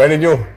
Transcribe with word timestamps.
Brother 0.00 0.16
Joe, 0.16 0.32
oh. 0.32 0.49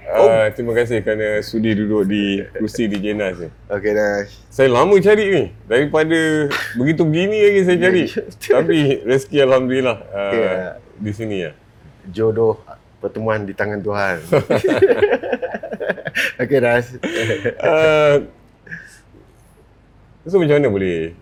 Uh, 0.44 0.52
terima 0.52 0.74
kasih 0.76 1.00
kerana 1.00 1.40
sudi 1.40 1.72
duduk 1.72 2.04
di 2.08 2.44
kursi 2.60 2.92
di 2.92 3.00
Jenas 3.00 3.40
ni. 3.40 3.50
Okay 3.72 3.92
dah. 3.96 4.28
Saya 4.52 4.68
lama 4.72 4.96
cari 5.00 5.26
ni. 5.32 5.44
Daripada 5.68 6.52
begitu 6.76 7.02
begini 7.08 7.38
lagi 7.40 7.62
saya 7.64 7.78
cari. 7.80 8.04
Tapi 8.60 8.80
rezeki 9.08 9.38
Alhamdulillah 9.44 9.98
uh, 10.12 10.32
Yeah. 10.34 10.72
di 11.00 11.12
sini 11.16 11.36
ya. 11.48 11.52
Jodoh 12.12 12.60
pertemuan 13.00 13.48
di 13.48 13.56
tangan 13.56 13.80
Tuhan. 13.80 14.18
okay 16.44 16.58
dah. 16.60 16.80
Uh, 17.64 18.16
so 20.28 20.40
macam 20.40 20.60
mana 20.60 20.70
boleh 20.72 21.16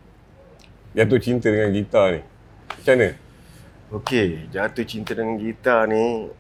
jatuh 0.98 1.20
cinta 1.22 1.48
dengan 1.50 1.70
gitar 1.70 2.18
ni? 2.18 2.22
Macam 2.82 2.94
mana? 2.98 3.10
Okay, 3.92 4.48
jatuh 4.48 4.88
cinta 4.88 5.12
dengan 5.12 5.36
gitar 5.36 5.84
ni 5.84 6.32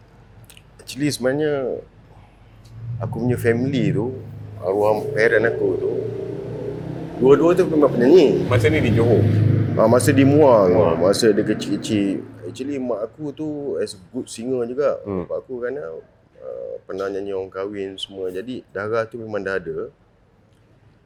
Actually 0.81 1.13
sebenarnya 1.13 1.84
Aku 3.01 3.17
punya 3.19 3.35
family 3.35 3.89
tu 3.89 4.13
Arwah 4.57 5.01
parent 5.09 5.41
aku 5.43 5.67
tu 5.75 5.91
Dua-dua 7.17 7.53
tu 7.53 7.65
memang 7.65 7.89
penyanyi 7.89 8.45
Masa 8.45 8.65
ni 8.67 8.79
di 8.79 8.91
Johor. 8.91 9.21
ha, 9.75 9.85
Masa 9.85 10.09
di 10.09 10.21
Muang 10.21 10.69
Muang. 10.69 10.95
Masa 10.99 11.30
dia 11.30 11.41
kecil-kecil 11.41 12.21
Actually 12.43 12.77
mak 12.77 13.02
aku 13.03 13.30
tu 13.31 13.47
As 13.77 13.93
good 14.09 14.25
singer 14.25 14.61
juga 14.66 15.02
Hmm. 15.02 15.25
Mak 15.25 15.38
aku 15.39 15.53
kan 15.59 15.73
uh, 15.75 15.97
Pernah 16.83 17.09
nyanyi 17.09 17.33
orang 17.33 17.49
kahwin 17.49 17.97
semua 17.97 18.30
Jadi 18.30 18.61
darah 18.69 19.03
tu 19.03 19.17
memang 19.17 19.41
dah 19.41 19.58
ada 19.58 19.89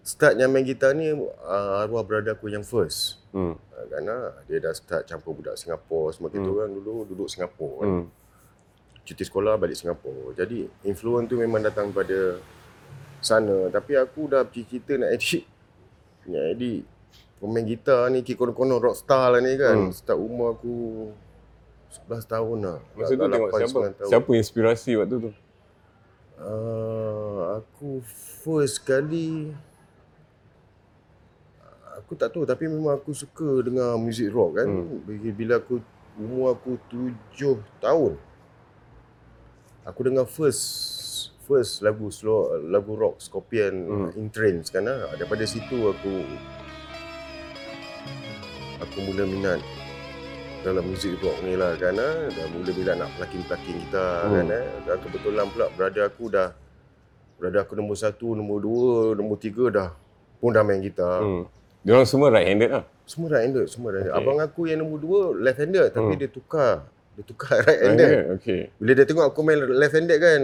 Start 0.01 0.37
yang 0.37 0.51
main 0.51 0.61
gitar 0.61 0.93
ni 0.93 1.09
uh, 1.09 1.81
Arwah 1.81 2.03
brother 2.03 2.33
aku 2.33 2.47
yang 2.47 2.61
first 2.61 3.23
Hmm. 3.31 3.55
uh, 3.55 3.83
Kerana 3.85 4.15
dia 4.45 4.59
dah 4.59 4.71
start 4.71 5.03
campur 5.05 5.31
budak 5.31 5.55
Singapura 5.55 6.11
Semua 6.11 6.27
kita 6.27 6.43
orang 6.43 6.71
dulu 6.71 7.03
duduk 7.05 7.27
Singapura 7.27 7.75
kan 7.77 7.87
Hmm. 7.87 8.05
Cuti 9.05 9.23
sekolah 9.23 9.55
balik 9.55 9.77
Singapura. 9.77 10.33
Jadi 10.33 10.65
influence 10.83 11.29
tu 11.29 11.37
memang 11.37 11.61
datang 11.61 11.93
pada 11.93 12.41
sana. 13.21 13.69
Tapi 13.69 13.95
aku 13.95 14.33
dah 14.33 14.41
cita 14.49 14.97
nak 14.97 15.13
edit. 15.13 15.45
Nak 16.25 16.57
edit 16.57 16.81
pemain 17.45 17.61
gitar 17.61 18.09
ni 18.09 18.25
kira 18.25 18.41
konon-konon 18.41 18.81
rockstar 18.81 19.29
lah 19.35 19.41
ni 19.43 19.53
kan. 19.59 19.77
Hmm. 19.77 19.93
Start 19.93 20.17
umur 20.17 20.57
aku 20.57 20.73
11 22.09 22.25
tahun 22.25 22.57
lah. 22.63 22.77
Masa 22.95 23.11
tu 23.13 23.21
tengok 23.21 23.49
8, 23.53 23.59
siapa? 23.61 23.79
9 23.93 23.99
tahun. 23.99 24.09
Siapa 24.09 24.29
inspirasi 24.33 24.91
waktu 24.97 25.15
tu? 25.19 25.31
Uh, 26.35 27.61
aku 27.61 28.03
first 28.43 28.83
kali 28.83 29.55
aku 31.95 32.11
tak 32.19 32.35
tahu 32.35 32.43
tapi 32.43 32.67
memang 32.67 32.99
aku 32.99 33.15
suka 33.15 33.63
dengar 33.63 33.95
music 34.01 34.33
rock 34.33 34.59
kan. 34.59 34.67
Hmm. 34.67 35.05
Hmm. 35.05 35.31
Bila 35.35 35.61
aku 35.61 35.79
umur 36.17 36.55
aku 36.55 36.81
7 36.89 37.61
tahun. 37.83 38.17
Aku 39.85 40.01
dengar 40.01 40.25
first 40.25 40.65
first 41.45 41.85
lagu 41.85 42.09
slow 42.09 42.57
lagu 42.59 42.97
rock 42.97 43.21
Scorpion 43.21 43.73
Hmm. 43.85 44.09
In 44.17 44.27
Trains 44.33 44.73
kan 44.73 44.81
ah. 44.85 45.13
Daripada 45.13 45.45
situ 45.45 45.77
aku 45.85 46.25
aku 48.81 48.97
mula 49.05 49.23
minat 49.23 49.61
dalam 50.65 50.81
music 50.81 51.21
rock 51.21 51.37
ni 51.45 51.53
lah 51.53 51.77
kan 51.77 51.93
ah. 51.95 52.25
Dah 52.27 52.45
mula 52.49 52.71
bila 52.73 52.91
nak 52.97 53.09
pelaki-pelaki 53.15 53.71
kita 53.77 54.05
Hmm. 54.25 54.33
kan 54.35 54.47
ah. 54.51 54.65
Dan 54.83 54.97
kebetulan 54.99 55.45
pula 55.47 55.65
brother 55.71 56.09
aku 56.09 56.33
dah 56.33 56.49
brother 57.37 57.61
aku 57.61 57.75
nombor 57.75 57.93
satu, 57.93 58.31
nombor 58.33 58.63
dua, 58.63 58.93
nombor 59.13 59.37
tiga 59.37 59.67
dah 59.69 59.89
pun 60.39 60.49
dah 60.49 60.63
main 60.65 60.81
gitar. 60.81 61.21
Hmm. 61.21 61.45
Dia 61.85 61.93
orang 61.93 62.09
semua 62.09 62.33
right 62.33 62.49
handed 62.49 62.73
lah. 62.73 62.83
Semua 63.05 63.29
right 63.29 63.45
handed, 63.45 63.69
semua 63.69 63.93
right 63.93 64.01
handed. 64.01 64.17
Okay. 64.17 64.25
Abang 64.25 64.39
aku 64.41 64.65
yang 64.65 64.81
nombor 64.81 64.97
dua 64.97 65.19
left 65.37 65.61
handed 65.61 65.93
tapi 65.93 66.17
Hmm. 66.17 66.19
dia 66.19 66.25
tukar. 66.25 66.89
Dia 67.15 67.23
tukar 67.23 67.63
right 67.63 67.81
handed. 67.81 68.11
Okay. 68.39 68.69
Bila 68.75 68.91
dia 68.91 69.05
tengok 69.07 69.25
aku 69.31 69.39
main 69.41 69.59
left 69.59 69.95
handed 69.95 70.19
kan 70.19 70.41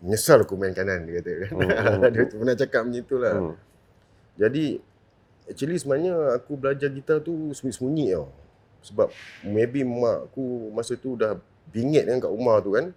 Menyesal 0.00 0.48
aku 0.48 0.56
main 0.56 0.72
kanan 0.72 1.04
dia 1.04 1.20
kata 1.20 1.32
kan. 1.44 1.52
Hmm, 1.52 1.68
hmm, 1.68 2.02
dia 2.08 2.22
pernah 2.32 2.56
cakap 2.56 2.80
macam 2.88 3.04
tu 3.04 3.16
lah. 3.20 3.36
Hmm. 3.36 3.54
Jadi 4.40 4.80
actually 5.44 5.76
sebenarnya 5.76 6.40
aku 6.40 6.56
belajar 6.56 6.88
gitar 6.88 7.20
tu 7.20 7.52
sembunyi-sembunyi 7.52 8.06
tau. 8.16 8.32
Sebab 8.80 9.12
maybe 9.44 9.84
mak 9.84 10.32
aku 10.32 10.72
masa 10.72 10.96
tu 10.96 11.20
dah 11.20 11.36
bingit 11.68 12.08
kan 12.08 12.16
kat 12.16 12.32
rumah 12.32 12.64
tu 12.64 12.72
kan. 12.72 12.96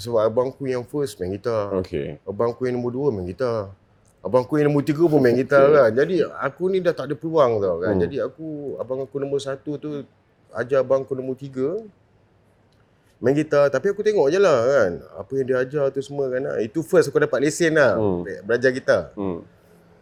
Sebab 0.00 0.20
abang 0.24 0.48
aku 0.48 0.64
yang 0.64 0.80
first 0.80 1.20
main 1.20 1.36
gitar. 1.36 1.76
Okay. 1.84 2.16
Abang 2.24 2.56
aku 2.56 2.64
yang 2.64 2.80
nombor 2.80 2.96
dua 2.96 3.08
main 3.12 3.28
gitar. 3.28 3.76
Abang 4.24 4.48
aku 4.48 4.56
yang 4.56 4.72
nombor 4.72 4.80
tiga 4.80 5.04
pun 5.04 5.20
main 5.20 5.36
gitar 5.36 5.68
Okay. 5.68 5.76
kan. 5.76 5.90
Jadi 5.92 6.14
aku 6.24 6.62
ni 6.72 6.80
dah 6.80 6.96
tak 6.96 7.12
ada 7.12 7.14
peluang 7.20 7.60
tau 7.60 7.84
kan. 7.84 7.92
Hmm. 7.92 8.00
Jadi 8.00 8.16
aku, 8.16 8.80
abang 8.80 9.04
aku 9.04 9.20
nombor 9.20 9.44
satu 9.44 9.76
tu 9.76 10.08
ajar 10.54 10.82
abang 10.82 11.02
aku 11.02 11.14
nombor 11.14 11.36
tiga 11.36 11.78
main 13.20 13.36
gitar. 13.36 13.68
Tapi 13.68 13.92
aku 13.92 14.00
tengok 14.00 14.32
je 14.32 14.40
lah 14.40 14.58
kan. 14.64 14.92
Apa 15.20 15.30
yang 15.36 15.46
dia 15.46 15.58
ajar 15.60 15.92
tu 15.92 16.00
semua 16.00 16.32
kan. 16.32 16.40
Itu 16.64 16.80
first 16.80 17.12
aku 17.12 17.20
dapat 17.20 17.44
lesen 17.44 17.76
lah. 17.76 18.00
Hmm. 18.00 18.24
Belajar 18.48 18.72
gitar. 18.72 19.12
Hmm. 19.12 19.44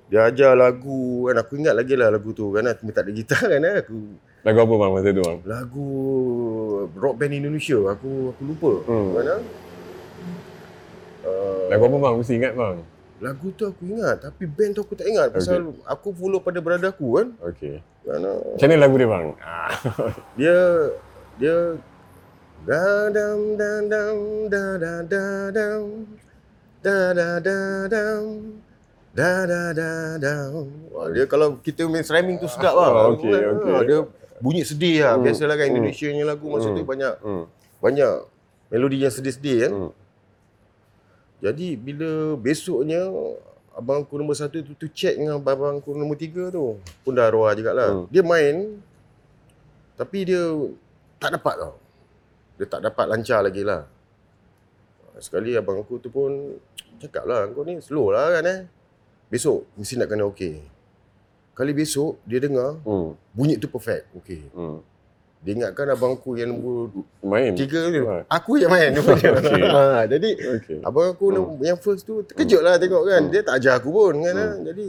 Dia 0.06 0.30
ajar 0.30 0.54
lagu 0.54 1.26
kan. 1.26 1.36
Aku 1.42 1.58
ingat 1.58 1.74
lagi 1.74 1.98
lah 1.98 2.14
lagu 2.14 2.30
tu 2.30 2.46
kan. 2.54 2.62
Aku 2.70 2.88
tak 2.94 3.10
ada 3.10 3.12
gitar 3.12 3.42
kan. 3.42 3.58
Aku 3.82 4.16
Lagu 4.46 4.62
apa 4.62 4.74
bang 4.78 4.90
masa 4.94 5.10
tu 5.10 5.22
bang? 5.26 5.38
lagu 5.50 5.86
rock 6.94 7.14
band 7.18 7.34
Indonesia. 7.34 7.74
Aku 7.90 8.30
aku 8.30 8.42
lupa. 8.46 8.72
Hmm. 8.86 9.10
Kan? 9.18 9.42
Uh, 11.26 11.66
Lagu 11.74 11.82
apa 11.90 11.96
bang? 11.98 12.14
Mesti 12.22 12.32
ingat 12.38 12.54
bang. 12.54 12.76
Lagu 13.18 13.50
tu 13.50 13.66
aku 13.66 13.82
ingat 13.84 14.22
tapi 14.22 14.46
band 14.46 14.72
tu 14.72 14.80
aku 14.80 14.94
tak 14.94 15.10
ingat 15.10 15.34
pasal 15.34 15.74
aku 15.82 16.14
follow 16.14 16.38
pada 16.38 16.62
brother 16.62 16.88
aku 16.88 17.18
kan. 17.18 17.28
Okay. 17.44 17.82
Kerana 18.06 18.30
Macam 18.38 18.66
mana 18.66 18.78
lagu 18.78 18.94
dia 18.94 19.08
bang? 19.08 19.26
Dia 20.38 20.58
dia 21.36 21.56
da 22.62 22.82
dam 23.08 23.38
da 23.54 23.70
dam 23.84 24.16
da 24.46 24.64
da 24.76 24.92
da 25.02 25.24
dam 25.50 25.82
da 26.78 26.96
da 27.10 27.28
da 27.38 27.56
dam 27.86 28.22
da 29.10 29.30
da 29.44 29.60
da 29.72 29.90
dam. 30.16 30.52
Wah, 30.94 31.06
dia 31.10 31.26
kalau 31.26 31.58
kita 31.58 31.86
main 31.86 32.02
rhyming 32.02 32.38
tu 32.38 32.46
sedap 32.46 32.70
lah. 32.70 32.90
Oh, 33.10 33.18
okey, 33.18 33.34
Ah, 33.34 33.50
okey. 33.50 33.74
Dia 33.86 33.98
bunyi 34.38 34.62
sedih 34.62 35.02
lah. 35.02 35.18
Hmm, 35.18 35.26
Biasalah 35.26 35.54
kan 35.54 35.66
hmm. 35.66 35.72
Indonesia 35.74 36.06
punya 36.06 36.24
lagu 36.24 36.46
masa 36.46 36.68
tu 36.68 36.78
Hmm. 36.78 36.86
banyak 36.86 37.14
Hmm. 37.18 37.44
banyak 37.78 38.12
melodi 38.70 38.96
yang 39.02 39.10
sedih-sedih 39.10 39.56
kan. 39.66 39.72
Jadi 41.38 41.78
bila 41.78 42.34
besoknya 42.34 43.06
abang 43.70 44.02
aku 44.02 44.18
nombor 44.18 44.34
satu 44.34 44.58
tu, 44.58 44.74
tu 44.74 44.90
check 44.90 45.14
dengan 45.14 45.38
abang 45.38 45.78
aku 45.78 45.94
nombor 45.94 46.18
tiga 46.18 46.50
tu. 46.50 46.82
Pun 47.06 47.14
dah 47.14 47.30
arwah 47.30 47.54
juga 47.54 47.70
lah. 47.70 47.90
Hmm. 47.94 48.06
Dia 48.10 48.22
main 48.26 48.82
tapi 49.94 50.26
dia 50.26 50.42
tak 51.18 51.38
dapat 51.38 51.54
tau. 51.58 51.74
Dia 52.58 52.66
tak 52.66 52.80
dapat 52.82 53.06
lancar 53.06 53.42
lagi 53.42 53.62
lah. 53.62 53.86
Sekali 55.18 55.54
abang 55.54 55.82
aku 55.82 55.98
tu 55.98 56.10
pun 56.10 56.58
cakap 56.98 57.26
lah 57.26 57.46
kau 57.50 57.62
ni 57.62 57.78
slow 57.78 58.10
lah 58.10 58.38
kan 58.38 58.46
eh. 58.46 58.60
Besok 59.30 59.66
mesti 59.78 59.94
nak 59.94 60.10
kena 60.10 60.26
okey. 60.30 60.58
Kali 61.54 61.70
besok 61.74 62.18
dia 62.26 62.38
dengar 62.38 62.78
Hmm. 62.82 63.14
bunyi 63.30 63.58
tu 63.58 63.70
perfect. 63.70 64.10
Okey. 64.14 64.46
Hmm. 64.54 64.78
Dia 65.38 65.54
ingatkan 65.54 65.86
abang 65.88 66.12
aku 66.12 66.34
yang 66.34 66.50
nombor 66.50 66.90
Main. 67.22 67.54
tiga 67.54 67.78
tu. 67.86 68.02
Ah. 68.04 68.22
Aku 68.28 68.58
yang 68.58 68.68
main. 68.68 68.90
Okey. 68.98 69.62
ha, 69.70 70.02
jadi 70.04 70.30
Okay. 70.58 70.78
Abang 70.82 71.14
aku 71.14 71.30
Hmm. 71.30 71.62
yang 71.62 71.78
first 71.78 72.02
tu 72.02 72.20
terkejut 72.22 72.58
lah 72.58 72.74
tengok 72.74 73.06
kan. 73.06 73.22
Hmm. 73.22 73.30
Dia 73.30 73.40
tak 73.40 73.54
ajar 73.56 73.78
aku 73.78 73.88
pun 73.88 74.18
kan. 74.18 74.34
Hmm. 74.34 74.50
Hmm. 74.52 74.64
Jadi 74.66 74.86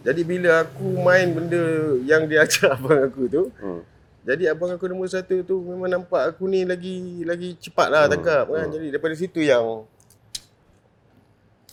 jadi 0.00 0.22
bila 0.22 0.62
aku 0.62 0.86
main 0.96 1.26
benda 1.28 1.62
yang 2.02 2.24
dia 2.24 2.42
ajar 2.46 2.72
abang 2.72 3.02
aku 3.02 3.26
tu, 3.26 3.42
Hmm. 3.58 3.82
jadi 4.22 4.54
abang 4.54 4.70
aku 4.70 4.86
nombor 4.86 5.10
satu 5.10 5.34
tu 5.42 5.58
memang 5.60 5.90
nampak 5.92 6.30
aku 6.30 6.46
ni 6.46 6.62
lagi 6.62 6.96
lagi 7.22 7.58
cepat 7.58 7.90
lah 7.90 8.06
Hmm. 8.06 8.22
kan. 8.22 8.46
Hmm. 8.46 8.70
Jadi 8.70 8.86
daripada 8.88 9.14
situ 9.14 9.42
yang 9.42 9.82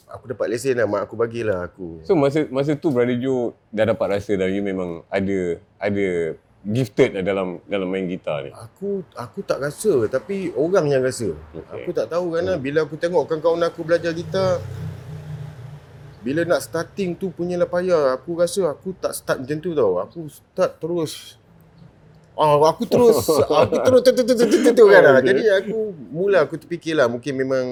aku 0.07 0.25
dapat 0.27 0.45
lesen 0.48 0.77
lah 0.77 0.86
mak 0.86 1.06
aku 1.06 1.13
bagilah 1.13 1.62
aku. 1.63 2.01
So 2.01 2.13
masa 2.13 2.45
masa 2.48 2.74
tu 2.74 2.89
Brother 2.89 3.13
Joe 3.15 3.54
dah 3.69 3.86
dapat 3.88 4.18
rasa 4.18 4.33
dah 4.33 4.45
you 4.45 4.62
memang 4.62 5.06
ada 5.07 5.39
ada 5.77 6.07
gifted 6.63 7.12
lah 7.12 7.24
dalam 7.24 7.60
dalam 7.65 7.88
main 7.88 8.07
gitar 8.07 8.42
ni. 8.42 8.51
Aku 8.51 9.04
aku 9.13 9.44
tak 9.44 9.60
rasa 9.60 10.07
tapi 10.07 10.48
orang 10.54 10.88
yang 10.88 11.04
rasa. 11.04 11.36
Okay. 11.51 11.83
Aku 11.83 11.92
tak 11.92 12.07
tahu 12.07 12.33
kan 12.33 12.48
Hmm. 12.48 12.57
bila 12.57 12.88
aku 12.88 12.95
tengok 12.95 13.27
kawan-kawan 13.27 13.63
aku 13.63 13.83
belajar 13.83 14.12
gitar 14.12 14.63
bila 16.24 16.48
nak 16.48 16.63
starting 16.63 17.19
tu 17.19 17.27
punya 17.30 17.60
lah 17.60 17.68
payah 17.68 18.15
aku 18.15 18.39
rasa 18.39 18.71
aku 18.71 18.95
tak 18.95 19.12
start 19.12 19.44
macam 19.44 19.60
tu 19.60 19.75
tau. 19.75 20.00
Aku 20.00 20.19
start 20.27 20.80
terus 20.80 21.36
Ah, 22.33 22.57
aku 22.57 22.88
terus 22.88 23.30
aku 23.62 23.75
terus 23.77 24.01
tu 24.01 24.12
tu 24.12 24.24
tu 24.24 24.33
tu 24.33 24.57
tu 24.57 24.71
tu 24.74 24.86
kan. 24.88 25.19
Jadi 25.19 25.44
aku 25.54 25.77
mula 26.10 26.42
aku 26.42 26.57
terfikirlah 26.57 27.06
mungkin 27.06 27.33
memang 27.36 27.65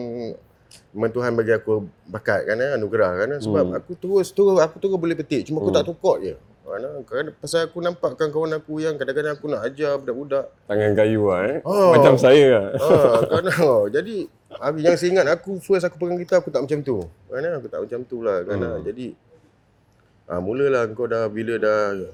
memang 0.91 1.09
Tuhan 1.09 1.31
bagi 1.33 1.49
aku 1.49 1.81
bakat 2.05 2.43
kan 2.45 2.59
anugerah 2.75 3.23
kan 3.23 3.29
sebab 3.39 3.71
Hmm. 3.71 3.79
aku 3.79 3.95
terus 3.95 4.29
terus 4.29 4.59
aku 4.59 4.77
terus 4.77 4.93
boleh 4.93 5.15
petik 5.15 5.47
cuma 5.47 5.63
aku 5.63 5.71
Hmm. 5.71 5.77
tak 5.79 5.85
tukar 5.87 6.19
je. 6.19 6.35
Kan 6.71 6.81
eh. 6.87 6.93
Kerana 7.03 7.29
pasal 7.35 7.67
aku 7.67 7.83
nampak 7.83 8.15
kawan 8.15 8.55
aku 8.55 8.79
yang 8.79 8.95
kadang-kadang 8.95 9.35
aku 9.35 9.51
nak 9.51 9.67
ajar 9.67 9.99
budak-budak. 9.99 10.45
Tangan 10.65 10.91
kayu 10.95 11.21
lah 11.27 11.41
eh. 11.51 11.57
Oh. 11.67 11.91
Macam 11.91 12.15
saya 12.15 12.45
lah. 12.47 12.67
Ah, 12.79 13.19
kan 13.27 13.45
oh, 13.67 13.83
jadi 13.95 14.15
aku 14.55 14.77
yang 14.79 14.95
saya 14.95 15.09
ingat 15.11 15.27
aku 15.27 15.59
first 15.59 15.83
aku 15.83 15.99
pegang 15.99 16.19
gitar 16.19 16.39
aku 16.39 16.49
tak 16.49 16.63
macam 16.63 16.79
tu. 16.79 17.03
Kan 17.27 17.43
aku 17.51 17.67
tak 17.67 17.79
macam 17.83 17.99
tu 18.07 18.17
lah 18.23 18.37
kan. 18.47 18.57
Hmm. 18.57 18.79
Jadi 18.87 19.07
ah 20.31 20.39
mulalah 20.39 20.87
kau 20.95 21.11
dah 21.11 21.27
bila 21.27 21.59
dah 21.59 22.07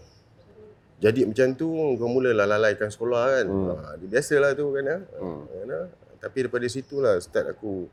jadi 0.97 1.29
macam 1.29 1.53
tu 1.53 1.69
kau 2.01 2.09
mulalah 2.09 2.49
lalaikan 2.49 2.89
sekolah 2.89 3.23
kan. 3.37 3.45
Hmm. 3.45 3.69
Ah, 3.77 3.93
dia 4.01 4.07
biasalah 4.09 4.57
tu 4.57 4.73
kan 4.73 4.85
eh. 4.89 5.01
Hmm. 5.21 5.41
Kan. 5.45 5.71
Tapi 6.17 6.37
daripada 6.49 6.65
situlah 6.65 7.21
start 7.21 7.53
aku 7.53 7.85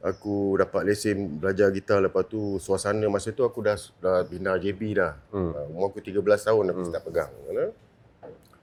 aku 0.00 0.56
dapat 0.56 0.82
lesen 0.84 1.36
belajar 1.36 1.68
gitar 1.68 2.00
lepas 2.00 2.24
tu 2.24 2.56
suasana 2.56 3.04
masa 3.06 3.30
tu 3.30 3.42
aku 3.42 3.60
dah 3.60 3.76
dah 3.98 4.24
bina 4.24 4.56
JB 4.56 4.80
dah. 4.94 5.12
Hmm. 5.28 5.52
Hmm. 5.52 5.70
umur 5.70 5.90
aku 5.90 6.00
13 6.00 6.16
tahun 6.20 6.64
aku 6.68 6.80
Hmm. 6.80 6.88
start 6.88 7.04
pegang 7.04 7.30
kan. 7.30 7.56
eh. 7.58 7.72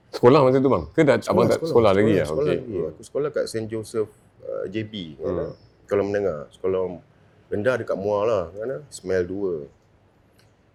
Sekolah 0.07 0.39
masa 0.41 0.57
tu 0.57 0.67
bang? 0.67 0.83
Ke 0.89 1.01
dah 1.03 1.15
abang 1.21 1.45
tak 1.45 1.59
sekolah, 1.61 1.91
lagi 1.93 2.11
ya? 2.15 2.25
Sekolah 2.25 2.43
Okey. 2.43 2.57
lagi. 2.57 2.75
Aku 2.89 3.01
sekolah 3.03 3.29
kat 3.29 3.45
St. 3.45 3.67
Joseph 3.67 4.09
uh, 4.41 4.65
JB. 4.65 5.19
Hmm. 5.19 5.35
Hmm. 5.37 5.51
Sekolah 5.83 6.03
menengah. 6.03 6.39
Sekolah 6.49 6.81
rendah 7.47 7.75
dekat 7.77 7.95
Muar 7.95 8.23
lah. 8.23 8.43
Kan? 8.51 8.81
Smell 8.89 9.23
2. 9.23 9.67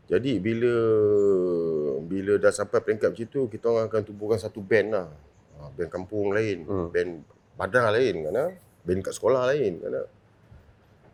Jadi 0.09 0.33
bila 0.37 0.75
bila 2.03 2.33
dah 2.37 2.53
sampai 2.53 2.79
peringkat 2.79 3.09
macam 3.09 3.27
tu, 3.27 3.41
kita 3.49 3.67
orang 3.67 3.89
akan 3.89 4.03
tubuhkan 4.05 4.37
satu 4.37 4.61
band 4.61 4.89
lah. 4.93 5.09
Ha, 5.59 5.73
band 5.73 5.91
kampung 5.91 6.31
lain. 6.31 6.63
Hmm. 6.63 6.89
Band 6.91 7.11
badar 7.55 7.89
lain. 7.91 8.15
Kan? 8.23 8.37
Band 8.85 9.01
kat 9.01 9.15
sekolah 9.15 9.49
lain. 9.49 9.81
Kan? 9.81 9.95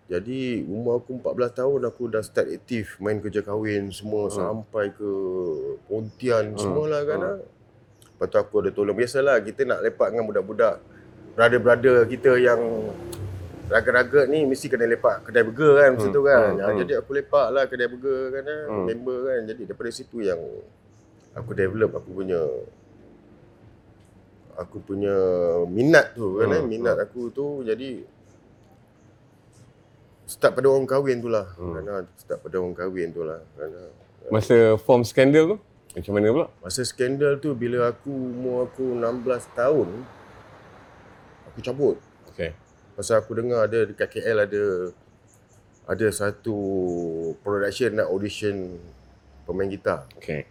Jadi 0.09 0.65
umur 0.65 1.05
aku 1.05 1.21
14 1.21 1.53
tahun 1.53 1.81
aku 1.85 2.03
dah 2.09 2.25
start 2.25 2.49
aktif 2.49 2.97
main 2.97 3.21
kerja 3.21 3.45
kahwin 3.45 3.93
semua 3.93 4.33
Hmm. 4.33 4.65
sampai 4.65 4.89
ke 4.91 5.11
Pontian 5.85 6.57
Hmm. 6.57 6.59
semualah 6.59 7.03
kan. 7.05 7.19
Hmm. 7.21 7.41
Lepas 8.17 8.27
tu 8.27 8.39
aku 8.41 8.55
ada 8.65 8.71
tolong. 8.73 8.97
Biasalah 8.97 9.45
kita 9.45 9.69
nak 9.69 9.85
lepak 9.85 10.09
dengan 10.11 10.25
budak-budak. 10.25 10.81
Brother-brother 11.37 12.09
kita 12.09 12.35
yang 12.35 12.59
raga-raga 13.69 14.25
ni 14.25 14.49
mesti 14.49 14.65
kena 14.67 14.89
lepak 14.89 15.29
kedai 15.29 15.45
burger 15.45 15.77
kan 15.77 15.91
masa 15.93 16.09
Hmm, 16.09 16.17
tu 16.17 16.23
kan. 16.25 16.51
hmm, 16.51 16.61
Ha, 16.65 16.67
hmm. 16.73 16.79
Jadi 16.81 16.93
aku 16.97 17.11
lepak 17.13 17.47
lah 17.53 17.65
kedai 17.69 17.87
burger 17.87 18.21
kan 18.33 18.45
eh, 18.49 18.61
Hmm. 18.65 18.85
member 18.89 19.19
kan. 19.29 19.41
Jadi 19.45 19.63
daripada 19.69 19.91
situ 19.93 20.25
yang 20.25 20.41
aku 21.37 21.53
develop 21.53 21.93
aku 21.95 22.11
punya 22.17 22.41
aku 24.59 24.83
punya 24.83 25.15
minat 25.69 26.17
tu 26.17 26.41
kan 26.41 26.49
eh. 26.51 26.59
Hmm, 26.59 26.67
Minat 26.67 26.97
aku 26.99 27.31
tu 27.31 27.63
jadi 27.63 28.03
start 30.29 30.53
pada 30.61 30.69
orang 30.69 30.85
kahwin 30.85 31.25
tu 31.25 31.33
lah. 31.33 31.49
Hmm. 31.57 31.81
Ah. 31.89 32.05
start 32.21 32.45
pada 32.45 32.61
orang 32.61 32.77
kahwin 32.77 33.09
tu 33.11 33.25
lah. 33.25 33.41
Kan, 33.57 33.73
ah. 33.73 33.91
Masa 34.29 34.77
form 34.77 35.03
skandal 35.03 35.57
tu? 35.57 35.59
Macam 35.97 36.13
mana 36.13 36.29
pula? 36.29 36.47
Masa 36.61 36.85
skandal 36.85 37.41
tu 37.41 37.57
bila 37.57 37.89
aku 37.89 38.13
umur 38.13 38.69
aku 38.69 38.93
16 38.93 39.25
tahun 39.57 39.89
aku 41.49 41.59
cabut. 41.65 41.97
Okay. 42.31 42.53
Pasal 42.93 43.25
aku 43.25 43.33
dengar 43.41 43.65
ada 43.65 43.89
dekat 43.89 44.21
KL 44.21 44.45
ada 44.45 44.65
ada 45.89 46.07
satu 46.13 46.55
production 47.41 47.97
nak 47.97 48.13
audition 48.13 48.77
pemain 49.49 49.67
gitar. 49.67 50.05
Okay. 50.21 50.45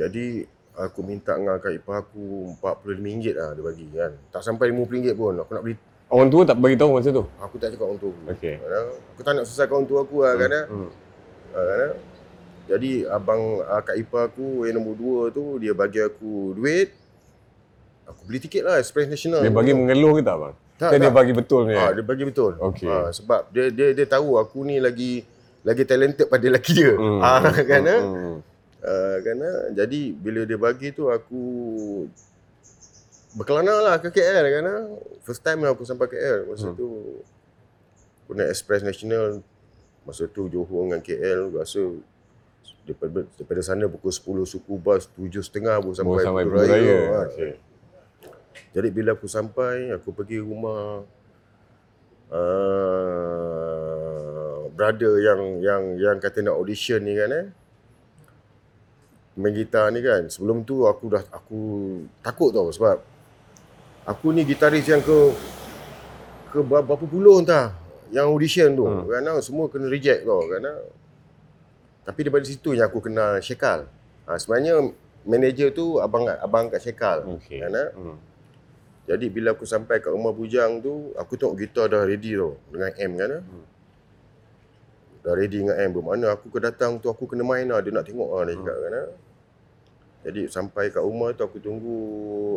Jadi 0.00 0.48
aku 0.74 1.06
minta 1.06 1.36
dengan 1.36 1.60
kak 1.60 1.76
ipar 1.76 2.08
aku 2.08 2.56
RM45 2.58 3.36
lah 3.36 3.52
dia 3.52 3.62
bagi 3.62 3.86
kan. 3.92 4.12
Tak 4.32 4.42
sampai 4.42 4.72
RM50 4.72 5.12
pun. 5.12 5.34
Aku 5.44 5.50
nak 5.52 5.62
beli 5.62 5.76
Orang 6.06 6.28
tua 6.28 6.42
tak 6.44 6.56
bagi 6.56 6.76
tahu 6.76 6.90
masa 6.94 7.10
tu? 7.10 7.24
aku 7.36 7.56
tak 7.56 7.72
cakap 7.72 7.86
orang 7.86 7.98
tua 7.98 8.10
aku. 8.12 8.22
Okay. 8.32 8.54
Kan, 8.56 8.84
Aku 9.10 9.20
tak 9.20 9.32
nak 9.34 9.44
susahkan 9.44 9.74
orang 9.74 9.88
tua 9.88 9.98
aku 10.02 10.16
lah 10.20 10.32
kan. 10.36 10.50
eh. 10.50 10.64
Hmm. 10.68 10.90
Kan, 11.50 11.66
eh. 11.80 11.92
Jadi 12.64 12.90
abang 13.04 13.42
ah, 13.62 13.80
kak 13.80 13.92
ipar 13.94 14.28
aku 14.28 14.64
yang 14.64 14.78
nombor 14.78 14.94
dua 14.94 15.18
tu 15.28 15.58
dia 15.58 15.72
bagi 15.72 16.00
aku 16.00 16.54
duit. 16.54 16.92
Aku 18.04 18.20
beli 18.24 18.38
tiket 18.38 18.62
lah 18.62 18.76
Express 18.76 19.04
National. 19.06 19.40
Dia 19.40 19.50
bagi 19.50 19.72
mengeluh 19.72 20.16
ke 20.16 20.22
tak 20.22 20.36
bang? 20.36 20.54
tak, 20.74 20.90
Ke 20.90 20.96
dia 20.96 21.08
tak. 21.08 21.14
bagi 21.14 21.32
betul 21.32 21.60
ni? 21.64 21.74
Ah, 21.74 21.90
dia 21.92 22.00
bagi 22.00 22.24
betul. 22.24 22.52
Okey. 22.58 22.84
Ah, 22.86 23.08
sebab 23.10 23.48
dia 23.48 23.68
dia 23.68 23.92
dia 23.92 24.06
tahu 24.06 24.36
aku 24.36 24.60
ni 24.62 24.76
lagi 24.76 25.24
lagi 25.60 25.82
talented 25.82 26.28
pada 26.28 26.44
lelaki 26.44 26.72
dia. 26.74 26.92
Hmm. 26.92 27.20
Ah, 27.20 27.40
kan 27.42 27.82
eh? 27.82 28.00
Hmm. 28.00 28.36
Ah, 28.80 29.16
kan 29.18 29.36
eh? 29.40 29.56
Jadi 29.74 30.00
bila 30.12 30.44
dia 30.44 30.56
bagi 30.56 30.92
tu 30.92 31.08
aku 31.08 31.42
berkelana 33.34 33.74
lah 33.82 33.94
ke 33.98 34.08
KL 34.08 34.44
kan 34.44 34.64
eh? 34.64 34.80
First 35.20 35.42
time 35.42 35.60
lah 35.60 35.72
aku 35.72 35.82
sampai 35.82 36.06
KL 36.06 36.46
masa 36.46 36.70
Hmm. 36.70 36.76
tu. 36.76 36.88
Aku 38.24 38.32
naik 38.32 38.50
Express 38.50 38.80
National 38.80 39.42
masa 40.02 40.24
tu 40.26 40.46
Johor 40.46 40.86
dengan 40.86 41.00
KL 41.00 41.52
rasa 41.52 41.80
daripada, 42.84 43.24
daripada 43.34 43.60
sana 43.60 43.84
pukul 43.84 44.12
10 44.12 44.44
suku 44.46 44.74
bas 44.76 45.08
7.30 45.10 45.60
baru 45.80 45.92
sampai, 45.92 46.04
Baru 46.14 46.20
sampai 46.22 46.42
Pulau 46.44 46.60
Pulau 46.60 46.72
Raya. 46.72 46.98
Ah, 47.10 47.24
Okay. 47.26 47.52
jadi 48.70 48.88
bila 48.88 49.10
aku 49.12 49.26
sampai, 49.26 49.90
aku 49.90 50.10
pergi 50.10 50.38
rumah 50.38 51.02
uh, 53.24 54.54
brother 54.70 55.14
yang 55.18 55.40
yang 55.60 55.82
yang 55.96 56.16
kata 56.18 56.40
nak 56.40 56.54
audition 56.54 57.00
ni 57.00 57.14
kan 57.14 57.30
eh. 57.30 57.46
Main 59.34 59.50
gitar 59.52 59.90
ni 59.90 59.98
kan. 59.98 60.28
Sebelum 60.28 60.62
tu 60.62 60.86
aku 60.86 61.10
dah 61.10 61.22
aku 61.28 61.60
takut 62.20 62.54
tau 62.54 62.70
sebab 62.70 63.02
aku 64.04 64.30
ni 64.30 64.44
gitaris 64.44 64.84
yang 64.84 65.00
ke 65.00 65.18
ke 66.48 66.58
ber- 66.60 66.84
berapa 66.84 67.04
puluh 67.04 67.40
entah 67.40 67.74
yang 68.08 68.28
audition 68.28 68.72
tu 68.72 68.84
Hmm. 68.84 69.04
kan 69.04 69.24
ah, 69.26 69.40
semua 69.40 69.66
kena 69.66 69.88
reject 69.88 70.22
tau 70.22 70.44
kan 70.44 70.62
ah. 70.62 70.78
Tapi 72.04 72.20
daripada 72.20 72.44
situ 72.44 72.76
yang 72.76 72.84
aku 72.84 73.00
kenal 73.00 73.40
Shekal. 73.40 73.88
Ha, 74.24 74.36
sebenarnya 74.36 74.92
manager 75.24 75.72
tu 75.72 75.96
abang 75.96 76.28
abang 76.28 76.68
kat 76.68 76.78
Shekal. 76.78 77.24
Okay. 77.40 77.58
Kan 77.58 77.72
ah. 77.72 77.88
Hmm. 77.90 78.16
Jadi 79.04 79.28
bila 79.28 79.52
aku 79.52 79.64
sampai 79.64 80.00
kat 80.00 80.08
rumah 80.08 80.30
bujang 80.30 80.80
tu, 80.80 81.12
aku 81.12 81.34
tengok 81.34 81.56
gitar 81.56 81.88
dah 81.88 82.04
ready 82.04 82.36
tau 82.36 82.60
dengan 82.68 82.92
M 82.94 83.12
kan. 83.16 83.30
Hmm. 83.40 83.64
Dah 85.20 85.32
ready 85.32 85.60
dengan 85.60 85.76
M. 85.76 85.90
Bermakna 85.90 86.36
aku 86.36 86.48
ke 86.48 86.60
datang 86.60 87.00
tu 87.00 87.08
aku 87.08 87.24
kena 87.24 87.40
main 87.40 87.64
lah. 87.64 87.80
Dia 87.80 87.88
nak 87.90 88.04
tengok 88.04 88.28
lah 88.30 88.42
dia 88.44 88.52
Hmm. 88.52 88.60
cakap 88.60 88.76
kan. 88.78 88.94
Jadi 90.24 90.48
sampai 90.48 90.88
kat 90.88 91.04
rumah 91.04 91.36
tu 91.36 91.44
aku 91.44 91.60
tunggu 91.60 91.96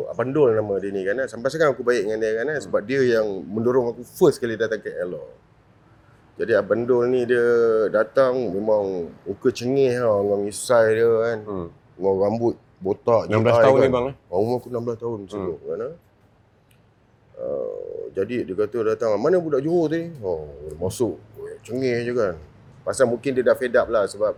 Abang 0.08 0.32
Dol 0.32 0.56
nama 0.56 0.80
dia 0.80 0.88
ni 0.88 1.04
kan. 1.04 1.20
ah. 1.20 1.28
Sampai 1.28 1.52
sekarang 1.52 1.76
aku 1.76 1.84
baik 1.84 2.08
dengan 2.08 2.18
dia 2.18 2.32
kan. 2.40 2.48
ah. 2.48 2.58
Sebab 2.58 2.80
dia 2.82 3.00
yang 3.04 3.28
mendorong 3.44 3.92
aku 3.92 4.02
first 4.02 4.40
kali 4.40 4.56
datang 4.56 4.80
ke 4.80 4.88
LO. 5.04 5.20
Jadi 6.40 6.56
Abang 6.56 6.88
Dol 6.88 7.12
ni 7.12 7.28
dia 7.28 7.44
datang 7.92 8.32
memang 8.48 9.12
muka 9.22 9.52
cengih 9.52 10.00
lah 10.00 10.16
dengan 10.24 10.40
misai 10.42 10.96
dia 10.96 11.08
kan. 11.12 11.38
Hmm. 11.44 11.68
Dengan 11.92 12.14
rambut 12.24 12.54
botak 12.78 13.26
16 13.26 13.36
jitai 13.36 13.62
tahun 13.62 13.76
kan. 13.76 13.84
ni 13.84 13.90
bang 13.90 14.04
eh? 14.06 14.14
Umur 14.30 14.54
aku 14.56 14.68
16 14.70 15.02
tahun 15.02 15.18
masa 15.20 15.36
Hmm. 15.36 15.46
tu 15.46 15.54
kan. 15.60 15.80
Uh, 17.38 18.10
jadi 18.18 18.42
dia 18.42 18.54
kata 18.56 18.78
datang, 18.82 19.14
mana 19.14 19.38
budak 19.38 19.62
Johor 19.62 19.86
tadi? 19.86 20.10
Oh, 20.18 20.50
masuk. 20.74 21.22
Cengih 21.62 22.02
je 22.02 22.10
kan. 22.10 22.34
Pasal 22.82 23.06
mungkin 23.06 23.30
dia 23.30 23.44
dah 23.44 23.54
fed 23.54 23.74
up 23.76 23.86
lah 23.86 24.08
sebab 24.08 24.34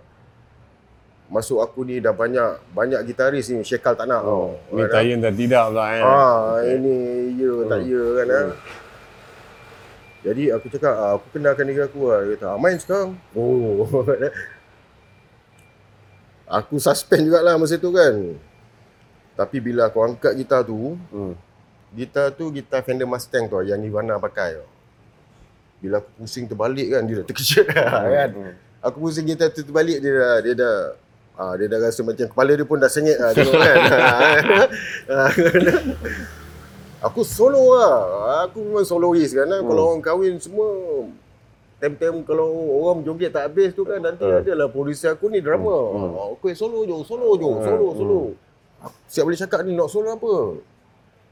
masuk 1.30 1.62
aku 1.62 1.86
ni 1.86 2.02
dah 2.02 2.10
banyak 2.10 2.58
banyak 2.70 3.00
gitaris 3.06 3.46
ni 3.48 3.62
Shekal 3.62 3.94
tak 3.94 4.04
nak. 4.04 4.20
Oh, 4.20 4.58
tau. 4.66 4.74
ni 4.74 4.82
Kan? 4.82 4.90
Tayan 4.92 5.18
dah 5.18 5.30
tidak 5.30 5.64
pula 5.70 5.86
eh. 5.88 6.02
Ah, 6.02 6.44
ini 6.66 6.94
ya 7.38 7.52
tak 7.64 7.78
Hmm. 7.80 7.88
ya 7.88 8.02
kan. 8.18 8.26
Hmm. 8.26 8.52
Jadi 10.20 10.42
aku 10.50 10.66
cakap, 10.68 10.92
ah, 10.92 11.10
aku 11.16 11.26
kenalkan 11.32 11.64
diri 11.64 11.80
aku 11.80 12.00
lah. 12.04 12.20
Dia 12.20 12.34
kata, 12.36 12.46
ah, 12.50 12.58
main 12.58 12.76
sekarang. 12.76 13.16
Oh. 13.32 14.04
aku 16.50 16.76
suspend 16.76 17.24
jugalah 17.24 17.56
masa 17.56 17.78
tu 17.78 17.88
kan. 17.88 18.36
Tapi 19.32 19.56
bila 19.58 19.88
aku 19.88 20.02
angkat 20.02 20.34
gitar 20.36 20.60
tu, 20.60 20.98
Hmm. 21.08 21.34
Gitar 21.90 22.30
tu 22.30 22.50
gitar 22.50 22.86
Fender 22.86 23.02
Mustang 23.02 23.50
tu 23.50 23.58
yang 23.62 23.74
Nirvana 23.74 24.14
pakai 24.14 24.54
tu. 24.54 24.66
Bila 25.80 25.98
aku 25.98 26.10
pusing 26.18 26.46
terbalik 26.46 26.86
kan 26.86 27.02
dia 27.02 27.18
dah 27.18 27.26
terkejut 27.26 27.66
dah 27.66 28.02
kan. 28.14 28.30
Hmm. 28.30 28.54
Aku 28.78 28.96
pusing 29.00 29.26
gitar 29.26 29.50
tu 29.50 29.62
terbalik 29.62 29.98
dia 29.98 30.12
dah 30.12 30.34
dia 30.38 30.54
dah 30.54 30.76
ah 31.40 31.56
dia 31.56 31.66
dah 31.66 31.80
rasa 31.80 32.04
macam 32.04 32.28
kepala 32.28 32.52
dia 32.52 32.68
pun 32.68 32.76
dah 32.76 32.92
sengit 32.92 33.16
lah 33.16 33.32
tengok 33.32 33.56
kan. 33.56 33.76
Ah, 35.08 35.32
aku 37.08 37.24
solo 37.24 37.80
lah. 37.80 37.96
Aku 38.44 38.60
memang 38.60 38.84
soloist 38.84 39.32
kan. 39.32 39.48
Hmm. 39.48 39.64
Kalau 39.64 39.82
orang 39.88 40.04
kahwin 40.04 40.36
semua 40.36 40.68
Tem-tem 41.80 42.12
kalau 42.28 42.52
orang 42.84 43.00
joget 43.00 43.32
tak 43.32 43.48
habis 43.48 43.72
tu 43.72 43.88
kan 43.88 43.96
nanti 44.04 44.20
Hmm. 44.20 44.44
adalah 44.44 44.68
producer 44.68 45.16
aku 45.16 45.32
ni 45.32 45.40
drama. 45.40 45.72
Hmm. 45.72 46.12
Hmm. 46.12 46.36
Okay, 46.36 46.52
solo 46.52 46.84
je, 46.84 46.92
solo 47.08 47.40
je, 47.40 47.48
solo, 47.64 47.86
Hmm. 47.88 47.96
solo. 47.96 48.20
Aku 48.84 48.96
siap 49.08 49.24
boleh 49.24 49.40
cakap 49.40 49.64
ni 49.64 49.72
nak 49.72 49.88
solo 49.88 50.12
apa? 50.12 50.60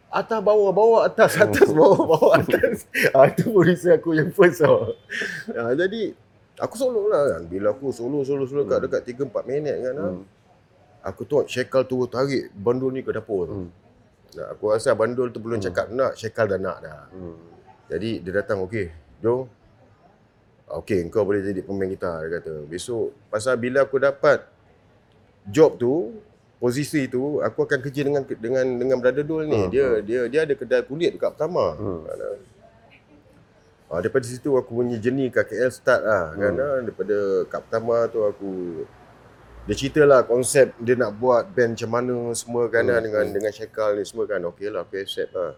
Atas 0.08 0.40
bawah 0.40 0.72
bawah 0.72 1.00
atas 1.04 1.36
atas 1.36 1.68
bawah 1.68 2.00
bawah 2.00 2.32
atas. 2.40 2.88
ah 3.16 3.28
itu 3.28 3.44
producer 3.52 4.00
aku 4.00 4.16
yang 4.16 4.32
first 4.32 4.64
tau. 4.64 4.96
ah, 5.52 5.76
jadi 5.76 6.16
aku 6.58 6.74
solo 6.74 7.06
lah 7.06 7.36
kan. 7.36 7.42
Bila 7.44 7.70
aku 7.70 7.90
solo 7.90 8.22
solo 8.22 8.44
solo 8.44 8.62
kat 8.64 8.84
dekat 8.84 9.02
3 9.06 9.30
4 9.30 9.46
minit 9.46 9.76
kan. 9.80 9.94
ah, 9.96 10.12
Hmm. 10.12 10.24
Aku 10.98 11.22
tengok 11.22 11.46
Shekal 11.46 11.86
tu 11.86 12.02
tarik 12.06 12.50
bandul 12.52 12.90
ni 12.90 13.00
ke 13.00 13.10
dapur 13.10 13.46
tu. 13.46 13.54
Hmm. 13.54 13.70
Nah, 14.34 14.46
aku 14.52 14.68
rasa 14.68 14.92
bandul 14.92 15.30
tu 15.30 15.38
belum 15.38 15.56
cakap 15.58 15.88
nak, 15.88 16.12
Shekal 16.14 16.46
dah 16.46 16.58
nak 16.58 16.78
dah. 16.82 17.06
Hmm. 17.10 17.38
Jadi 17.88 18.20
dia 18.20 18.32
datang, 18.34 18.60
okey, 18.66 18.92
jom. 19.18 19.48
Okey, 20.68 21.00
engkau 21.00 21.24
boleh 21.24 21.40
jadi 21.40 21.64
pemain 21.64 21.88
gitar, 21.88 22.20
dia 22.22 22.38
kata. 22.38 22.68
Besok, 22.68 23.16
pasal 23.32 23.56
bila 23.56 23.88
aku 23.88 23.96
dapat 23.96 24.44
job 25.48 25.80
tu, 25.80 26.20
posisi 26.60 27.08
tu, 27.08 27.40
aku 27.40 27.64
akan 27.64 27.78
kerja 27.80 28.04
dengan 28.04 28.22
dengan 28.28 28.66
dengan 28.76 28.96
brother 29.00 29.24
Dul 29.24 29.48
ni. 29.48 29.56
Hmm, 29.56 29.70
Dia 29.72 29.86
dia 30.04 30.20
dia 30.28 30.40
ada 30.44 30.52
kedai 30.52 30.84
kulit 30.84 31.16
dekat 31.16 31.32
pertama. 31.32 31.72
Hmm. 31.72 32.04
Kan, 33.88 33.92
ah. 33.92 33.96
Ah, 33.96 34.00
daripada 34.04 34.24
situ 34.24 34.52
aku 34.52 34.70
punya 34.76 35.00
journey 35.00 35.32
kat 35.32 35.48
KL 35.48 35.72
start 35.72 36.04
lah. 36.04 36.36
Kan, 36.36 36.52
Hmm. 36.52 36.60
ah. 36.60 36.76
Daripada 36.84 37.16
kat 37.48 37.60
pertama 37.64 37.94
tu 38.06 38.20
aku 38.20 38.50
dia 39.64 39.76
cerita 39.76 40.00
lah 40.08 40.24
konsep 40.24 40.72
dia 40.80 40.96
nak 40.96 41.12
buat 41.12 41.44
band 41.52 41.76
macam 41.76 41.90
mana 41.92 42.14
semua 42.32 42.72
kan 42.72 42.84
Hmm, 42.84 42.92
hmm. 42.94 43.04
dengan 43.04 43.24
hmm. 43.28 43.34
dengan 43.36 43.52
Syekal 43.52 43.90
ni 43.96 44.04
semua 44.04 44.24
kan. 44.24 44.40
Okey 44.44 44.68
lah 44.68 44.84
aku 44.84 44.96
accept 44.96 45.32
lah. 45.32 45.52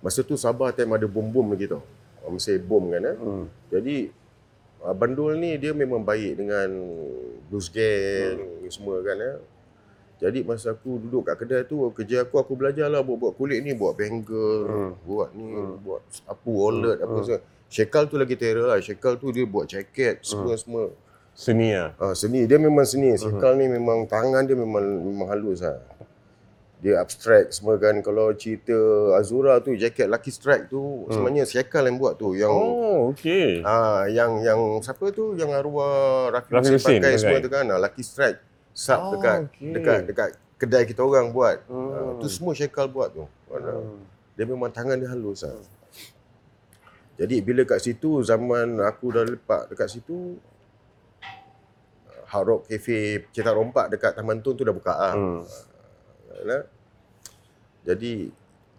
Masa 0.00 0.22
tu 0.22 0.34
Sabah 0.34 0.70
time 0.70 0.94
ada 0.94 1.06
bom-bom 1.06 1.50
lagi 1.50 1.66
tau. 1.66 1.82
Ah, 2.22 2.30
Masih 2.30 2.58
bom 2.58 2.90
kan 2.90 3.02
eh. 3.02 3.16
Hmm. 3.18 3.46
Jadi 3.70 3.96
ah, 4.82 4.94
Bandul 4.94 5.34
ni 5.36 5.58
dia 5.58 5.74
memang 5.74 6.02
baik 6.02 6.38
dengan 6.38 6.68
blues 7.50 7.70
gang 7.70 8.38
Hmm. 8.38 8.70
semua 8.70 9.02
kan 9.02 9.18
eh. 9.18 9.36
Jadi 10.20 10.44
masa 10.44 10.76
aku 10.76 11.00
duduk 11.00 11.24
kat 11.24 11.40
kedai 11.40 11.64
tu 11.64 11.88
kerja 11.90 12.22
aku 12.22 12.36
aku 12.36 12.52
belajar 12.52 12.86
lah 12.86 13.00
buat-buat 13.00 13.34
kulit 13.34 13.64
ni, 13.64 13.72
buat 13.72 13.96
bangle, 13.96 14.68
Hmm. 14.68 14.92
buat 15.02 15.32
ni, 15.32 15.48
Hmm. 15.48 15.80
buat 15.80 16.04
sapu, 16.12 16.52
wallet 16.52 17.00
apa 17.00 17.08
Hmm. 17.10 17.24
semua. 17.24 17.40
Syekal 17.70 18.04
tu 18.04 18.20
lagi 18.20 18.36
terror 18.36 18.68
lah. 18.68 18.76
Syekal 18.78 19.16
tu 19.16 19.32
dia 19.32 19.46
buat 19.46 19.64
jaket 19.64 20.20
semua 20.20 20.54
semua. 20.54 20.92
Seni 21.32 21.72
lah. 21.72 21.96
Ah, 21.96 22.12
seni 22.12 22.44
dia 22.44 22.60
memang 22.60 22.84
seni. 22.84 23.16
Syekal 23.16 23.56
ni 23.56 23.64
memang 23.64 24.04
tangan 24.04 24.44
dia 24.44 24.52
memang 24.52 24.82
memang 24.82 25.30
halus 25.30 25.64
lah. 25.64 25.80
Dia 26.80 26.96
abstract 26.96 27.52
semua 27.52 27.76
kan. 27.76 27.96
Kalau 28.00 28.32
cerita 28.32 28.72
Azura 29.14 29.60
tu 29.60 29.72
jaket 29.72 30.04
Lucky 30.04 30.28
Strike 30.28 30.66
tu 30.66 31.04
sebenarnya 31.08 31.44
Syekal 31.44 31.84
yang 31.86 31.96
buat 31.96 32.16
tu 32.16 32.32
yang 32.32 32.48
Oh, 32.50 33.12
okey. 33.12 33.60
Ah, 33.62 34.04
yang 34.04 34.40
yang 34.40 34.58
siapa 34.80 35.12
tu 35.12 35.32
yang 35.36 35.52
arwah 35.52 36.28
Rafi 36.28 36.50
Rafi 36.50 36.76
Hussein 36.76 37.00
pakai 37.00 37.16
semua 37.16 37.38
tu 37.38 37.48
kan. 37.48 37.64
Ah, 37.68 37.78
Lucky 37.78 38.00
Strike. 38.00 38.49
Sub 38.80 38.96
Oh, 38.98 39.10
dekat 39.12 39.38
okey. 39.46 39.72
dekat 39.76 39.98
dekat 40.08 40.28
kedai 40.56 40.84
kita 40.84 41.04
orang 41.04 41.28
buat. 41.30 41.60
Hmm. 41.68 41.92
Ah, 41.92 42.12
tu 42.16 42.26
semua 42.26 42.56
Syekal 42.56 42.88
buat 42.88 43.12
tu. 43.12 43.28
Ah, 43.46 43.60
Hmm. 43.60 44.00
Dia 44.32 44.48
memang 44.48 44.72
tangan 44.72 44.96
dia 44.96 45.04
halus 45.06 45.44
lah. 45.44 45.52
Jadi 47.20 47.44
bila 47.44 47.68
kat 47.68 47.76
situ 47.78 48.24
zaman 48.24 48.80
aku 48.80 49.12
dah 49.12 49.20
lepak 49.22 49.68
dekat 49.68 49.92
situ 49.92 50.40
Hard 52.24 52.46
Rock 52.46 52.62
Cafe 52.64 53.26
Cetak 53.28 53.52
Rompak 53.52 53.90
dekat 53.90 54.16
Taman 54.16 54.40
Tun 54.40 54.56
tu 54.56 54.64
dah 54.64 54.72
buka 54.72 54.94
lah. 54.94 55.12
Hmm. 55.12 55.44
Kan? 56.40 56.62
Jadi 57.84 58.32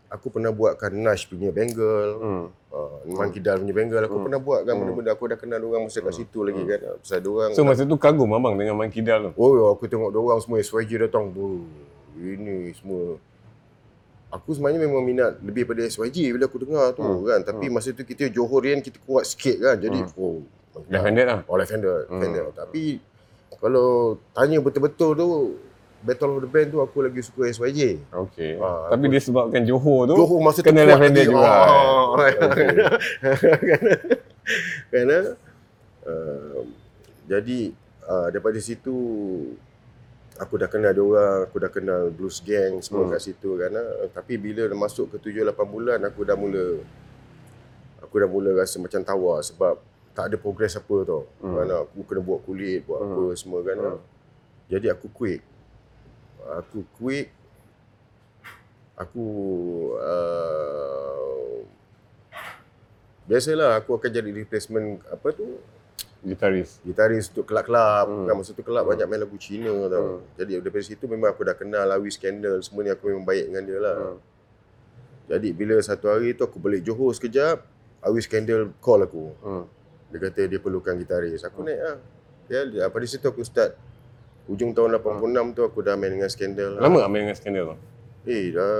aku 0.08 0.27
pernah 0.29 0.50
buatkan 0.50 0.89
Nash 0.96 1.29
punya 1.29 1.53
bangle. 1.53 2.10
Hmm. 2.17 2.46
Uh, 2.71 3.03
Monkey 3.03 3.43
Dal 3.43 3.59
punya 3.59 3.75
bangle 3.75 3.99
aku 3.99 4.15
Hmm. 4.15 4.25
pernah 4.31 4.39
buat 4.39 4.63
kan 4.63 4.71
Hmm. 4.71 4.79
benda-benda 4.87 5.11
aku 5.11 5.23
dah 5.27 5.35
kenal 5.35 5.59
orang 5.61 5.91
masa 5.91 5.99
kat 5.99 6.13
situ 6.15 6.39
lagi 6.39 6.63
kan. 6.63 6.79
Pasal 6.97 7.19
orang 7.21 7.51
So 7.51 7.67
masa 7.67 7.83
tu 7.83 7.99
kagum 7.99 8.31
abang 8.31 8.55
dengan 8.55 8.79
Monkey 8.79 9.03
Dal 9.03 9.27
tu. 9.27 9.31
Oh 9.35 9.67
aku 9.67 9.85
tengok 9.85 10.07
orang 10.09 10.39
semua 10.39 10.57
SYG 10.57 11.03
datang 11.03 11.27
tu. 11.29 11.67
Ini 12.15 12.71
semua 12.73 13.19
Aku 14.31 14.55
sebenarnya 14.55 14.87
memang 14.87 15.03
minat 15.03 15.43
lebih 15.43 15.67
pada 15.67 15.83
SYG 15.83 16.31
bila 16.31 16.47
aku 16.47 16.63
dengar 16.63 16.95
tu 16.95 17.03
Hmm. 17.03 17.19
kan. 17.27 17.43
Tapi 17.43 17.67
masa 17.67 17.91
tu 17.91 18.07
kita 18.07 18.31
Johorian 18.31 18.79
kita 18.79 19.03
kuat 19.03 19.27
sikit 19.27 19.59
kan. 19.59 19.75
Jadi 19.75 19.99
Hmm. 20.01 20.15
oh 20.15 20.39
Left 20.87 21.03
handed 21.03 21.27
lah. 21.27 21.39
Oh 21.51 21.59
left 21.59 21.67
hander, 21.67 22.07
Hmm. 22.07 22.23
Tapi 22.55 23.03
kalau 23.59 24.15
tanya 24.31 24.63
betul-betul 24.63 25.11
tu 25.11 25.27
Battle 26.01 26.34
of 26.34 26.39
the 26.41 26.48
Band 26.48 26.67
tu 26.67 26.77
aku 26.77 27.00
lagi 27.00 27.20
suka 27.20 27.46
SYG. 27.46 27.98
Okey. 28.10 28.58
Ah, 28.58 28.89
Tapi 28.89 29.05
aku- 29.05 29.13
disebabkan 29.13 29.62
Johor 29.62 30.05
tu 30.05 30.13
Johor 30.15 30.39
masa 30.39 30.60
tu 30.60 30.65
kena 30.65 30.81
handed 30.91 31.15
lagi. 31.15 31.27
juga. 31.27 31.51
Oh, 31.63 32.15
Okey. 32.17 32.67
Kerana 34.89 35.36
uh, 36.03 36.60
jadi 37.25 37.72
uh, 38.03 38.27
daripada 38.27 38.58
situ 38.58 38.93
aku 40.36 40.55
dah 40.55 40.65
kenal 40.65 40.89
dia 40.89 41.00
orang, 41.00 41.38
aku 41.46 41.55
dah 41.58 41.70
kenal 41.70 42.01
blues 42.10 42.39
gang 42.39 42.79
semua 42.79 43.05
Hmm. 43.05 43.12
kat 43.12 43.20
situ 43.24 43.50
kan. 43.55 43.72
Tapi 44.12 44.34
bila 44.36 44.65
dah 44.65 44.75
masuk 44.75 45.12
ke 45.12 45.15
7 45.24 45.46
8 45.46 45.53
bulan 45.65 45.98
aku 46.01 46.20
dah 46.24 46.34
mula 46.34 46.79
aku 48.01 48.13
dah 48.17 48.27
mula 48.27 48.50
rasa 48.55 48.75
macam 48.75 49.00
tawar 49.00 49.39
sebab 49.39 49.77
tak 50.12 50.27
ada 50.27 50.36
progress 50.36 50.74
apa 50.74 50.96
tau. 51.05 51.22
Hmm. 51.39 51.53
Kan 51.55 51.67
aku 51.86 51.98
kena 52.03 52.20
buat 52.20 52.39
kulit, 52.41 52.81
buat 52.84 53.00
Hmm. 53.00 53.08
apa 53.08 53.22
semua 53.36 53.60
kan. 53.62 53.75
Hmm. 53.77 54.00
Jadi 54.67 54.88
aku 54.88 55.08
quit. 55.08 55.39
Aku 56.60 56.84
quit. 57.00 57.31
Aku 58.93 59.25
uh, 59.98 61.63
biasalah 63.25 63.79
aku 63.79 63.96
akan 63.96 64.10
jadi 64.12 64.29
replacement 64.29 65.00
apa 65.08 65.31
tu 65.31 65.58
Gitaris. 66.22 66.77
gitaris 66.86 67.34
untuk 67.34 67.50
kelab-kelab 67.50 68.05
Hmm. 68.05 68.29
kan 68.29 68.34
masa 68.38 68.53
tu 68.53 68.62
kelab 68.62 68.86
Hmm. 68.86 68.93
banyak 68.93 69.08
main 69.10 69.25
lagu 69.25 69.34
Cina 69.41 69.74
tau. 69.89 70.22
Hmm. 70.22 70.38
Jadi 70.38 70.62
daripada 70.62 70.84
situ 70.86 71.10
memang 71.10 71.34
aku 71.34 71.41
dah 71.41 71.58
kenal 71.58 71.81
Lawi 71.81 72.13
Scandal 72.13 72.62
semua 72.62 72.86
ni 72.86 72.93
aku 72.93 73.10
memang 73.10 73.25
baik 73.25 73.50
dengan 73.50 73.63
dia 73.65 73.79
lah. 73.81 73.98
Hmm. 73.98 74.17
Jadi 75.34 75.50
bila 75.50 75.81
satu 75.81 76.13
hari 76.13 76.38
tu 76.38 76.46
aku 76.46 76.62
balik 76.62 76.86
Johor 76.86 77.10
sekejap, 77.17 77.65
Lawi 78.05 78.22
Scandal 78.22 78.70
call 78.77 79.01
aku. 79.01 79.34
Hmm. 79.41 79.65
Dia 80.13 80.17
kata 80.22 80.46
dia 80.46 80.60
perlukan 80.62 80.93
gitaris. 80.93 81.41
Aku 81.41 81.65
naik 81.65 81.81
lah. 81.81 81.98
Ya, 82.51 82.86
pada 82.86 83.05
situ 83.08 83.25
aku 83.25 83.41
start 83.41 83.74
Hujung 84.45 84.71
tahun 84.71 84.98
86 84.98 85.53
tu 85.53 85.62
aku 85.62 85.79
dah 85.79 85.93
main 85.93 86.12
dengan 86.12 86.27
Scandal 86.27 86.77
lah. 86.77 86.81
Lama 86.81 86.98
tak 87.01 87.10
main 87.10 87.21
dengan 87.24 87.38
skandal 87.38 87.63
tu? 87.67 87.75
Eh, 88.24 88.53
dah 88.53 88.74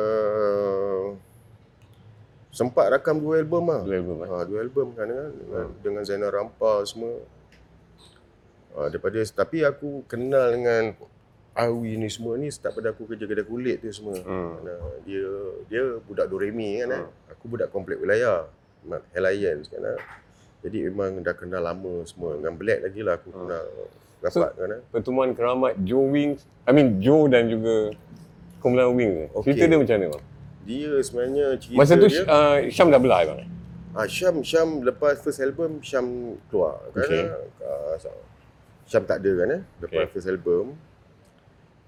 sempat 2.51 2.91
rakam 2.91 3.18
dua 3.18 3.39
album 3.39 3.63
lah. 3.65 3.82
Dua 3.82 3.96
album, 3.96 4.18
eh? 4.22 4.27
Ha, 4.27 4.44
dua 4.44 4.60
album 4.60 4.88
kan 4.91 5.06
dengan 5.08 5.30
dengan, 5.32 5.63
Hmm. 5.63 5.75
dengan 5.80 6.01
Zainal 6.03 6.30
Rampa 6.30 6.84
semua. 6.84 7.15
Ha, 8.72 8.88
daripada 8.88 9.18
tapi 9.25 9.63
aku 9.63 10.03
kenal 10.06 10.51
dengan 10.51 10.84
Awi 11.51 12.00
ni 12.00 12.08
semua 12.08 12.36
ni 12.36 12.48
start 12.48 12.72
pada 12.74 12.91
aku 12.91 13.03
kerja 13.06 13.27
kedai 13.27 13.44
kulit 13.44 13.80
tu 13.80 13.91
semua. 13.91 14.15
Hmm. 14.18 14.56
Dia 15.03 15.27
dia 15.68 15.84
budak 16.00 16.27
Doremi 16.27 16.80
kan 16.80 16.89
eh. 16.91 17.03
Hmm. 17.03 17.32
Aku 17.32 17.48
budak 17.48 17.68
komplek 17.70 17.98
wilayah. 17.98 18.48
Alliance 19.12 19.68
kan 19.68 19.84
eh. 19.86 20.00
Jadi 20.62 20.86
memang 20.86 21.20
dah 21.20 21.34
kenal 21.34 21.60
lama 21.62 22.03
semua. 22.03 22.36
Dengan 22.36 22.56
Black 22.56 22.80
lagi 22.82 23.01
lah 23.01 23.15
aku 23.15 23.30
Hmm. 23.30 23.39
kenal 23.41 23.65
rapat 24.22 24.51
kan 24.54 24.70
eh. 24.78 24.82
Pertemuan 24.94 25.30
keramat 25.34 25.74
Joe 25.82 26.06
Wings, 26.06 26.46
I 26.63 26.72
mean 26.72 27.01
Joe 27.01 27.25
dan 27.25 27.50
juga 27.50 27.92
Kumpulan 28.62 28.94
Wings 28.94 29.13
tu. 29.18 29.25
Okey. 29.42 29.58
Cerita 29.58 29.63
dia 29.66 29.78
macam 29.82 29.96
mana 29.98 30.08
bang? 30.13 30.24
Dia 30.62 30.92
sebenarnya 31.01 31.46
cerita 31.58 31.78
Masa 31.82 31.94
tu 31.98 32.08
dia 32.08 32.22
uh, 32.30 32.58
Syam 32.70 32.88
dah 32.94 33.01
belah 33.01 33.20
bang? 33.25 33.40
Ah, 33.92 34.08
Syam, 34.08 34.46
Syam 34.46 34.86
lepas 34.86 35.20
first 35.20 35.42
album 35.42 35.82
Syam 35.82 36.38
keluar 36.48 36.78
kan. 36.94 37.01
Okey. 37.01 37.24
Uh, 37.60 37.96
Syam 38.86 39.04
tak 39.10 39.25
ada 39.25 39.32
kan 39.42 39.48
eh 39.58 39.62
lepas 39.82 40.06
Okey. 40.06 40.13
first 40.13 40.30
album. 40.30 40.78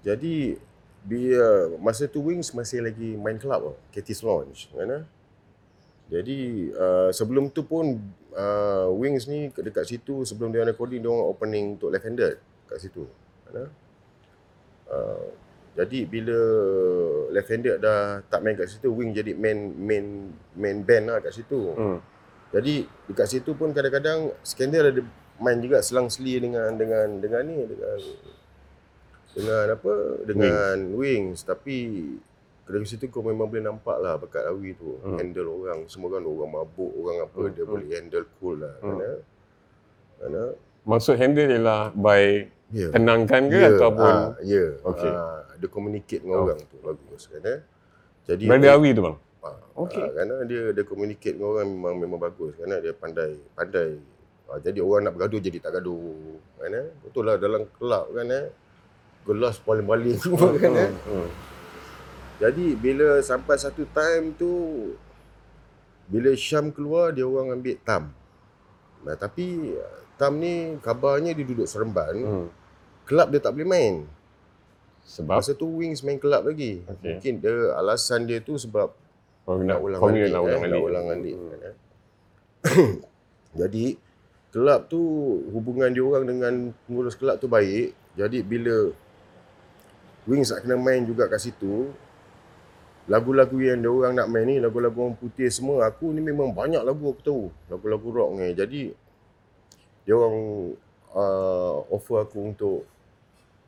Jadi 0.02 0.58
dia 1.04 1.68
masa 1.78 2.08
tu 2.08 2.20
Wings 2.24 2.50
masih 2.56 2.80
lagi 2.80 3.14
main 3.14 3.36
club 3.36 3.72
tau, 3.72 3.76
Katies 3.94 4.24
Lounge 4.24 4.68
kan 4.74 4.88
eh. 4.90 5.04
Jadi 6.04 6.68
uh, 6.76 7.08
sebelum 7.16 7.48
tu 7.48 7.64
pun 7.64 7.96
uh, 8.34 8.86
Wings 8.94 9.26
ni 9.30 9.48
dekat 9.54 9.88
situ 9.88 10.26
sebelum 10.26 10.50
dia 10.50 10.66
recording 10.66 11.00
dia 11.00 11.10
orang 11.10 11.30
opening 11.30 11.64
untuk 11.78 11.88
Left 11.94 12.04
Handed 12.04 12.38
kat 12.68 12.78
situ. 12.82 13.06
Eh? 13.54 13.70
Uh, 14.90 15.26
jadi 15.74 16.06
bila 16.06 16.40
Left 17.34 17.50
Handed 17.50 17.82
dah 17.82 18.22
tak 18.26 18.42
main 18.42 18.54
kat 18.54 18.70
situ 18.70 18.90
Wing 18.90 19.14
jadi 19.14 19.34
main 19.34 19.74
main 19.74 20.30
main 20.54 20.78
band 20.82 21.10
lah 21.10 21.18
kat 21.22 21.34
situ. 21.34 21.74
Hmm. 21.74 21.98
Jadi 22.54 22.86
dekat 23.10 23.26
situ 23.26 23.50
pun 23.58 23.74
kadang-kadang 23.74 24.30
Skandal 24.46 24.94
ada 24.94 25.02
main 25.42 25.58
juga 25.58 25.82
selang-seli 25.82 26.38
dengan 26.38 26.70
dengan 26.78 27.18
dengan 27.18 27.42
ni 27.42 27.66
dengan 27.66 27.98
dengan 29.34 29.64
apa 29.74 29.92
dengan 30.22 30.76
Wings, 30.94 31.42
tapi 31.42 32.06
dari 32.64 32.86
situ 32.88 33.06
kau 33.08 33.20
memang 33.20 33.44
boleh 33.44 33.60
nampak 33.60 33.96
lah 33.98 34.16
bakat 34.16 34.48
Awi 34.48 34.72
tu 34.72 34.96
Hmm. 35.00 35.20
handle 35.20 35.48
orang 35.52 35.84
semua 35.84 36.16
kan 36.16 36.24
orang 36.24 36.50
mabuk 36.50 36.92
orang 36.96 37.16
apa 37.22 37.38
Hmm, 37.38 37.52
dia 37.52 37.62
hmm. 37.62 37.70
boleh 37.70 37.88
handle 37.92 38.26
cool 38.36 38.56
lah 38.56 38.74
Hmm. 38.80 38.98
Mana? 40.20 40.42
Maksud 40.84 41.14
handle 41.16 41.48
ialah 41.50 41.92
by 41.92 42.48
Ya. 42.72 42.90
tenangkan 42.90 43.46
ke 43.46 43.60
Ya, 43.60 43.68
ataupun 43.70 44.10
ah, 44.10 44.34
ya. 44.42 44.66
Okey. 44.82 45.06
Ah, 45.06 45.46
dia 45.54 45.68
communicate 45.68 46.24
dengan 46.24 46.42
Oh. 46.42 46.44
orang 46.48 46.58
tu 46.64 46.76
bagus 46.80 47.22
kan 47.28 47.44
eh. 47.44 47.60
Jadi 48.24 48.44
Brother 48.48 48.72
Awi 48.74 48.88
tu 48.90 49.02
bang? 49.04 49.16
Ah, 49.40 49.58
Okey. 49.78 50.00
ah, 50.00 50.10
kerana 50.10 50.34
dia 50.42 50.62
dia 50.72 50.82
communicate 50.82 51.36
dengan 51.36 51.54
orang 51.54 51.68
memang 51.68 51.94
memang 52.00 52.18
bagus 52.18 52.56
kerana 52.56 52.80
dia 52.80 52.90
pandai 52.90 53.36
pandai. 53.52 54.00
Ah, 54.44 54.58
jadi 54.58 54.80
orang 54.80 55.06
nak 55.06 55.12
bergaduh 55.14 55.38
jadi 55.38 55.58
tak 55.60 55.72
gaduh. 55.76 56.40
Kan 56.56 56.72
eh? 56.72 56.86
Betul 57.00 57.22
lah 57.24 57.36
dalam 57.36 57.62
kelab 57.70 58.10
kan 58.10 58.26
eh. 58.26 58.46
Gelas 59.22 59.56
paling-paling 59.58 60.16
semua 60.18 60.48
kan 60.54 60.72
eh. 60.74 60.90
Hmm. 61.04 61.28
Jadi 62.42 62.74
bila 62.74 63.22
sampai 63.22 63.56
satu 63.56 63.86
time 63.94 64.34
tu 64.34 64.50
bila 66.10 66.34
Syam 66.36 66.68
keluar 66.74 67.14
dia 67.14 67.24
orang 67.24 67.54
ambil 67.54 67.78
Tam. 67.86 68.10
Nah, 69.04 69.16
tapi 69.16 69.76
Tam 70.14 70.38
ni 70.38 70.78
kabarnya 70.78 71.34
dia 71.34 71.42
duduk 71.46 71.66
Seremban. 71.66 72.14
Hmm. 72.22 72.48
Kelab 73.04 73.34
dia 73.34 73.42
tak 73.42 73.54
boleh 73.58 73.68
main. 73.68 73.94
Sebab 75.04 75.42
Masa 75.42 75.52
tu 75.52 75.68
Wings 75.68 76.00
main 76.00 76.16
kelab 76.16 76.48
lagi. 76.48 76.80
Okey. 76.86 77.18
Mungkin 77.18 77.32
dia 77.42 77.54
alasan 77.76 78.24
dia 78.24 78.40
tu 78.40 78.56
sebab 78.56 78.94
Oh, 79.44 79.60
nak 79.60 79.76
ulang 79.76 80.00
formula 80.00 80.24
alik, 80.24 80.32
nak 80.32 80.40
eh, 80.40 80.46
ulang 80.48 80.56
nak 80.56 80.72
alik. 80.72 80.82
ulang 80.88 81.06
alik. 81.12 81.34
Hmm. 81.36 81.48
kan, 81.52 81.60
eh. 81.60 81.76
Jadi 83.60 83.84
kelab 84.48 84.88
tu 84.88 85.00
hubungan 85.52 85.92
dia 85.92 86.00
orang 86.00 86.24
dengan 86.24 86.54
pengurus 86.88 87.12
kelab 87.12 87.36
tu 87.36 87.44
baik. 87.44 87.92
Jadi 88.16 88.40
bila 88.40 88.88
Wings 90.24 90.48
nak 90.48 90.64
kena 90.64 90.80
main 90.80 91.04
juga 91.04 91.28
kat 91.28 91.44
situ, 91.44 91.92
lagu-lagu 93.04 93.56
yang 93.60 93.84
dia 93.84 93.90
orang 93.92 94.12
nak 94.16 94.28
main 94.32 94.48
ni 94.48 94.56
lagu-lagu 94.58 94.96
orang 94.96 95.16
putih 95.18 95.48
semua. 95.52 95.88
Aku 95.88 96.12
ni 96.12 96.24
memang 96.24 96.52
banyak 96.52 96.80
lagu 96.80 97.12
aku 97.12 97.22
tahu. 97.22 97.44
Lagu-lagu 97.68 98.08
rock 98.08 98.30
ni. 98.40 98.52
Jadi 98.56 98.82
dia 100.04 100.14
orang 100.16 100.36
uh, 101.12 101.74
offer 101.92 102.24
aku 102.24 102.38
untuk 102.52 102.84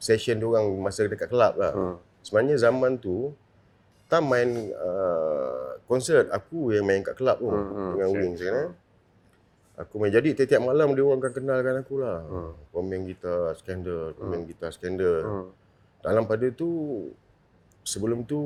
session 0.00 0.36
dia 0.40 0.48
orang 0.48 0.68
masa 0.80 1.04
dekat 1.04 1.28
kelab 1.28 1.56
lah. 1.56 1.72
Hmm. 1.72 1.96
Sebenarnya 2.24 2.56
zaman 2.58 2.96
tu 2.96 3.32
Tam 4.06 4.22
main 4.30 4.70
uh, 4.70 5.82
konsert 5.90 6.30
aku 6.30 6.70
yang 6.70 6.86
main 6.86 7.02
kat 7.02 7.18
kelab 7.18 7.42
tu 7.42 7.50
Hmm, 7.50 7.58
hmm, 7.74 7.90
dengan 7.98 8.06
okay. 8.06 8.18
Wings 8.22 8.38
kan. 8.38 8.54
eh. 8.54 8.68
Aku 9.82 9.94
main 9.98 10.14
jadi 10.14 10.30
tiap-tiap 10.30 10.62
malam 10.62 10.94
dia 10.94 11.02
orang 11.02 11.18
akan 11.18 11.32
kenalkan 11.34 11.74
aku 11.82 11.94
lah. 11.98 12.22
Hmm. 12.22 12.52
Kau 12.70 12.86
main 12.86 13.02
gitar 13.02 13.52
skandal, 13.58 14.14
kau 14.14 14.30
main 14.30 14.46
gitar 14.46 14.70
skandal. 14.70 15.18
Hmm. 15.26 15.46
Dalam 16.06 16.22
pada 16.30 16.46
tu 16.54 16.70
sebelum 17.82 18.22
tu 18.22 18.38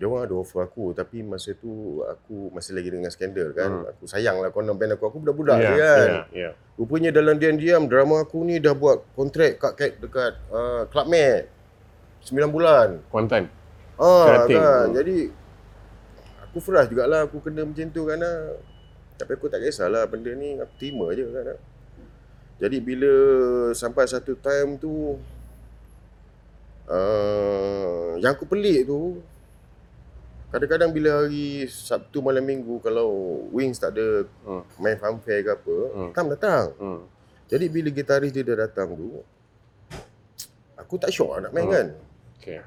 dia 0.00 0.08
orang 0.08 0.24
ada 0.24 0.32
offer 0.40 0.64
aku 0.64 0.96
tapi 0.96 1.20
masa 1.20 1.52
tu 1.52 2.00
aku 2.00 2.48
masih 2.56 2.72
lagi 2.72 2.88
dengan 2.88 3.12
skandal 3.12 3.52
kan. 3.52 3.68
Hmm. 3.68 3.90
Aku 3.92 4.08
sayang 4.08 4.40
lah 4.40 4.48
kau 4.48 4.64
band 4.64 4.96
aku. 4.96 5.04
Aku 5.12 5.20
budak-budak 5.20 5.60
Ya, 5.60 5.68
je 5.68 5.76
kan. 5.76 6.08
ya, 6.08 6.20
ya. 6.32 6.50
Rupanya 6.80 7.12
dalam 7.12 7.36
diam-diam 7.36 7.84
drama 7.84 8.24
aku 8.24 8.40
ni 8.40 8.56
dah 8.56 8.72
buat 8.72 9.04
kontrak 9.12 9.60
kat, 9.60 9.72
kat 9.76 9.90
dekat 10.00 10.40
uh, 10.48 10.88
Club 10.88 11.04
Med. 11.12 11.52
9 12.24 12.32
bulan. 12.48 12.96
Kuantan. 13.12 13.52
Ah 14.00 14.48
Cutting. 14.48 14.56
kan. 14.56 14.88
Hmm. 14.88 14.96
Jadi 14.96 15.16
aku 16.48 16.56
frust 16.64 16.88
jugalah 16.88 17.28
aku 17.28 17.36
kena 17.44 17.68
macam 17.68 17.92
tu 17.92 18.02
kan. 18.08 18.24
Tapi 19.20 19.30
aku 19.36 19.52
tak 19.52 19.60
kisahlah 19.60 20.08
benda 20.08 20.32
ni 20.32 20.56
aku 20.56 20.72
terima 20.80 21.12
je 21.12 21.28
kan. 21.28 21.60
Jadi 22.56 22.76
bila 22.80 23.12
sampai 23.76 24.08
satu 24.08 24.32
time 24.32 24.80
tu 24.80 25.20
uh, 26.88 28.16
yang 28.16 28.32
aku 28.32 28.48
pelik 28.48 28.88
tu 28.88 29.20
kadang-kadang 30.50 30.90
bila 30.90 31.22
hari 31.22 31.64
Sabtu 31.64 32.18
malam 32.18 32.42
minggu 32.42 32.78
kalau 32.78 33.08
Wings 33.50 33.78
tak 33.78 33.94
ada 33.94 34.26
Hmm. 34.42 34.62
main 34.76 34.94
fanfare 34.94 35.40
ke 35.40 35.50
apa, 35.52 35.76
Hmm. 35.90 36.10
Tam 36.10 36.26
datang. 36.28 36.66
Hmm. 36.76 37.00
Jadi 37.46 37.66
bila 37.66 37.88
gitaris 37.88 38.30
dia 38.30 38.42
dah 38.44 38.66
datang 38.66 38.90
tu 38.90 39.22
aku 40.74 40.94
tak 40.96 41.10
syok 41.10 41.38
lah 41.38 41.48
nak 41.48 41.52
main 41.52 41.64
Hmm. 41.64 41.72
kan. 41.72 41.86
Okay. 42.36 42.60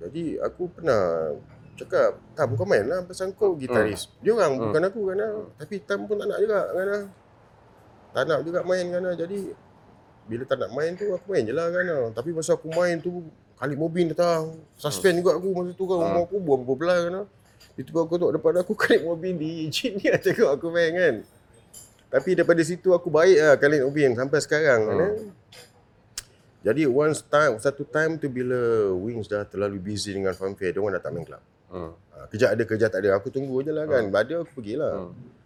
Jadi 0.00 0.24
aku 0.38 0.62
pernah 0.68 1.32
cakap, 1.74 2.16
Tam 2.32 2.52
kau 2.52 2.64
main 2.64 2.84
lah 2.84 3.00
pasal 3.02 3.32
kau 3.32 3.52
gitaris. 3.54 4.08
Dia 4.20 4.32
orang 4.32 4.52
Hmm. 4.54 4.62
bukan 4.68 4.82
aku 4.84 5.00
kan. 5.08 5.18
ah. 5.18 5.44
Tapi 5.56 5.74
Tam 5.80 6.04
pun 6.04 6.16
tak 6.16 6.28
nak 6.28 6.38
juga 6.38 6.60
kan. 6.66 6.88
ah. 6.90 7.04
Tak 8.10 8.22
nak 8.26 8.40
juga 8.42 8.60
main 8.62 8.84
kan. 8.86 9.02
ah. 9.02 9.14
Jadi 9.14 9.38
bila 10.26 10.42
tak 10.44 10.58
nak 10.58 10.70
main 10.70 10.92
tu 10.94 11.08
aku 11.08 11.26
main 11.28 11.42
je 11.42 11.52
lah 11.52 11.68
kan. 11.68 11.84
ah. 11.86 12.06
Tapi 12.10 12.30
masa 12.32 12.52
aku 12.52 12.68
main 12.68 12.96
tu 12.96 13.24
Khalid 13.60 13.76
Mobin 13.76 14.08
datang. 14.08 14.56
Suspend 14.80 15.20
juga 15.20 15.36
aku 15.36 15.52
masa 15.52 15.76
tu 15.76 15.84
kan. 15.84 16.00
Hmm. 16.00 16.08
Umur 16.08 16.22
aku 16.24 16.36
berapa 16.40 16.72
belas 16.80 16.98
kan. 17.04 17.12
ah. 17.20 17.26
Itu 17.76 17.92
aku 17.92 18.16
tengok 18.16 18.32
depan 18.40 18.52
aku 18.64 18.72
Khalid 18.80 19.04
Mobin 19.04 19.36
di 19.36 19.68
izin 19.68 20.00
dia 20.00 20.16
tengok 20.16 20.56
aku 20.56 20.72
main 20.72 20.96
kan. 20.96 21.14
Tapi 22.08 22.34
daripada 22.34 22.64
situ 22.64 22.96
aku 22.96 23.12
baik 23.12 23.36
lah 23.36 23.54
Khalid 23.60 23.84
Mobin 23.84 24.16
sampai 24.16 24.40
sekarang 24.40 24.80
kan. 24.88 24.96
Hmm. 24.96 25.04
ah. 25.04 25.12
Jadi 26.60 26.88
once 26.88 27.20
time, 27.24 27.56
satu 27.60 27.84
time 27.84 28.16
tu 28.16 28.28
bila 28.32 28.92
Wings 28.96 29.28
dah 29.28 29.44
terlalu 29.48 29.80
busy 29.80 30.12
dengan 30.12 30.36
fanfare, 30.36 30.76
dia 30.76 30.80
orang 30.80 30.96
dah 30.96 31.02
tak 31.04 31.12
main 31.12 31.24
club. 31.24 31.42
Hmm. 31.68 31.92
Ha, 32.16 32.16
kerja 32.32 32.46
ada, 32.52 32.62
kerja 32.64 32.86
tak 32.88 33.00
ada. 33.04 33.16
Aku 33.16 33.28
tunggu 33.28 33.60
je 33.60 33.72
lah 33.72 33.84
kan. 33.88 34.08
Ada 34.08 34.44
aku 34.44 34.60
pergilah. 34.60 35.08
Hmm. 35.08 35.39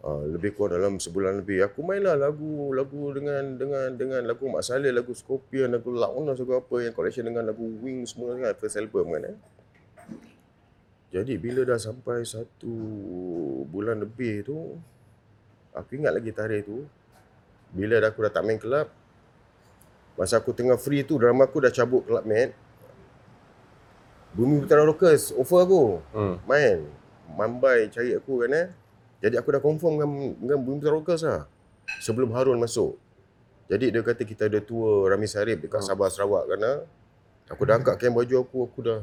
Ha, 0.00 0.08
lebih 0.24 0.56
kurang 0.56 0.80
dalam 0.80 0.94
sebulan 0.96 1.44
lebih. 1.44 1.60
Aku 1.68 1.84
main 1.84 2.00
lah 2.00 2.16
lagu 2.16 2.72
lagu 2.72 3.12
dengan 3.12 3.60
dengan 3.60 3.92
dengan 3.92 4.24
lagu 4.24 4.48
Mak 4.48 4.64
Saleh, 4.64 4.88
lagu 4.96 5.12
Scorpion, 5.12 5.68
lagu 5.68 5.92
Launas, 5.92 6.40
lagu 6.40 6.56
apa 6.56 6.80
yang 6.80 6.96
collection 6.96 7.28
dengan 7.28 7.44
lagu 7.44 7.60
Wings 7.84 8.16
semua 8.16 8.32
kan. 8.32 8.56
First 8.56 8.80
album 8.80 9.12
kan 9.12 9.28
eh. 9.28 9.36
Jadi 11.12 11.36
bila 11.36 11.68
dah 11.68 11.76
sampai 11.76 12.24
satu 12.24 12.72
bulan 13.68 14.00
lebih 14.00 14.46
tu, 14.46 14.56
aku 15.76 16.00
ingat 16.00 16.16
lagi 16.16 16.32
tarikh 16.32 16.64
tu. 16.64 16.88
Bila 17.76 18.00
dah 18.00 18.08
aku 18.08 18.24
dah 18.24 18.32
tak 18.32 18.42
main 18.48 18.56
kelab, 18.56 18.88
masa 20.16 20.40
aku 20.40 20.56
tengah 20.56 20.80
free 20.80 21.04
tu, 21.04 21.20
drama 21.20 21.44
aku 21.44 21.60
dah 21.60 21.68
cabut 21.68 22.08
Club 22.08 22.24
Med. 22.24 22.56
Bumi 24.32 24.64
Utara 24.64 24.86
Rockers 24.86 25.34
offer 25.36 25.60
aku 25.60 26.00
Hmm. 26.16 26.40
main. 26.48 26.88
Mambai 27.36 27.92
cari 27.92 28.16
aku 28.16 28.46
kan 28.46 28.56
eh. 28.56 28.66
Jadi 29.20 29.34
aku 29.36 29.48
dah 29.52 29.60
confirm 29.60 30.00
dengan, 30.00 30.10
dengan 30.40 30.58
Bumi 30.64 30.80
Utara 30.80 30.96
Rockers 30.96 31.22
lah. 31.24 31.44
Sebelum 32.00 32.32
Harun 32.32 32.56
masuk. 32.56 32.96
Jadi 33.70 33.94
dia 33.94 34.02
kata 34.02 34.26
kita 34.26 34.50
ada 34.50 34.58
tour 34.58 35.06
Rami 35.06 35.30
Sarip 35.30 35.62
dekat 35.62 35.84
Hmm. 35.84 35.88
Sabah 35.94 36.10
Sarawak 36.10 36.50
kan 36.50 36.60
ah. 36.66 36.78
Aku 37.54 37.62
dah 37.62 37.78
angkat 37.78 37.98
kain 38.02 38.14
baju 38.14 38.42
aku, 38.42 38.58
aku 38.66 38.80
dah 38.82 39.00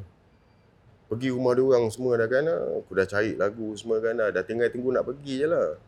pergi 1.08 1.32
rumah 1.32 1.56
dia 1.56 1.64
orang 1.64 1.88
semua 1.88 2.20
dah 2.20 2.28
kan 2.28 2.44
ah. 2.52 2.84
Aku 2.84 2.92
dah 2.92 3.08
cari 3.08 3.40
lagu 3.40 3.72
semua 3.80 4.04
kan 4.04 4.20
ah. 4.20 4.28
Dah 4.34 4.44
tinggal 4.44 4.68
tunggu 4.68 4.92
nak 4.92 5.08
pergi 5.08 5.46
je 5.46 5.48
lah. 5.48 5.80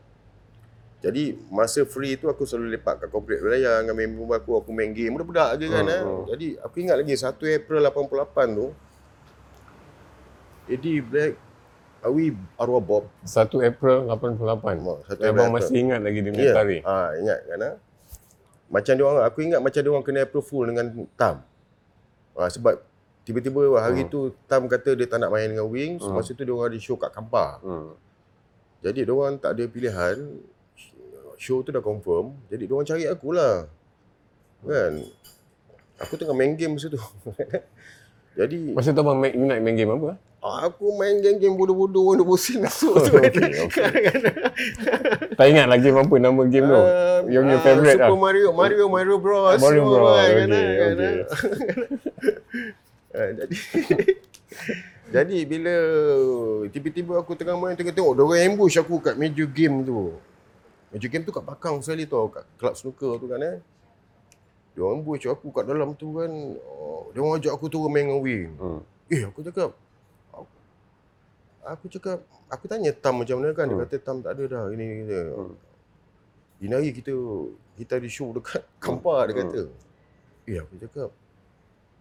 Jadi 1.00 1.36
masa 1.52 1.84
free 1.88 2.16
tu 2.20 2.28
aku 2.28 2.44
selalu 2.44 2.76
lepak 2.76 3.04
kat 3.04 3.08
corporate 3.12 3.40
wilayah 3.40 3.80
dengan 3.84 3.96
member 3.96 4.36
aku, 4.36 4.60
aku 4.60 4.72
main 4.76 4.92
game 4.92 5.16
budak-budak 5.16 5.60
je 5.60 5.68
kan 5.68 5.84
ah. 5.84 6.02
hmm. 6.06 6.24
Jadi 6.32 6.48
aku 6.64 6.76
ingat 6.80 6.96
lagi 7.02 7.16
1 7.20 7.58
April 7.60 7.80
88 7.84 8.60
tu 8.60 8.68
Eddie 10.70 11.02
Black 11.04 11.34
Awi 12.00 12.32
arwah 12.56 12.80
Bob 12.80 13.04
1 13.22 13.60
April 13.62 14.08
88. 14.08 14.80
Mak, 14.80 14.98
1 15.10 15.20
Abang 15.22 15.50
April. 15.50 15.50
masih 15.52 15.76
ingat 15.78 16.00
lagi 16.00 16.20
dia 16.20 16.32
punya 16.32 16.46
Ya. 16.46 16.56
tarikh. 16.56 16.84
Ah, 16.84 17.10
ingat 17.14 17.40
kan 17.44 17.60
ah. 17.62 17.76
Macam 18.70 18.94
dia 18.94 19.04
orang 19.04 19.24
aku 19.24 19.40
ingat 19.42 19.60
macam 19.60 19.80
dia 19.80 19.90
orang 19.90 20.06
kena 20.06 20.20
April 20.22 20.44
Fool 20.44 20.66
dengan 20.68 20.86
Tam. 21.14 21.36
Ah, 22.34 22.48
sebab 22.48 22.80
tiba-tiba 23.22 23.60
hari 23.76 24.04
Hmm. 24.04 24.10
tu 24.10 24.20
Tam 24.46 24.66
kata 24.66 24.94
dia 24.94 25.06
tak 25.06 25.20
nak 25.20 25.30
main 25.30 25.46
dengan 25.46 25.66
Wings, 25.66 26.02
Hmm. 26.02 26.16
masa 26.16 26.32
tu 26.32 26.42
dia 26.42 26.52
orang 26.52 26.70
ada 26.70 26.80
show 26.80 26.96
kat 26.96 27.12
Kampar. 27.12 27.60
Hmm. 27.60 27.94
Jadi 28.80 29.04
dia 29.04 29.12
orang 29.12 29.36
tak 29.36 29.54
ada 29.54 29.64
pilihan. 29.66 30.16
Show 31.36 31.60
tu 31.62 31.70
dah 31.70 31.80
confirm. 31.80 32.36
Jadi 32.48 32.64
dia 32.64 32.74
orang 32.74 32.86
cari 32.86 33.04
aku 33.06 33.32
lah. 33.32 33.68
Kan? 34.62 35.04
Aku 36.00 36.16
tengah 36.16 36.32
main 36.32 36.56
game 36.56 36.76
masa 36.76 36.88
tu. 36.88 37.00
Jadi 38.40 38.72
Masa 38.72 38.92
tu 38.92 39.02
abang 39.02 39.16
main, 39.16 39.36
main 39.36 39.74
game 39.74 39.92
apa? 39.94 40.16
Aku 40.40 40.96
main 40.96 41.20
game-game 41.20 41.56
bodoh-bodoh 41.56 42.04
Wonder 42.12 42.24
Bosin 42.24 42.64
masuk 42.64 42.96
tu. 43.04 43.20
Okey. 43.20 43.92
Tak 45.36 45.46
ingat 45.52 45.68
lagi 45.68 45.92
apa 45.92 46.16
nama 46.16 46.42
game 46.48 46.68
tu? 46.68 46.80
Ah, 46.80 47.20
Yang 47.28 47.44
punya 47.44 47.58
ah, 47.60 47.64
favourite 47.64 48.00
Super 48.00 48.08
lah. 48.08 48.20
Mario, 48.20 48.48
Mario, 48.56 48.86
Mario 48.88 49.16
Bros. 49.20 49.60
Mario 49.60 49.84
Bros. 49.84 50.16
kan, 50.16 50.48
Okey, 50.48 50.48
kan, 50.48 50.70
kan, 50.80 50.92
okey. 50.96 51.14
Ah, 53.10 53.34
jadi 53.34 53.56
jadi 55.18 55.38
bila 55.50 55.76
tiba-tiba 56.70 57.18
aku 57.18 57.34
tengah 57.34 57.58
main 57.58 57.74
tengah 57.74 57.90
tengok 57.90 58.14
dia 58.14 58.22
orang 58.22 58.54
ambush 58.54 58.78
aku 58.78 59.02
kat 59.02 59.18
meja 59.18 59.50
game 59.50 59.82
tu. 59.82 60.14
Meja 60.94 61.10
game 61.10 61.26
tu 61.26 61.34
kat 61.34 61.42
belakang 61.42 61.82
sekali 61.82 62.06
tau 62.06 62.30
kat 62.30 62.46
club 62.62 62.78
snooker 62.78 63.18
tu 63.18 63.26
kan 63.26 63.42
eh. 63.42 63.58
Dia 64.78 64.82
orang 64.86 65.02
ambush 65.02 65.26
aku 65.26 65.50
kat 65.50 65.66
dalam 65.66 65.98
tu 65.98 66.22
kan. 66.22 66.30
Oh, 66.70 67.10
dia 67.10 67.20
orang 67.26 67.42
ajak 67.42 67.52
aku 67.58 67.66
turun 67.66 67.90
main 67.90 68.06
dengan 68.06 68.22
Wing. 68.22 68.54
Hmm. 68.62 68.82
Eh 69.10 69.26
aku 69.26 69.42
cakap 69.42 69.74
aku 71.72 71.86
cakap 71.88 72.18
aku 72.48 72.66
tanya 72.66 72.92
Tam 72.92 73.20
macam 73.20 73.36
mana 73.38 73.52
kan 73.52 73.66
dia 73.66 73.76
Hmm. 73.76 73.84
kata 73.84 73.96
Tam 74.00 74.18
tak 74.20 74.32
ada 74.34 74.44
dah 74.46 74.64
ini 74.70 74.86
ni 74.86 75.04
dia. 75.06 75.24
Hmm. 75.30 75.54
Ini 76.60 76.74
hari 76.74 76.90
kita 76.92 77.14
kita 77.76 77.94
ada 77.96 78.08
show 78.08 78.30
dekat 78.32 78.62
Kampar 78.84 79.28
dia 79.28 79.36
Hmm. 79.36 79.42
kata. 79.46 79.62
Eh 80.46 80.58
aku 80.58 80.76
cakap 80.78 81.10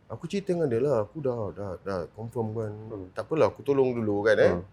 Aku 0.08 0.24
cerita 0.24 0.56
dengan 0.56 0.64
dia 0.66 0.80
lah, 0.80 1.04
aku 1.04 1.20
dah 1.20 1.52
dah 1.52 1.70
dah 1.84 1.98
confirm 2.16 2.56
kan. 2.56 2.72
Hmm. 2.72 3.06
Tak 3.12 3.28
apalah 3.28 3.52
aku 3.52 3.60
tolong 3.60 3.92
dulu 3.92 4.24
kan 4.24 4.36
eh. 4.38 4.52
Hmm. 4.56 4.64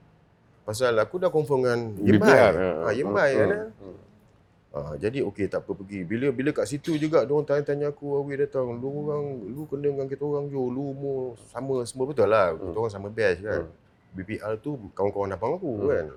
Pasal 0.64 0.96
aku 0.96 1.20
dah 1.20 1.28
confirm 1.28 1.60
dengan 1.62 1.80
BPR, 1.94 2.08
Yembai. 2.16 2.40
ha. 2.56 2.70
Ha, 2.88 2.92
Yembai 2.96 3.30
kan 3.36 3.48
Hmm. 3.48 3.58
eh. 3.60 3.68
Hmm. 3.84 3.98
Ha, 4.76 4.80
jadi 4.96 5.24
okey 5.24 5.48
tak 5.48 5.64
apa 5.64 5.72
pergi. 5.72 6.04
Bila 6.04 6.32
bila 6.32 6.52
kat 6.52 6.68
situ 6.68 6.96
juga 6.96 7.24
dia 7.24 7.32
orang 7.32 7.44
tanya-tanya 7.44 7.92
aku, 7.92 8.16
Awi 8.16 8.36
datang, 8.38 8.76
lu 8.76 8.88
orang 9.08 9.24
lu 9.48 9.64
kena 9.68 9.88
dengan 9.88 10.04
kita 10.06 10.24
orang 10.24 10.48
jo, 10.48 10.68
lu 10.68 10.92
umur 10.92 11.20
sama 11.48 11.84
semua 11.84 12.08
betul 12.08 12.28
lah. 12.28 12.52
Kita 12.52 12.64
Hmm. 12.66 12.80
orang 12.80 12.92
sama 12.92 13.08
batch 13.08 13.40
kan. 13.40 13.62
Hmm. 13.64 13.85
BPR 14.12 14.60
tu 14.60 14.78
kawan-kawan 14.92 15.32
abang 15.32 15.56
aku 15.56 15.72
Hmm. 15.76 15.90
kan. 15.90 16.08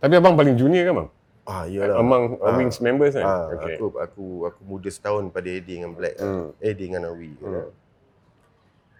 Tapi 0.00 0.14
abang 0.14 0.34
paling 0.34 0.54
junior 0.54 0.84
kan 0.84 0.94
bang? 0.96 1.10
Ah 1.44 1.64
iyalah. 1.64 1.96
Among 1.98 2.40
Ah. 2.40 2.56
Wings 2.56 2.80
members 2.80 3.12
kan? 3.12 3.22
Ah, 3.22 3.52
Okey. 3.52 3.76
aku 3.76 3.86
aku 3.94 4.24
aku 4.46 4.60
muda 4.62 4.88
setahun 4.88 5.28
pada 5.28 5.44
Eddie 5.46 5.76
dengan 5.76 5.92
Black. 5.92 6.16
Hmm. 6.16 6.56
Eddie 6.58 6.88
dengan 6.88 7.12
Awi. 7.12 7.36
Hmm. 7.36 7.52
Kan? 7.52 7.68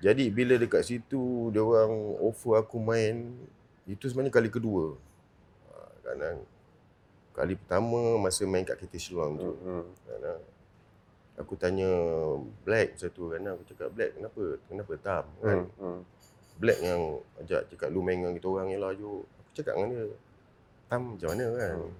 Jadi 0.02 0.24
bila 0.28 0.54
dekat 0.54 0.84
situ 0.84 1.22
dia 1.48 1.60
orang 1.60 1.88
offer 2.20 2.58
aku 2.58 2.76
main 2.76 3.32
itu 3.84 4.04
sebenarnya 4.04 4.32
kali 4.34 4.48
kedua. 4.48 4.92
Ah, 5.70 5.88
Kan 6.04 6.44
kali 7.34 7.56
pertama 7.56 7.98
masa 8.16 8.44
main 8.44 8.62
kat 8.62 8.76
KT 8.76 8.94
Shillong 8.94 9.34
tu. 9.34 9.50
Hmm. 9.56 9.80
Hmm. 9.80 9.84
Kan, 10.04 10.20
ah. 10.26 10.40
Aku 11.34 11.56
tanya 11.56 11.88
Black 12.62 12.94
masa 12.94 13.08
tu 13.08 13.26
kan 13.26 13.42
aku 13.42 13.64
cakap 13.66 13.88
Black 13.90 14.14
kenapa? 14.14 14.42
Kenapa 14.68 14.92
Tam 14.96 15.24
kan? 15.40 15.58
Hmm. 15.74 16.00
Hmm. 16.54 16.60
Black 16.62 16.78
yang 16.78 17.02
ajak 17.42 17.60
cakap 17.74 17.88
lu 17.90 18.00
main 18.06 18.22
dengan 18.22 18.34
kita 18.38 18.46
orang 18.46 18.70
je 18.70 18.78
lah 18.78 18.92
Ju. 18.94 19.26
Aku 19.26 19.50
cakap 19.58 19.74
dengan 19.74 19.88
dia. 19.90 20.04
Tam 20.86 21.00
macam 21.18 21.28
mana 21.34 21.46
kan? 21.58 21.76
Hmm. 21.82 21.92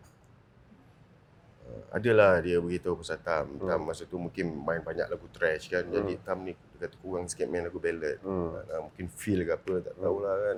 Uh, 1.64 1.82
adalah 1.96 2.32
dia 2.44 2.60
beritahu 2.60 3.00
pasal 3.02 3.18
Tam. 3.24 3.46
Hmm. 3.58 3.66
Tam 3.66 3.80
masa 3.82 4.06
tu 4.06 4.16
mungkin 4.20 4.46
main 4.62 4.84
banyak 4.84 5.10
lagu 5.10 5.26
trash 5.34 5.66
kan. 5.72 5.82
Jadi 5.90 6.22
Tam 6.22 6.46
ni 6.46 6.54
dia 6.54 6.86
kata 6.86 6.96
kurang 7.02 7.26
sikit 7.26 7.50
main 7.50 7.66
lagu 7.66 7.82
ballad. 7.82 8.22
Hmm. 8.22 8.54
Uh, 8.62 8.80
mungkin 8.86 9.06
feel 9.10 9.42
ke 9.42 9.52
apa 9.52 9.72
tak 9.90 9.94
tahulah 9.98 10.34
kan. 10.38 10.56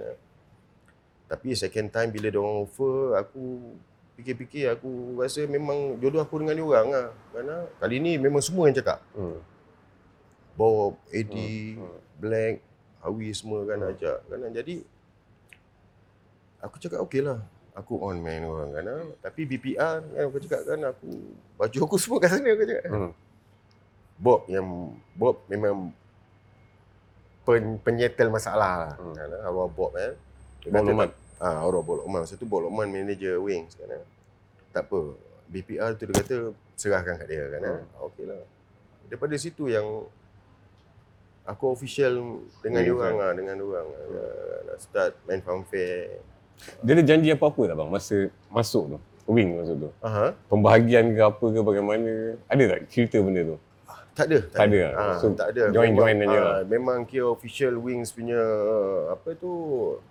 Tapi 1.27 1.49
second 1.59 1.89
time 1.91 2.11
bila 2.15 2.31
dia 2.31 2.39
orang 2.39 2.63
offer 2.63 3.19
aku 3.19 3.75
fikir-fikir 4.17 4.73
aku 4.73 5.21
rasa 5.21 5.45
memang 5.45 6.01
jodoh 6.01 6.23
aku 6.23 6.39
dengan 6.43 6.55
dia 6.55 6.67
orang 6.67 6.87
lah. 6.93 7.07
Kerana 7.33 7.57
kali 7.81 7.97
ni 7.99 8.13
memang 8.21 8.43
semua 8.45 8.69
yang 8.69 8.77
cakap. 8.77 9.01
Hmm. 9.17 9.41
Bob, 10.57 10.97
Eddie, 11.13 11.77
Hmm. 11.77 12.01
Black, 12.17 12.65
Hawi 13.07 13.31
semua 13.31 13.63
kan 13.63 13.79
ajak 13.87 14.19
kan. 14.27 14.43
Jadi 14.51 14.83
aku 16.59 16.77
cakap 16.77 17.01
okey 17.07 17.23
lah. 17.23 17.39
Aku 17.73 18.01
on 18.01 18.19
main 18.19 18.43
orang 18.43 18.73
kan. 18.73 18.85
Tapi 19.23 19.45
BPR 19.45 20.03
kan 20.03 20.23
aku 20.25 20.39
cakap 20.43 20.61
kan 20.65 20.81
aku 20.83 21.09
baju 21.55 21.77
aku 21.79 21.97
semua 22.03 22.19
kat 22.19 22.31
sana 22.33 22.49
aku 22.49 22.65
cakap. 22.65 22.85
Hmm. 22.89 23.13
Bob 24.17 24.49
yang 24.49 24.67
Bob 25.13 25.45
memang 25.47 25.93
pen, 27.45 27.79
penyetel 27.79 28.27
masalah 28.27 28.73
lah. 28.81 28.93
Hmm. 28.97 29.15
Kan, 29.15 29.29
arwah 29.41 29.69
Bob 29.69 29.93
kan. 29.93 30.13
Dia 30.61 30.71
Bob 30.73 30.83
Lokman. 30.85 31.07
tak- 31.07 31.25
Ah, 31.37 31.61
arwah 31.61 31.85
Bob 31.85 32.01
Lokman. 32.01 32.25
Masa 32.25 32.35
tu 32.35 32.43
Bob 32.45 32.65
Lokman 32.65 32.89
manager 32.89 33.39
Wings 33.39 33.77
kan. 33.77 33.93
Tak 34.73 34.89
apa. 34.89 35.01
BPR 35.47 35.95
tu 35.95 36.05
dia 36.05 36.17
kata 36.17 36.37
serahkan 36.75 37.21
kat 37.21 37.29
dia 37.29 37.45
kan. 37.47 37.61
Hmm. 37.63 37.77
Hmm. 37.79 38.07
Okey 38.09 38.25
lah. 38.25 38.41
Daripada 39.07 39.37
situ 39.37 39.69
yang 39.69 39.85
aku 41.47 41.73
official 41.73 42.43
dengan 42.61 42.81
dia 42.83 42.93
orang 42.93 43.15
lah, 43.17 43.31
dengan 43.33 43.55
dia 43.55 43.67
orang. 43.67 43.87
Hmm. 43.87 44.61
Nak 44.67 44.79
start 44.79 45.13
main 45.25 45.41
fanfare. 45.41 46.21
Dia 46.83 46.93
ada 46.97 47.05
janji 47.05 47.29
apa-apa 47.31 47.69
tak 47.69 47.77
bang 47.77 47.91
masa 47.91 48.17
masuk 48.49 48.85
tu? 48.97 48.99
Wing 49.27 49.59
masa 49.59 49.73
tu. 49.75 49.91
Aha. 50.03 50.35
Pembahagian 50.47 51.15
ke 51.15 51.23
apa 51.23 51.45
ke 51.47 51.61
bagaimana? 51.61 52.13
Ada 52.47 52.63
tak 52.71 52.81
cerita 52.91 53.19
benda 53.23 53.43
tu? 53.43 53.59
Tak 54.17 54.33
ada. 54.33 54.39
Tak 54.49 54.65
ada. 54.73 54.81
Ah, 54.97 55.17
So, 55.21 55.37
tak 55.37 55.53
ada. 55.53 55.69
join-join 55.77 56.17
memang, 56.17 56.33
aja 56.33 56.39
lah. 56.41 56.57
Memang 56.65 56.99
kira 57.05 57.29
official 57.29 57.77
Wings 57.77 58.17
punya 58.17 58.41
apa 59.13 59.37
tu 59.37 59.53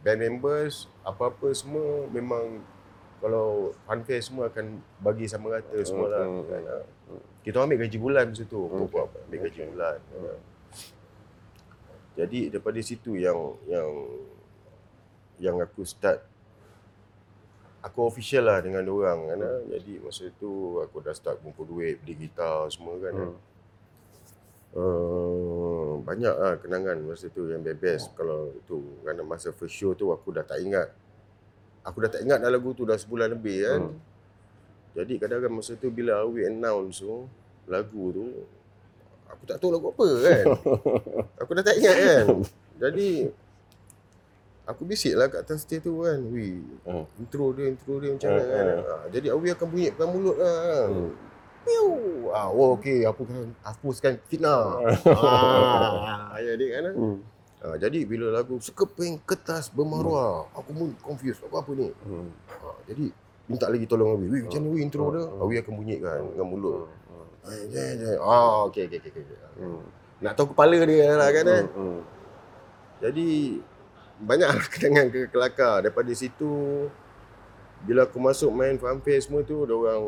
band 0.05 0.21
members 0.21 0.85
apa-apa 1.01 1.49
semua 1.57 2.05
memang 2.13 2.61
kalau 3.17 3.73
funfair 3.89 4.21
semua 4.21 4.53
akan 4.53 4.77
bagi 5.01 5.25
sama 5.25 5.57
rata 5.57 5.73
semua 5.81 6.05
lah. 6.13 6.21
hmm, 6.21 6.43
kan, 6.45 6.61
ah. 6.69 6.83
Kita 7.41 7.65
ambil 7.65 7.81
gaji 7.81 7.97
bulan 7.97 8.25
masa 8.29 8.45
tu. 8.45 8.61
Hmm, 8.69 8.85
apa 8.85 9.09
ambil 9.25 9.39
gaji 9.49 9.59
Okay. 9.65 9.69
bulan. 9.73 9.97
kan. 9.97 10.37
Jadi 12.15 12.47
daripada 12.47 12.80
situ 12.80 13.19
yang 13.19 13.38
yang 13.67 13.89
yang 15.39 15.56
aku 15.60 15.84
start 15.84 16.23
aku 17.84 18.08
official 18.08 18.47
lah 18.47 18.63
dengan 18.63 18.88
orang 18.88 19.19
kan. 19.36 19.39
ah. 19.43 19.60
Jadi 19.67 19.99
masa 19.99 20.32
tu 20.39 20.80
aku 20.80 21.04
dah 21.04 21.12
start 21.12 21.43
kumpul 21.43 21.67
duit 21.67 21.99
beli 21.99 22.28
gitar 22.28 22.71
semua 22.71 22.95
kan. 23.04 23.13
Hmm. 23.13 23.38
Uh, 24.75 26.04
banyak 26.04 26.36
lah 26.36 26.60
kenangan 26.60 26.99
masa 26.99 27.32
tu 27.32 27.47
yang 27.47 27.63
best 27.63 28.12
kalau 28.12 28.51
tu 28.67 28.84
kerana 29.08 29.23
masa 29.23 29.56
first 29.56 29.71
show 29.71 29.95
tu 29.95 30.12
aku 30.12 30.36
dah 30.36 30.43
tak 30.43 30.60
ingat 30.60 30.91
aku 31.80 32.04
dah 32.04 32.12
tak 32.12 32.28
ingat 32.28 32.43
dah 32.43 32.51
lagu 32.51 32.75
tu 32.75 32.84
dah 32.84 32.99
sebulan 32.99 33.39
lebih 33.39 33.63
kan 33.63 33.82
Hmm. 33.88 33.95
jadi 34.91 35.15
kadang-kadang 35.15 35.56
masa 35.63 35.80
tu 35.80 35.88
bila 35.88 36.19
Awi 36.28 36.51
announce 36.51 36.99
tu 36.99 37.23
lagu 37.71 38.04
tu 38.12 38.25
aku 39.27 39.43
tak 39.43 39.57
tahu 39.57 39.69
lagu 39.71 39.88
apa 39.89 40.07
kan 40.21 40.45
aku 41.41 41.51
dah 41.51 41.63
tak 41.63 41.75
ingat 41.77 41.95
kan 41.95 42.25
jadi 42.83 43.09
aku 44.65 44.81
bisik 44.83 45.13
lah 45.13 45.27
kat 45.27 45.45
atas 45.45 45.61
stage 45.61 45.85
tu 45.85 46.01
kan 46.01 46.17
Wih, 46.29 46.57
Hmm. 46.83 47.05
intro 47.17 47.53
dia 47.53 47.69
intro 47.69 47.97
dia 47.97 48.11
macam 48.11 48.29
mana 48.29 48.41
Hmm, 48.41 48.49
kan 48.49 48.65
hmm. 48.65 48.81
Ah, 48.88 49.03
jadi 49.09 49.27
Awi 49.31 49.47
akan 49.51 49.67
bunyikan 49.67 50.07
mulut 50.09 50.38
lah 50.38 50.89
Hmm. 50.89 51.11
Piu. 51.65 51.89
Ah, 52.29 52.45
oh, 52.45 52.77
okey, 52.77 53.01
aku 53.03 53.25
kan 53.25 53.49
hapuskan 53.65 54.21
fitnah. 54.29 54.85
ah, 55.17 56.38
ya 56.38 56.53
dia 56.53 56.77
kan. 56.77 56.93
Hmm. 56.93 57.17
Ah, 57.57 57.73
jadi 57.73 58.05
bila 58.05 58.29
lagu 58.29 58.61
sekeping 58.61 59.17
kertas 59.25 59.73
bermaruah, 59.73 60.45
aku 60.53 60.69
pun 60.69 60.93
confused 61.01 61.41
apa 61.41 61.65
apa 61.65 61.71
ni. 61.73 61.89
Hmm. 62.05 62.29
Ah, 62.61 62.77
jadi 62.85 63.09
minta 63.49 63.65
lagi 63.65 63.89
tolong 63.89 64.13
Awi. 64.13 64.25
Wih, 64.29 64.41
macam 64.45 64.61
mana 64.61 64.69
Awi 64.69 64.79
intro 64.85 65.03
dia? 65.09 65.23
Hmm. 65.25 65.41
Awi 65.41 65.53
akan 65.57 65.73
bunyikan 65.73 66.19
dengan 66.29 66.45
mulut. 66.45 66.85
Hmm. 67.45 68.17
Ah. 68.19 68.25
Ah, 68.25 68.58
okey 68.67 68.89
okey 68.89 68.99
okey. 68.99 69.23
Hmm. 69.62 69.84
Nak 70.21 70.34
tahu 70.34 70.51
kepala 70.51 70.77
dia 70.81 71.13
lah 71.13 71.29
kan 71.29 71.45
eh. 71.45 71.63
Hmm. 71.69 72.01
Jadi 73.01 73.62
banyak 74.19 74.49
kenangan 74.73 75.08
ke 75.12 75.19
kelakar 75.29 75.86
daripada 75.86 76.10
situ 76.15 76.88
bila 77.86 78.10
aku 78.10 78.17
masuk 78.17 78.49
main 78.49 78.79
fanfare 78.79 79.21
semua 79.21 79.45
tu 79.45 79.62
dia 79.67 79.75
orang 79.77 80.01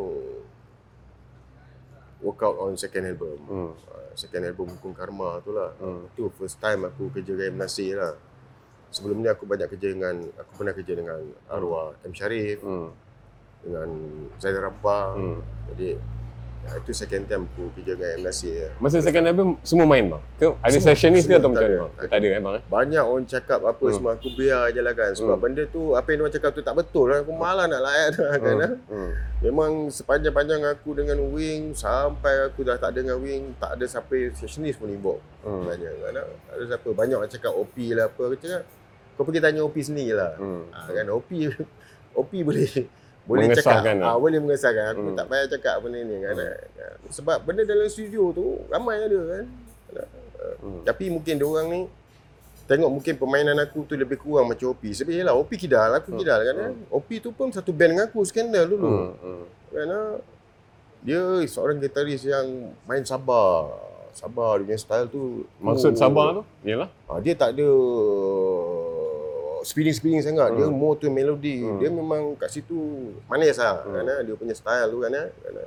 work 2.24 2.42
out 2.42 2.58
on 2.58 2.74
second 2.74 3.06
album. 3.06 3.38
Hmm. 3.46 3.72
Uh, 3.78 4.12
second 4.18 4.42
album 4.42 4.74
Hukum 4.74 4.98
Karma 4.98 5.38
tu 5.46 5.54
lah. 5.54 5.78
Hmm. 5.78 6.10
Itu 6.10 6.34
first 6.34 6.58
time 6.58 6.90
aku 6.90 7.14
kerja 7.14 7.38
dengan. 7.38 7.66
Nasir 7.66 7.98
lah. 7.98 8.16
Sebelum 8.90 9.20
ni 9.20 9.28
aku 9.28 9.44
banyak 9.44 9.68
kerja 9.68 9.92
dengan, 9.92 10.16
aku 10.40 10.52
pernah 10.64 10.72
kerja 10.72 10.96
dengan 10.96 11.20
arwah 11.52 11.92
M. 12.08 12.16
Sharif, 12.16 12.64
Hmm. 12.64 12.90
dengan 13.62 13.90
Zainal 14.40 14.72
Rabbah. 14.72 15.08
Hmm. 15.14 15.40
Jadi, 15.76 16.00
ya, 16.60 16.72
itu 16.76 16.92
second 16.92 17.24
time 17.24 17.44
aku 17.46 17.70
kerja 17.72 17.94
dengan 17.94 18.12
M. 18.16 18.22
Nasir. 18.24 18.72
Masa 18.78 18.98
second 19.00 19.26
album 19.26 19.48
semua 19.62 19.86
main 19.86 20.06
bang? 20.06 20.22
Ke 20.36 20.46
ada 20.50 20.72
Semua- 20.72 20.86
sessionis 20.88 21.24
ke 21.24 21.28
semua 21.28 21.38
atau 21.38 21.44
tak 21.44 21.54
macam 21.54 21.68
mana? 21.68 21.78
bang? 21.78 21.92
Tak 22.04 22.18
ada 22.18 22.28
kan 22.28 22.40
bang? 22.40 22.54
eh? 22.54 22.64
Banyak 22.68 23.04
orang 23.04 23.26
cakap 23.26 23.60
apa 23.62 23.84
Hmm. 23.84 23.94
semua, 23.94 24.12
aku 24.14 24.30
biar 24.32 24.62
je 24.68 24.82
lah 24.82 24.94
kan. 24.94 25.12
Sebab 25.12 25.32
Hmm. 25.32 25.44
benda 25.44 25.64
tu, 25.68 25.82
apa 25.92 26.08
yang 26.08 26.20
orang 26.20 26.34
cakap 26.34 26.52
tu 26.52 26.62
tak 26.62 26.76
betul 26.76 27.06
lah. 27.06 27.18
Aku 27.20 27.34
malah 27.34 27.66
nak 27.66 27.82
layan 27.82 28.12
lah 28.16 28.36
kan. 28.38 28.54
Hmm. 28.54 28.64
ah. 28.64 28.74
Hmm. 28.88 29.12
Memang 29.40 29.72
sepanjang-panjang 29.88 30.62
aku 30.68 30.90
dengan 30.94 31.18
Wing, 31.28 31.72
sampai 31.72 32.34
aku 32.44 32.62
dah 32.62 32.76
tak 32.76 32.90
ada 32.90 33.00
dengan 33.00 33.18
Wing, 33.18 33.54
tak 33.56 33.74
ada 33.74 33.86
siapa 33.86 34.16
sessionis 34.34 34.74
pun 34.74 34.88
inbox. 34.88 35.22
Hmm. 35.42 35.64
Banyak 35.64 35.92
kan. 36.00 36.14
ah. 36.16 36.28
Tak 36.44 36.54
ada 36.54 36.64
siapa. 36.68 36.90
Banyak 36.92 37.16
orang 37.16 37.30
cakap 37.30 37.54
OP 37.54 37.76
lah 37.92 38.08
apa. 38.08 38.22
Aku 38.24 38.36
cakap, 38.36 38.62
kau 39.14 39.24
pergi 39.24 39.40
tanya 39.40 39.62
OP 39.62 39.78
sendiri 39.78 40.14
lah. 40.14 40.34
Hmm. 40.36 40.66
Ha, 40.70 40.90
kan 40.92 41.06
OP 41.08 41.30
OP 42.18 42.32
boleh 42.42 42.66
boleh 43.28 43.46
Mengesahkan 43.46 43.84
cakap 43.84 43.96
lah. 44.00 44.08
ah, 44.08 44.18
boleh 44.18 44.40
mengesahkan 44.40 44.86
aku 44.90 45.02
Hmm. 45.04 45.16
tak 45.16 45.26
payah 45.28 45.48
cakap 45.50 45.76
benda 45.80 46.00
ni 46.00 46.16
kan 46.18 46.34
hmm. 46.34 47.12
sebab 47.12 47.38
benda 47.44 47.62
dalam 47.62 47.88
studio 47.88 48.32
tu 48.32 48.46
ramai 48.68 48.98
ada 49.00 49.20
kan 49.30 49.46
Hmm. 50.58 50.82
tapi 50.82 51.10
mungkin 51.10 51.36
dia 51.36 51.44
orang 51.46 51.68
ni 51.68 51.82
tengok 52.64 52.88
mungkin 52.90 53.14
permainan 53.16 53.58
aku 53.58 53.84
tu 53.84 53.94
lebih 53.94 54.16
kurang 54.16 54.48
macam 54.48 54.70
OP 54.70 54.84
sebab 54.88 55.12
yelah 55.12 55.34
OP 55.34 55.52
kidal 55.54 55.92
aku 55.92 56.12
Hmm. 56.12 56.20
kidal 56.20 56.40
kan 56.42 56.56
Hmm. 56.72 56.88
OP 56.90 57.10
tu 57.18 57.30
pun 57.30 57.48
satu 57.50 57.70
band 57.70 57.92
dengan 57.92 58.06
aku 58.06 58.24
skandal 58.24 58.64
dulu 58.66 58.88
Hmm. 58.88 59.12
Hmm. 59.18 59.44
kan 59.70 59.88
ah. 59.90 60.16
dia 61.00 61.20
seorang 61.46 61.78
gitaris 61.78 62.24
yang 62.24 62.48
main 62.84 63.04
sabar 63.04 63.70
sabar 64.12 64.58
dia 64.58 64.66
punya 64.66 64.78
style 64.78 65.08
tu 65.08 65.46
Maksud 65.58 65.94
oh. 65.94 66.00
sabar 66.00 66.28
tu? 66.34 66.44
Yalah. 66.64 66.90
Ah, 67.06 67.20
dia 67.20 67.34
tak 67.34 67.54
ada 67.54 67.70
spinning-spinning 69.68 70.24
sangat. 70.24 70.56
Dia 70.56 70.72
Hmm. 70.72 70.80
more 70.80 70.96
to 70.96 71.12
melody. 71.12 71.60
Hmm. 71.60 71.78
Dia 71.78 71.92
memang 71.92 72.40
kat 72.40 72.48
situ 72.50 73.12
manis 73.28 73.60
lah. 73.60 73.84
Hmm. 73.84 73.92
Kerana 73.92 74.14
dia 74.24 74.34
punya 74.34 74.56
style 74.56 74.88
tu 74.88 75.04
kan. 75.04 75.12
eh. 75.12 75.28
Kerana, 75.44 75.64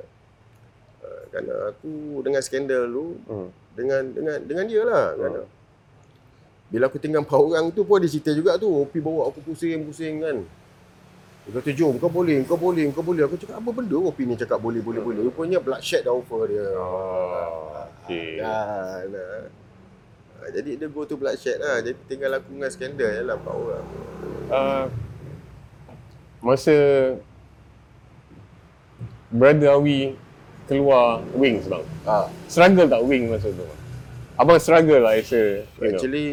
uh, 1.04 1.22
kerana 1.28 1.54
aku 1.68 1.92
dengan 2.24 2.40
skandal 2.40 2.84
tu 2.88 3.06
Hmm. 3.28 3.48
dengan 3.76 4.02
dengan 4.08 4.36
dengan 4.40 4.64
dia 4.64 4.82
lah. 4.82 5.06
Hmm. 5.12 5.18
Kerana 5.20 5.40
bila 6.70 6.86
aku 6.86 6.96
tinggal 6.96 7.26
empat 7.26 7.34
orang 7.36 7.66
tu 7.68 7.82
pun 7.82 7.98
dia 7.98 8.08
cerita 8.08 8.30
juga 8.32 8.56
tu. 8.56 8.70
Opi 8.70 8.98
bawa 8.98 9.28
aku 9.28 9.44
pusing-pusing 9.44 10.24
kan. 10.24 10.38
Dia 11.40 11.56
kata, 11.56 11.72
jom 11.72 11.96
kau 11.96 12.12
boleh, 12.12 12.44
kau 12.44 12.54
boleh, 12.54 12.84
kau 12.92 13.02
boleh. 13.02 13.24
Aku 13.24 13.34
cakap, 13.34 13.58
apa 13.58 13.70
benda 13.72 13.96
Opi 13.96 14.22
ni 14.22 14.36
cakap 14.36 14.60
boleh, 14.60 14.78
boleh, 14.78 15.00
boleh. 15.00 15.20
Rupanya 15.24 15.58
bloodshed 15.58 16.04
dah 16.04 16.12
offer 16.12 16.46
dia. 16.46 16.62
Oh, 16.76 17.74
okay. 18.04 18.38
Kan. 18.38 19.08
Ah. 20.40 20.50
Jadi 20.50 20.80
dia 20.80 20.88
go 20.88 21.04
to 21.04 21.14
bloodshed 21.14 21.60
lah. 21.60 21.84
Jadi 21.84 22.00
tinggal 22.08 22.40
aku 22.40 22.48
dengan 22.56 22.70
skandal 22.72 23.10
je 23.12 23.22
lah 23.22 23.36
empat 23.36 23.54
orang. 23.54 23.86
Uh, 24.50 24.84
masa 26.40 26.76
Brother 29.30 29.78
Awi 29.78 30.18
keluar 30.66 31.22
Wings 31.38 31.70
bang. 31.70 31.84
Ah, 32.02 32.26
Struggle 32.50 32.88
tak 32.90 33.02
Wing 33.06 33.30
masa 33.30 33.50
tu? 33.50 33.62
Abang 34.40 34.56
struggle 34.56 35.04
lah 35.04 35.20
as 35.20 35.28
a, 35.36 35.36
you 35.36 35.68
know. 35.76 35.88
actually 35.92 36.28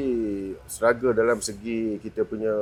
struggle 0.71 1.11
dalam 1.11 1.43
segi 1.43 1.99
kita 1.99 2.23
punya 2.23 2.55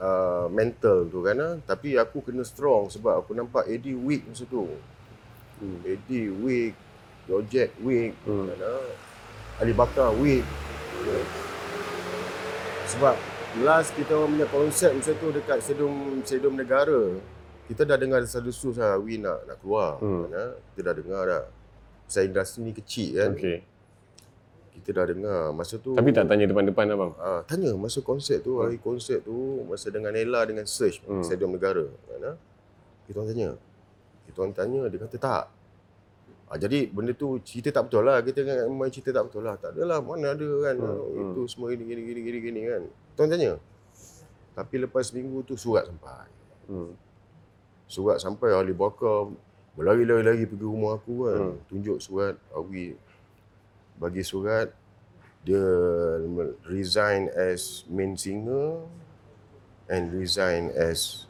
uh, 0.00 0.48
mental 0.48 1.04
tu 1.12 1.20
kan. 1.20 1.60
Tapi 1.68 2.00
aku 2.00 2.24
kena 2.24 2.40
strong 2.40 2.88
sebab 2.88 3.20
aku 3.20 3.36
nampak 3.36 3.68
Eddie 3.68 3.92
weak 3.92 4.24
masa 4.24 4.48
tu. 4.48 4.64
Hmm. 5.60 5.76
Eddie 5.84 6.32
weak, 6.32 6.72
Project 7.28 7.76
weak, 7.84 8.16
Hmm. 8.24 8.48
kan. 8.48 8.58
Ali 9.60 9.76
Bakar 9.76 10.16
weak. 10.16 10.40
Sebab 12.90 13.14
last 13.60 13.92
kita 13.94 14.16
orang 14.16 14.34
punya 14.34 14.48
konsep 14.48 14.90
masa 14.96 15.12
tu 15.14 15.28
dekat 15.30 15.60
Sedum 15.60 16.24
Sedum 16.24 16.56
Negara. 16.56 17.20
Kita 17.70 17.86
dah 17.86 17.94
dengar 17.94 18.18
desas-desus 18.18 18.80
lah 18.80 18.98
Wi 18.98 19.20
nak 19.20 19.46
nak 19.46 19.56
keluar. 19.62 20.00
Hmm. 20.02 20.26
Kan, 20.26 20.32
ah. 20.34 20.52
Kita 20.74 20.80
dah 20.90 20.94
dengar 20.96 21.22
dah. 21.28 21.44
Pasal 22.08 22.26
industri 22.26 22.58
ni 22.66 22.72
kecil 22.74 23.10
kan. 23.14 23.30
Okay. 23.36 23.58
kita 24.80 24.96
dah 24.96 25.06
dengar. 25.12 25.40
Masa 25.52 25.76
tu 25.76 25.92
Tapi 25.92 26.08
tak 26.10 26.24
tanya 26.24 26.48
depan-depan 26.48 26.84
abang. 26.96 27.12
Ah, 27.20 27.44
tanya 27.44 27.76
masa 27.76 28.00
konsert 28.00 28.40
tu, 28.40 28.64
hari 28.64 28.80
konsert 28.80 29.22
tu, 29.28 29.60
masa 29.68 29.92
dengan 29.92 30.16
Ella 30.16 30.40
dengan 30.48 30.64
Search 30.64 31.04
Hmm. 31.04 31.20
Stadium 31.20 31.52
Negara. 31.52 31.84
Kan, 31.84 32.32
ah? 32.32 32.36
Kita 33.04 33.20
orang 33.20 33.28
tanya. 33.28 33.48
Kita 34.24 34.36
orang 34.40 34.54
tanya, 34.56 34.80
dia 34.88 34.98
kata 35.04 35.16
tak. 35.20 35.44
Ah, 36.50 36.58
jadi 36.58 36.90
benda 36.90 37.14
tu 37.14 37.38
cerita 37.46 37.70
tak 37.70 37.86
betul 37.86 38.02
lah. 38.02 38.18
Kita 38.26 38.42
kan 38.42 38.66
main 38.74 38.90
cerita 38.90 39.14
tak 39.14 39.30
betul 39.30 39.46
lah. 39.46 39.54
Tak 39.54 39.78
adalah, 39.78 40.02
mana 40.02 40.34
ada 40.34 40.48
kan. 40.66 40.74
Hmm, 40.82 40.90
Ah, 40.90 40.98
hmm. 40.98 41.30
Itu 41.30 41.40
semua 41.46 41.70
gini, 41.70 41.86
gini, 41.86 42.02
gini, 42.02 42.20
gini, 42.26 42.38
gini 42.42 42.60
kan. 42.66 42.82
Orang 43.14 43.28
tanya. 43.30 43.52
Tapi 44.58 44.74
lepas 44.82 45.14
minggu 45.14 45.46
tu 45.46 45.54
surat 45.54 45.86
sampai. 45.86 46.26
Hmm. 46.66 46.92
Surat 47.86 48.18
sampai 48.18 48.50
Ali 48.50 48.74
Bakar 48.74 49.30
berlari-lari-lari 49.78 50.42
pergi 50.50 50.66
rumah 50.66 50.98
aku 50.98 51.30
kan. 51.30 51.38
Hmm. 51.38 51.56
Tunjuk 51.70 52.02
surat, 52.02 52.34
Awi 52.50 52.98
bagi 54.00 54.24
surat 54.24 54.72
dia 55.44 55.60
resign 56.64 57.28
as 57.36 57.84
main 57.88 58.16
singer 58.16 58.80
and 59.92 60.08
resign 60.16 60.72
as 60.72 61.28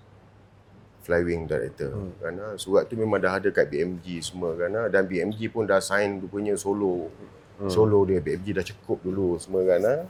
flywing 1.11 1.43
director. 1.45 1.91
Hmm. 1.91 2.15
Kerana 2.23 2.45
surat 2.55 2.87
tu 2.87 2.95
memang 2.95 3.19
dah 3.19 3.43
ada 3.43 3.51
kat 3.51 3.67
BMG 3.67 4.23
semua 4.23 4.55
kerana 4.55 4.87
dan 4.87 5.03
BMG 5.05 5.51
pun 5.51 5.67
dah 5.67 5.83
sign 5.83 6.23
rupanya 6.23 6.55
solo. 6.55 7.11
Hmm. 7.59 7.67
Solo 7.67 8.07
dia 8.07 8.23
BMG 8.23 8.55
dah 8.55 8.63
cukup 8.63 9.03
dulu 9.03 9.35
semua 9.37 9.67
kerana 9.67 10.07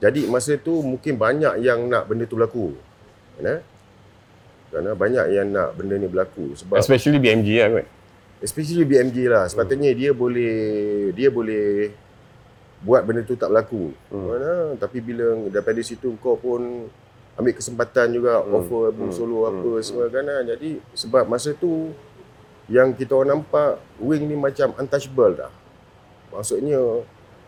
jadi 0.00 0.26
masa 0.26 0.56
tu 0.56 0.80
mungkin 0.80 1.14
banyak 1.14 1.60
yang 1.60 1.84
nak 1.86 2.08
benda 2.08 2.24
tu 2.24 2.34
berlaku. 2.34 2.72
Kerana 3.36 3.60
kerana 4.68 4.90
banyak 4.90 5.26
yang 5.30 5.46
nak 5.48 5.76
benda 5.76 5.94
ni 5.94 6.08
berlaku 6.08 6.56
sebab 6.56 6.80
Especially 6.80 7.22
BMG 7.22 7.48
lah 7.60 7.68
kot. 7.70 7.86
especially 8.42 8.82
BMG 8.82 9.30
lah 9.30 9.46
sepatutnya 9.46 9.94
dia 9.94 10.10
boleh 10.10 10.56
dia 11.14 11.30
boleh 11.30 11.94
buat 12.82 13.06
benda 13.06 13.22
tu 13.22 13.38
tak 13.38 13.48
berlaku 13.48 13.94
Hmm. 14.10 14.26
mana 14.26 14.50
tapi 14.74 14.98
bila 14.98 15.46
daripada 15.46 15.78
situ 15.78 16.18
kau 16.18 16.34
pun 16.34 16.90
ambil 17.34 17.52
kesempatan 17.52 18.06
juga 18.10 18.38
Hmm. 18.38 18.54
offer 18.54 18.80
album 18.88 19.08
Hmm. 19.08 19.16
solo 19.16 19.38
apa 19.44 19.68
Hmm. 19.70 19.82
semua 19.82 20.06
kan 20.06 20.24
ah. 20.24 20.42
jadi 20.44 20.70
sebab 20.92 21.24
masa 21.24 21.50
tu 21.50 21.90
yang 22.66 22.90
kita 22.90 23.12
orang 23.12 23.38
nampak 23.38 23.76
Wing 23.98 24.24
ni 24.24 24.34
macam 24.34 24.72
untouchable 24.74 25.34
dah 25.36 25.52
maksudnya 26.30 26.80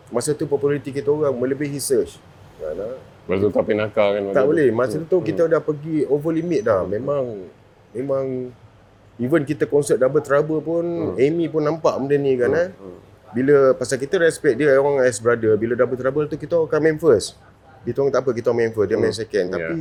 masa 0.07 0.31
tu 0.31 0.45
populariti 0.45 0.89
kita 0.89 1.07
orang 1.07 1.33
melebihi 1.33 1.77
search 1.77 2.19
kan 2.57 2.75
ah. 2.77 2.97
Lepas 3.27 3.43
tu 3.43 3.51
tapi 3.51 3.75
nakal 3.75 4.15
kan. 4.15 4.21
Tak 4.31 4.47
boleh. 4.47 4.71
Masa 4.71 4.95
Hmm. 4.95 5.03
tu 5.03 5.19
kita 5.19 5.51
dah 5.51 5.59
pergi 5.59 6.07
over 6.07 6.31
limit 6.31 6.63
dah. 6.63 6.87
Memang 6.87 7.43
memang 7.91 8.55
even 9.19 9.43
kita 9.43 9.67
konsert 9.67 9.99
Double 9.99 10.23
Trouble 10.23 10.63
pun 10.63 11.11
Hmm. 11.11 11.19
Amy 11.19 11.51
pun 11.51 11.59
nampak 11.59 11.91
benda 11.99 12.15
ni 12.15 12.39
kan 12.39 12.55
eh. 12.55 12.71
Hmm. 12.71 12.95
Bila 13.35 13.75
pasal 13.75 13.99
kita 13.99 14.15
respect 14.15 14.55
dia 14.55 14.71
orang 14.73 15.03
as 15.03 15.19
brother. 15.19 15.59
Bila 15.59 15.75
Double 15.75 15.99
Trouble 15.99 16.23
tu 16.25 16.39
kita 16.39 16.55
akan 16.55 16.79
main 16.79 16.95
first. 16.95 17.35
Kita 17.87 17.97
orang 17.97 18.11
tak 18.11 18.21
apa 18.21 18.31
kita 18.35 18.49
main 18.51 18.69
first, 18.69 18.87
dia 18.91 18.99
main 18.99 19.09
Hmm. 19.09 19.21
second. 19.23 19.45
Yeah. 19.47 19.55
Tapi 19.55 19.79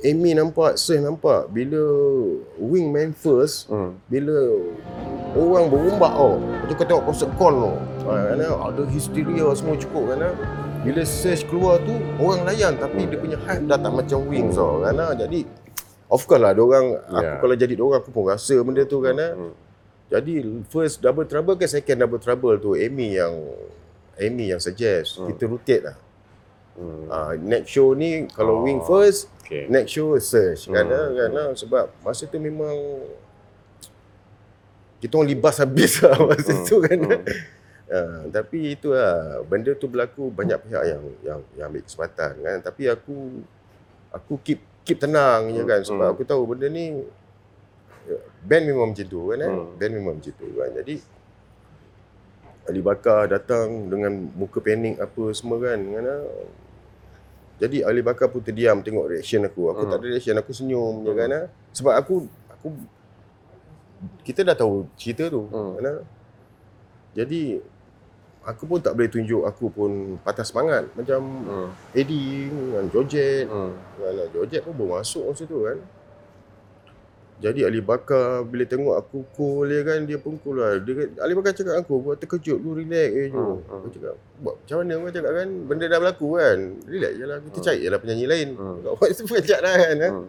Amy 0.00 0.30
nampak, 0.30 0.74
Sir 0.74 0.98
nampak 0.98 1.46
bila 1.48 1.82
Wing 2.56 2.90
main 2.90 3.10
first, 3.10 3.66
Hmm. 3.66 3.98
bila 4.06 4.34
orang 5.34 5.66
berumbak 5.66 6.10
tau. 6.12 6.38
Macam 6.38 6.74
kau 6.74 6.86
tengok 6.86 7.04
konsert 7.04 7.30
con 7.34 7.54
tu. 7.56 7.72
Ha, 8.02 8.12
kan, 8.28 8.38
eh? 8.38 8.50
ada 8.50 8.82
hysteria 8.88 9.46
semua 9.52 9.74
cukup 9.74 10.02
kan. 10.08 10.18
eh. 10.24 10.34
Bila 10.78 11.02
search 11.02 11.42
keluar 11.44 11.78
tu 11.80 11.90
orang 12.16 12.42
layan 12.44 12.74
tapi 12.74 13.04
dia 13.04 13.18
punya 13.18 13.34
hype 13.36 13.66
dah 13.66 13.76
tak 13.76 13.92
macam 13.92 14.18
Wings 14.24 14.54
tau 14.54 14.80
kan. 14.80 14.94
eh. 14.94 15.12
Jadi 15.16 15.38
of 16.08 16.22
course 16.24 16.40
lah 16.40 16.50
orang 16.52 16.86
aku 16.96 17.18
Yeah. 17.20 17.38
kalau 17.38 17.54
jadi 17.54 17.74
orang 17.76 17.98
aku 17.98 18.10
pun 18.10 18.24
rasa 18.24 18.54
benda 18.62 18.82
tu 18.82 18.98
kan. 18.98 19.14
Hmm. 19.14 19.52
Jadi 20.08 20.40
first 20.66 20.98
double 20.98 21.26
trouble 21.26 21.54
ke 21.54 21.66
second 21.66 21.98
double 21.98 22.16
trouble 22.16 22.56
tu 22.56 22.72
Amy 22.72 23.14
yang 23.14 23.34
Amy 24.16 24.48
yang 24.48 24.58
suggest 24.58 25.18
Hmm. 25.18 25.28
kita 25.28 25.44
rotate 25.44 25.82
lah. 25.84 25.96
Hmm. 26.78 27.10
Ha, 27.10 27.16
next 27.34 27.68
show 27.68 27.90
ni 27.90 28.30
kalau 28.30 28.62
Oh. 28.62 28.64
Wing 28.64 28.78
first, 28.80 29.26
Okay. 29.42 29.66
next 29.66 29.90
show 29.90 30.14
search 30.16 30.70
kan 30.70 30.86
Hmm. 30.86 31.10
hmm. 31.10 31.34
kan 31.34 31.50
sebab 31.52 31.90
masa 32.00 32.24
tu 32.24 32.38
memang 32.38 32.70
kita 34.98 35.14
orang 35.14 35.30
libas 35.30 35.58
habis 35.58 35.98
lah 35.98 36.14
masa 36.28 36.52
Hmm. 36.54 36.62
tu 36.62 36.76
kan. 36.78 36.98
Hmm. 36.98 37.22
Uh, 37.88 38.20
tapi 38.36 38.74
itulah 38.74 39.10
benda 39.42 39.72
tu 39.72 39.86
berlaku 39.86 40.28
banyak 40.28 40.58
pihak 40.60 40.82
yang 40.84 41.02
yang 41.24 41.40
yang 41.56 41.66
ambil 41.66 41.82
kesempatan 41.82 42.32
kan 42.36 42.58
tapi 42.60 42.86
aku 42.86 43.40
aku 44.10 44.38
keep 44.38 44.60
keep 44.84 44.98
tenang 44.98 45.48
je 45.50 45.62
kan 45.64 45.80
sebab 45.82 46.04
Hmm. 46.04 46.14
aku 46.14 46.22
tahu 46.22 46.42
benda 46.46 46.68
ni 46.68 47.00
band 48.40 48.64
memang 48.64 48.92
macam 48.92 49.04
tu 49.04 49.20
kan 49.28 49.38
eh? 49.38 49.48
Hmm. 49.48 49.72
band 49.74 49.92
memang 49.92 50.14
macam 50.16 50.32
tu 50.32 50.46
kan 50.52 50.70
jadi 50.78 50.94
Ali 52.68 52.84
Bakar 52.84 53.32
datang 53.32 53.88
dengan 53.88 54.12
muka 54.36 54.60
panik 54.60 55.00
apa 55.00 55.32
semua 55.32 55.56
kan 55.58 55.80
kan 55.80 56.04
eh? 56.04 56.22
Jadi 57.58 57.82
Ali 57.82 58.00
Bakar 58.00 58.28
pun 58.28 58.38
terdiam 58.38 58.78
tengok 58.78 59.10
reaction 59.10 59.42
aku 59.42 59.68
aku 59.68 59.82
Hmm. 59.82 59.90
tak 59.90 59.98
ada 59.98 60.06
reaction 60.08 60.34
aku 60.34 60.50
senyum 60.52 61.02
je 61.02 61.10
Hmm. 61.10 61.18
kan 61.18 61.28
eh? 61.32 61.46
sebab 61.72 61.92
aku 61.92 62.14
aku 62.48 62.68
kita 64.22 64.40
dah 64.42 64.54
tahu 64.54 64.86
cerita 64.94 65.26
tu 65.26 65.42
Hmm. 65.44 65.74
kan 65.74 65.84
eh? 65.88 65.98
jadi 67.14 67.42
aku 68.40 68.64
pun 68.64 68.78
tak 68.78 68.94
boleh 68.94 69.10
tunjuk 69.10 69.42
aku 69.42 69.68
pun 69.68 69.90
patah 70.18 70.40
semangat 70.42 70.86
macam 70.92 71.20
Hmm. 71.20 71.68
Eddie 71.92 72.46
dengan 72.48 72.86
Georgette 72.88 73.46
Hmm. 73.46 73.74
Kan, 73.96 74.26
Georgette 74.30 74.62
pun 74.62 74.74
baru 74.74 74.90
masuk 74.96 75.26
masa 75.26 75.42
tu 75.44 75.58
kan. 75.60 75.78
Jadi 77.38 77.62
Ali 77.62 77.78
Bakar 77.78 78.42
bila 78.42 78.64
tengok 78.64 78.94
aku 78.94 79.22
cool 79.32 79.64
dia 79.64 79.80
kan 79.80 80.02
dia 80.02 80.16
pun 80.16 80.34
cool 80.38 80.58
lah. 80.58 80.74
Dia, 80.76 80.92
kata- 80.92 81.22
Ali 81.22 81.32
Bakar 81.32 81.52
cakap 81.52 81.74
aku 81.76 81.94
buat 82.00 82.16
terkejut 82.16 82.58
lu 82.58 82.74
relax 82.74 83.08
je. 83.08 83.24
Hmm, 83.28 83.38
Hmm, 83.38 83.56
hmm. 83.56 83.76
Aku 83.76 83.88
cakap 83.90 84.14
buat 84.38 84.54
macam 84.56 84.76
mana 84.76 84.92
kau 84.96 85.12
cakap 85.12 85.32
kan 85.32 85.48
benda 85.64 85.84
dah 85.86 85.98
berlaku 85.98 86.26
kan. 86.34 86.58
Relax 86.84 87.12
je 87.12 87.24
lah 87.24 87.38
kita 87.40 87.54
Hmm. 87.54 87.64
cari 87.64 87.78
je 87.78 87.88
lah 87.88 87.98
penyanyi 87.98 88.26
lain. 88.26 88.48
Hmm. 88.52 88.76
Kau 88.80 88.94
buat 88.96 89.08
tu 89.12 89.22
kejap 89.24 89.60
dah 89.60 89.74
kan. 89.76 89.96
eh. 90.00 90.12
Hmm. 90.12 90.26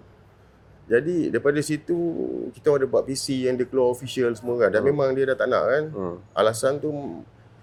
Jadi 0.88 1.16
daripada 1.30 1.60
situ 1.60 1.98
kita 2.52 2.68
ada 2.72 2.86
buat 2.86 3.04
PC 3.04 3.46
yang 3.46 3.54
dia 3.54 3.66
keluar 3.66 3.90
official 3.90 4.30
semua 4.34 4.58
kan. 4.60 4.70
Dan 4.70 4.80
Hmm. 4.80 4.90
memang 4.90 5.10
dia 5.12 5.26
dah 5.26 5.36
tak 5.36 5.48
nak 5.48 5.64
kan. 5.64 5.84
Hmm. 5.90 6.16
Alasan 6.32 6.78
tu 6.78 6.90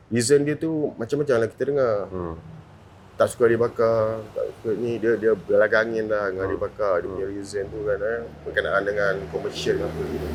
reason 0.09 0.43
dia 0.43 0.55
tu 0.55 0.91
macam-macam 0.93 1.35
lah 1.37 1.49
kita 1.49 1.63
dengar 1.65 1.95
Hmm. 2.07 2.35
Tak 3.17 3.33
suka 3.33 3.49
Ali 3.49 3.57
Bakar, 3.57 4.21
tak 4.37 4.45
suka 4.61 4.71
ni 4.77 5.01
dia 5.01 5.17
dia 5.17 5.33
belaga 5.33 5.81
angin 5.81 6.05
lah 6.05 6.29
dengan 6.29 6.45
Ali 6.45 6.57
Hmm. 6.57 6.65
Bakar 6.69 6.93
dia 7.01 7.09
punya 7.09 7.27
reason 7.33 7.65
tu 7.73 7.81
kan 7.83 7.97
eh 7.97 8.21
berkenaan 8.45 8.83
dengan 8.85 9.13
commercial 9.33 9.77
apa 9.81 10.01
gitu. 10.05 10.29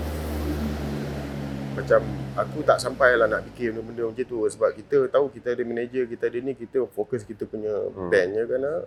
Macam 1.72 2.02
aku 2.36 2.60
tak 2.68 2.78
sampai 2.84 3.16
lah 3.16 3.32
nak 3.32 3.48
fikir 3.48 3.72
benda-benda 3.72 4.12
macam 4.12 4.26
tu 4.28 4.44
sebab 4.44 4.76
kita 4.76 5.08
tahu 5.08 5.32
kita 5.32 5.56
ada 5.56 5.64
manager, 5.64 6.04
kita 6.04 6.28
ada 6.28 6.38
ni, 6.42 6.52
kita 6.52 6.84
fokus 6.92 7.24
kita 7.24 7.46
punya 7.46 7.72
Hmm. 7.94 8.10
band 8.10 8.30
je 8.34 8.44
kan 8.50 8.62
ah. 8.66 8.82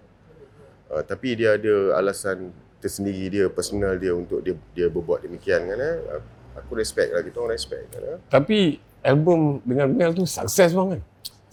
Uh, 0.85 1.01
tapi 1.01 1.33
dia 1.33 1.57
ada 1.57 1.97
alasan 1.97 2.53
tersendiri 2.83 3.33
dia, 3.33 3.45
personal 3.49 3.97
dia 3.97 4.13
untuk 4.13 4.45
dia 4.45 4.53
dia 4.77 4.93
berbuat 4.93 5.25
demikian 5.25 5.65
kan 5.65 5.79
eh. 5.81 5.97
Aku, 6.13 6.29
aku 6.61 6.71
respect 6.77 7.09
lah, 7.15 7.25
kita 7.25 7.41
orang 7.41 7.57
respect 7.57 7.89
kan 7.89 8.03
eh. 8.05 8.19
Tapi 8.29 8.77
album 9.01 9.65
dengan 9.65 9.89
Mel 9.89 10.13
tu 10.13 10.29
sukses 10.29 10.75
bang 10.75 10.99
kan? 10.99 11.03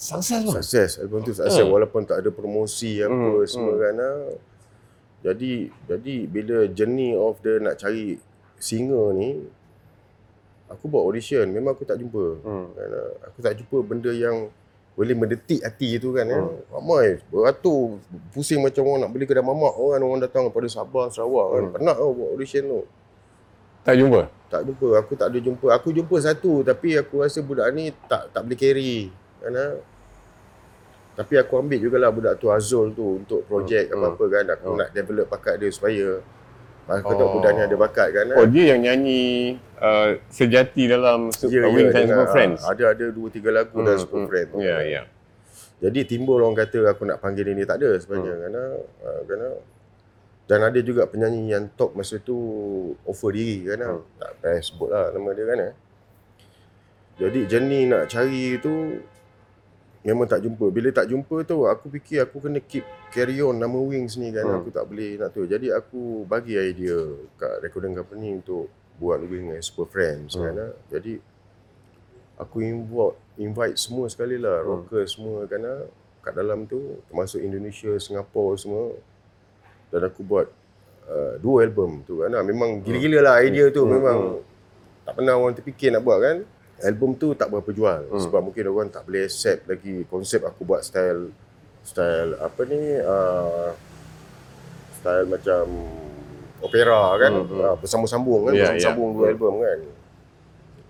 Sukses 0.02 0.42
bang. 0.42 0.56
Sukses 0.58 0.92
album 0.98 1.22
tu 1.22 1.30
sukses 1.30 1.62
Hmm. 1.62 1.70
walaupun 1.70 2.02
tak 2.10 2.26
ada 2.26 2.34
promosi 2.34 2.98
apa 3.06 3.14
Hmm, 3.14 3.46
semua 3.46 3.74
hmm. 3.78 3.82
kan 3.86 3.96
ah. 4.02 4.22
Jadi 5.22 5.70
jadi 5.86 6.16
bila 6.26 6.66
journey 6.74 7.14
of 7.14 7.38
the 7.46 7.62
nak 7.62 7.78
cari 7.78 8.18
singer 8.58 9.14
ni 9.14 9.46
aku 10.66 10.90
buat 10.90 11.06
audition 11.06 11.46
memang 11.54 11.78
aku 11.78 11.86
tak 11.86 12.02
jumpa. 12.02 12.26
Hmm. 12.42 12.66
Kan, 12.74 12.90
ah. 12.98 13.10
aku 13.30 13.46
tak 13.46 13.54
jumpa 13.62 13.78
benda 13.86 14.10
yang 14.10 14.50
boleh 14.98 15.14
mendetik 15.14 15.62
hati 15.62 16.02
tu 16.02 16.18
kan 16.18 16.26
Hmm. 16.26 16.50
hmm. 16.50 16.74
Ramai 16.74 17.22
beratur 17.30 18.02
pusing 18.34 18.58
macam 18.58 18.82
orang 18.90 19.06
nak 19.06 19.12
beli 19.14 19.30
kedai 19.30 19.46
mamak 19.46 19.78
orang 19.78 20.02
orang 20.02 20.26
datang 20.26 20.50
daripada 20.50 20.66
Sabah 20.66 21.14
Sarawak 21.14 21.48
kan. 21.54 21.62
Hmm. 21.70 21.74
Penat 21.78 21.96
tau 22.02 22.10
buat 22.10 22.30
audition 22.34 22.66
tu. 22.66 22.82
Tak 23.86 23.98
jumpa? 23.98 24.22
Tak 24.50 24.62
jumpa, 24.68 24.88
aku 24.98 25.14
tak 25.18 25.30
ada 25.30 25.40
jumpa. 25.42 25.68
Aku 25.78 25.94
jumpa 25.94 26.18
satu 26.22 26.66
tapi 26.66 26.98
aku 26.98 27.22
rasa 27.22 27.40
budak 27.46 27.70
ni 27.70 27.94
tak 28.10 28.34
tak 28.34 28.42
boleh 28.42 28.58
carry. 28.58 29.14
Kan 29.42 29.54
ah. 29.54 29.74
Tapi 31.12 31.34
aku 31.36 31.54
ambil 31.58 31.78
jugalah 31.78 32.10
budak 32.10 32.38
tu 32.38 32.48
Azul 32.48 32.94
tu 32.94 33.20
untuk 33.20 33.44
projek 33.44 33.90
Hmm, 33.90 34.00
apa-apa 34.00 34.24
kan. 34.32 34.46
Aku 34.50 34.68
Hmm. 34.70 34.80
nak 34.80 34.90
develop 34.92 35.28
bakat 35.28 35.58
dia 35.58 35.68
supaya 35.68 36.24
aku 36.88 37.12
tahu 37.14 37.26
Oh. 37.26 37.34
budak 37.36 37.52
ni 37.52 37.62
ada 37.62 37.76
bakat 37.76 38.08
kan. 38.12 38.26
Oh 38.34 38.46
dia 38.46 38.64
yang 38.72 38.82
nyanyi 38.82 39.24
uh, 39.78 40.16
sejati 40.28 40.88
dalam 40.88 41.30
Su- 41.30 41.48
Ya, 41.48 41.64
uh, 41.64 41.70
Wings 41.70 41.90
ya, 41.90 42.00
and 42.00 42.08
Super 42.08 42.28
Friends. 42.30 42.60
Ada 42.64 42.84
ada 42.92 43.06
dua 43.08 43.28
tiga 43.28 43.50
lagu 43.52 43.76
dalam 43.78 43.98
Super 43.98 44.24
Friends. 44.26 44.50
tu. 44.50 44.60
Ya, 44.60 44.78
ya. 44.82 45.02
Jadi 45.80 46.00
timbul 46.06 46.38
orang 46.38 46.54
kata 46.56 46.86
aku 46.88 47.04
nak 47.04 47.18
panggil 47.18 47.42
dia 47.44 47.56
ni 47.56 47.66
tak 47.66 47.78
ada 47.78 47.98
sebenarnya 47.98 48.32
Hmm. 48.32 48.40
kerana 48.40 48.62
uh, 49.02 49.22
kerana 49.26 49.48
dan 50.44 50.60
ada 50.64 50.80
juga 50.80 51.06
penyanyi 51.06 51.48
yang 51.50 51.66
top 51.72 51.92
masa 51.94 52.18
tu 52.18 52.36
offer 53.04 53.32
diri 53.32 53.68
kan 53.68 53.80
Hmm. 53.82 54.04
tak 54.16 54.32
payah 54.40 54.62
sebut 54.62 54.90
lah 54.90 55.10
nama 55.10 55.30
dia 55.32 55.46
kan 55.46 55.58
eh. 55.62 55.74
Jadi 57.18 57.40
journey 57.46 57.82
nak 57.86 58.08
cari 58.08 58.58
tu 58.58 58.98
memang 60.04 60.26
tak 60.26 60.42
jumpa. 60.42 60.66
Bila 60.68 60.90
tak 60.90 61.08
jumpa 61.08 61.36
tu 61.44 61.64
aku 61.64 61.86
fikir 61.92 62.22
aku 62.22 62.38
kena 62.40 62.60
keep 62.60 62.82
carry 63.10 63.38
on 63.40 63.56
nama 63.56 63.76
Wings 63.76 64.16
ni 64.16 64.30
kan 64.30 64.44
Hmm. 64.44 64.58
aku 64.58 64.70
tak 64.70 64.86
boleh 64.86 65.16
nak 65.16 65.30
tu. 65.32 65.46
Jadi 65.46 65.70
aku 65.70 66.26
bagi 66.26 66.56
idea 66.56 66.98
kat 67.36 67.62
recording 67.62 67.94
company 67.94 68.36
untuk 68.36 68.66
buat 68.98 69.22
Wings 69.22 69.56
as 69.56 69.66
Super 69.66 69.88
Friends 69.88 70.34
Hmm. 70.34 70.44
kan. 70.44 70.56
eh. 70.60 70.74
Jadi 70.90 71.14
aku 72.36 72.58
invite 72.60 73.16
invite 73.38 73.76
semua 73.76 74.06
sekali 74.08 74.36
lah 74.36 74.60
Hmm. 74.60 74.68
rocker 74.84 75.06
semua 75.06 75.46
kerana 75.46 75.86
kat 76.20 76.34
dalam 76.34 76.66
tu 76.66 76.78
termasuk 77.08 77.38
Indonesia, 77.40 77.98
Singapura 77.98 78.54
semua 78.56 78.94
dan 79.90 80.02
aku 80.04 80.22
buat 80.22 80.48
uh, 81.04 81.34
dua 81.38 81.66
album 81.66 82.02
tu 82.02 82.22
kan 82.22 82.32
memang 82.40 82.80
gila-gila 82.80 83.20
lah 83.20 83.36
idea 83.40 83.70
tu 83.70 83.84
Hmm, 83.84 83.92
memang 83.92 84.18
tak 85.04 85.14
pernah 85.16 85.34
orang 85.34 85.52
terfikir 85.52 85.90
nak 85.90 86.02
buat 86.02 86.18
kan 86.20 86.38
album 86.84 87.14
tu 87.14 87.32
tak 87.32 87.48
berapa 87.48 87.70
jual 87.70 88.02
Hmm. 88.08 88.20
sebab 88.20 88.42
mungkin 88.42 88.64
orang 88.68 88.88
tak 88.88 89.04
boleh 89.04 89.24
accept 89.24 89.66
lagi 89.66 90.06
konsep 90.06 90.42
aku 90.42 90.62
buat 90.62 90.82
style 90.82 91.30
style 91.82 92.38
apa 92.38 92.62
ni 92.64 92.82
uh, 92.98 93.70
style 94.94 95.26
macam 95.28 95.64
opera 96.60 97.02
kan 97.18 97.32
Hmm, 97.34 97.48
hmm. 97.48 97.62
uh, 97.64 97.76
bersambung-sambung 97.76 98.42
kan 98.44 98.54
Ya, 98.54 98.70
bersambung-sambung 98.70 99.10
ya. 99.10 99.16
dua 99.16 99.26
album 99.28 99.54
kan 99.60 99.80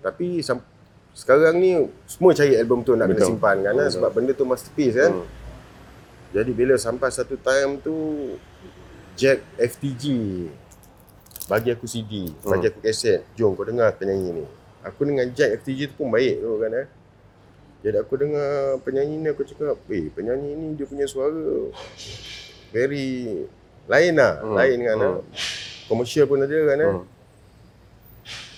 tapi 0.02 0.26
sam- 0.40 0.66
sekarang 1.12 1.56
ni 1.56 1.76
semua 2.04 2.32
cari 2.32 2.54
album 2.54 2.80
tu 2.80 2.92
nak 2.92 3.06
kena 3.06 3.16
Betul. 3.16 3.28
simpan 3.30 3.56
kan 3.60 3.74
Betul. 3.74 3.90
sebab 3.90 4.10
benda 4.12 4.32
tu 4.32 4.44
masterpiece 4.44 4.96
kan 4.96 5.12
Hmm. 5.14 5.26
jadi 6.30 6.50
bila 6.50 6.74
sampai 6.76 7.08
satu 7.08 7.36
time 7.36 7.78
tu 7.78 7.94
Jack 9.12 9.44
FTG 9.54 10.04
bagi 11.44 11.68
aku 11.68 11.84
CD, 11.84 12.32
bagi 12.40 12.64
aku 12.64 12.80
kaset. 12.80 13.26
Jom 13.34 13.52
kau 13.52 13.60
dengar 13.60 13.92
penyanyi 13.92 14.40
ni. 14.40 14.44
Aku 14.82 15.06
dengan 15.06 15.26
Jack 15.30 15.62
FTG 15.62 15.90
tu 15.90 15.94
pun 15.96 16.10
baik 16.10 16.42
tu 16.42 16.58
kan 16.58 16.72
eh. 16.74 16.86
Jadi 17.82 17.96
aku 17.98 18.14
dengar 18.14 18.50
penyanyi 18.82 19.18
ni 19.18 19.28
aku 19.28 19.42
cakap, 19.42 19.74
"Eh, 19.90 20.06
penyanyi 20.08 20.54
ni 20.54 20.66
dia 20.74 20.86
punya 20.86 21.06
suara 21.06 21.34
very 22.70 23.42
lain 23.86 24.12
lah, 24.14 24.38
Hmm. 24.38 24.54
lain 24.54 24.76
dengan 24.78 24.96
Hmm. 24.98 25.14
hmm. 25.18 25.22
komersial 25.86 26.26
pun 26.26 26.40
ada 26.40 26.54
kan 26.54 26.78
eh. 26.78 26.92
Hmm. 26.94 27.04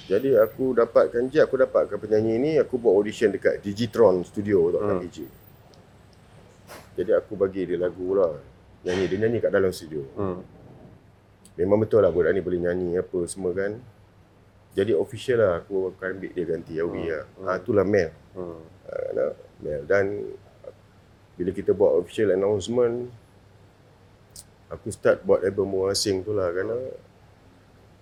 Jadi 0.05 0.37
aku 0.37 0.77
dapatkan 0.77 1.33
Jack, 1.33 1.49
aku 1.49 1.57
dapatkan 1.57 1.97
penyanyi 1.97 2.37
ni, 2.37 2.51
aku 2.61 2.77
buat 2.77 2.93
audition 2.93 3.33
dekat 3.33 3.65
Digitron 3.65 4.21
Studio 4.23 4.69
tu 4.69 4.79
Hmm. 4.79 5.01
PJ. 5.01 5.25
Jadi 6.95 7.11
aku 7.11 7.35
bagi 7.35 7.65
dia 7.65 7.81
lagu 7.81 8.15
lah. 8.15 8.39
Nyanyi, 8.85 9.05
dia 9.09 9.19
nyanyi 9.19 9.39
kat 9.41 9.51
dalam 9.51 9.73
studio. 9.73 10.05
Hmm. 10.15 10.45
Memang 11.57 11.81
betul 11.81 12.05
lah 12.05 12.13
budak 12.13 12.31
ni 12.31 12.45
boleh 12.45 12.61
nyanyi 12.61 13.01
apa 13.01 13.25
semua 13.25 13.51
kan. 13.51 13.81
Jadi 14.75 14.91
official 14.91 15.39
lah 15.39 15.53
aku 15.59 15.95
akan 15.95 16.09
ambil 16.15 16.31
dia 16.31 16.45
ganti 16.45 16.73
Awi 16.77 17.03
Hmm. 17.05 17.11
lah. 17.11 17.25
Ah 17.47 17.57
itulah 17.57 17.85
Mel. 17.85 18.11
Hmm. 18.35 18.59
Ah, 18.85 19.09
nak, 19.13 19.31
Mel 19.59 19.81
dan 19.85 20.05
bila 21.35 21.51
kita 21.51 21.71
buat 21.71 21.95
official 21.97 22.31
announcement 22.31 23.11
aku 24.67 24.87
start 24.89 25.23
buat 25.23 25.41
album 25.41 25.75
orang 25.77 25.91
asing 25.91 26.21
tu 26.21 26.31
lah 26.31 26.51
kerana 26.51 26.75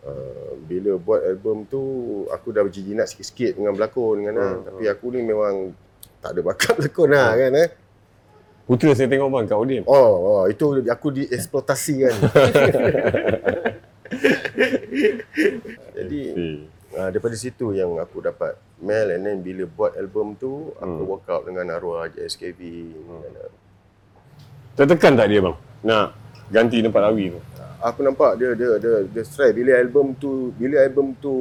uh, 0.03 0.53
bila 0.59 0.97
buat 0.97 1.21
album 1.23 1.65
tu 1.65 1.81
aku 2.29 2.49
dah 2.51 2.61
berjinat 2.61 3.07
sikit-sikit 3.07 3.57
dengan 3.57 3.73
berlakon 3.73 4.17
kan 4.23 4.35
Hmm, 4.35 4.61
tapi 4.67 4.85
aku 4.87 5.07
ni 5.11 5.21
memang 5.23 5.73
tak 6.19 6.33
ada 6.33 6.41
bakat 6.43 6.73
berlakon 6.79 7.09
lah 7.09 7.33
kan 7.35 7.53
eh. 7.57 7.69
Putra 8.63 8.95
saya 8.95 9.11
tengok 9.11 9.27
bang 9.29 9.45
kat 9.45 9.59
Odin. 9.59 9.83
Oh, 9.85 10.13
oh 10.23 10.43
itu 10.47 10.65
aku 10.87 11.11
dieksploitasi 11.11 11.95
kan. 12.01 12.15
Jadi 15.97 16.21
uh, 16.93 17.09
daripada 17.09 17.35
situ 17.35 17.73
yang 17.73 17.97
aku 17.97 18.21
dapat 18.21 18.55
Mel 18.79 19.11
and 19.11 19.23
then 19.23 19.39
bila 19.39 19.65
buat 19.67 19.93
album 19.95 20.35
tu 20.35 20.75
aku 20.77 20.99
Hmm. 20.99 21.09
work 21.09 21.25
out 21.27 21.43
dengan 21.45 21.71
arwah 21.71 22.07
JSKB. 22.07 22.61
Dan, 22.95 23.33
uh, 23.39 23.51
Tertekan 24.75 25.15
tak 25.15 25.29
dia 25.29 25.39
bang? 25.39 25.57
Nak 25.83 26.07
ganti 26.49 26.81
tempat 26.81 27.03
Awi 27.05 27.31
tu. 27.31 27.41
aku 27.79 27.99
nampak 28.01 28.39
dia 28.39 28.55
dia 28.55 28.79
dia 28.79 28.95
dia 29.05 29.23
stress 29.23 29.51
bila 29.51 29.75
album 29.75 30.15
tu 30.15 30.55
bila 30.55 30.79
album 30.81 31.17
tu 31.17 31.35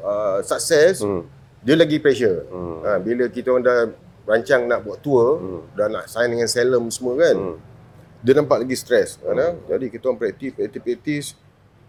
uh, 0.00 0.40
sukses 0.40 1.00
Hmm. 1.00 1.24
dia 1.60 1.74
lagi 1.74 1.98
pressure. 1.98 2.48
Hmm. 2.48 2.78
Ha, 2.82 2.90
bila 2.98 3.24
kita 3.26 3.50
orang 3.50 3.62
dah 3.62 3.78
rancang 4.24 4.64
nak 4.64 4.82
buat 4.82 4.98
tour, 4.98 5.36
Hmm. 5.36 5.62
dah 5.72 5.86
nak 5.88 6.04
sign 6.06 6.30
dengan 6.30 6.46
Salem 6.46 6.88
semua 6.88 7.16
kan. 7.18 7.36
Hmm. 7.36 7.58
dia 8.18 8.32
nampak 8.32 8.62
lagi 8.62 8.78
stres 8.78 9.18
kan 9.18 9.34
jadi 9.66 9.86
kita 9.88 10.06
orang 10.06 10.14
praktis 10.16 10.54
praktis 10.54 10.78
praktis 10.80 11.24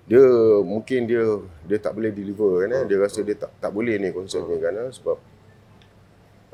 dia 0.04 0.26
mungkin 0.68 1.08
dia 1.08 1.24
dia 1.64 1.78
tak 1.80 1.96
boleh 1.96 2.12
deliver 2.12 2.68
kan 2.68 2.84
dia 2.84 2.98
rasa 3.00 3.24
dia 3.24 3.40
tak 3.40 3.52
tak 3.60 3.72
boleh 3.72 3.96
ni 3.96 4.12
konsert 4.12 4.44
ni 4.44 4.60
kan 4.60 4.76
sebab 4.92 5.18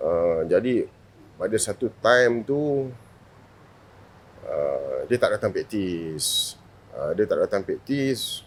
uh, 0.02 0.40
jadi 0.46 0.86
pada 1.40 1.58
satu 1.58 1.90
time 1.98 2.46
tu 2.46 2.94
uh, 4.46 5.00
dia 5.10 5.18
tak 5.18 5.34
datang 5.34 5.50
praktis 5.50 6.54
uh, 6.94 7.12
dia 7.18 7.26
tak 7.26 7.42
datang 7.50 7.66
praktis 7.66 8.46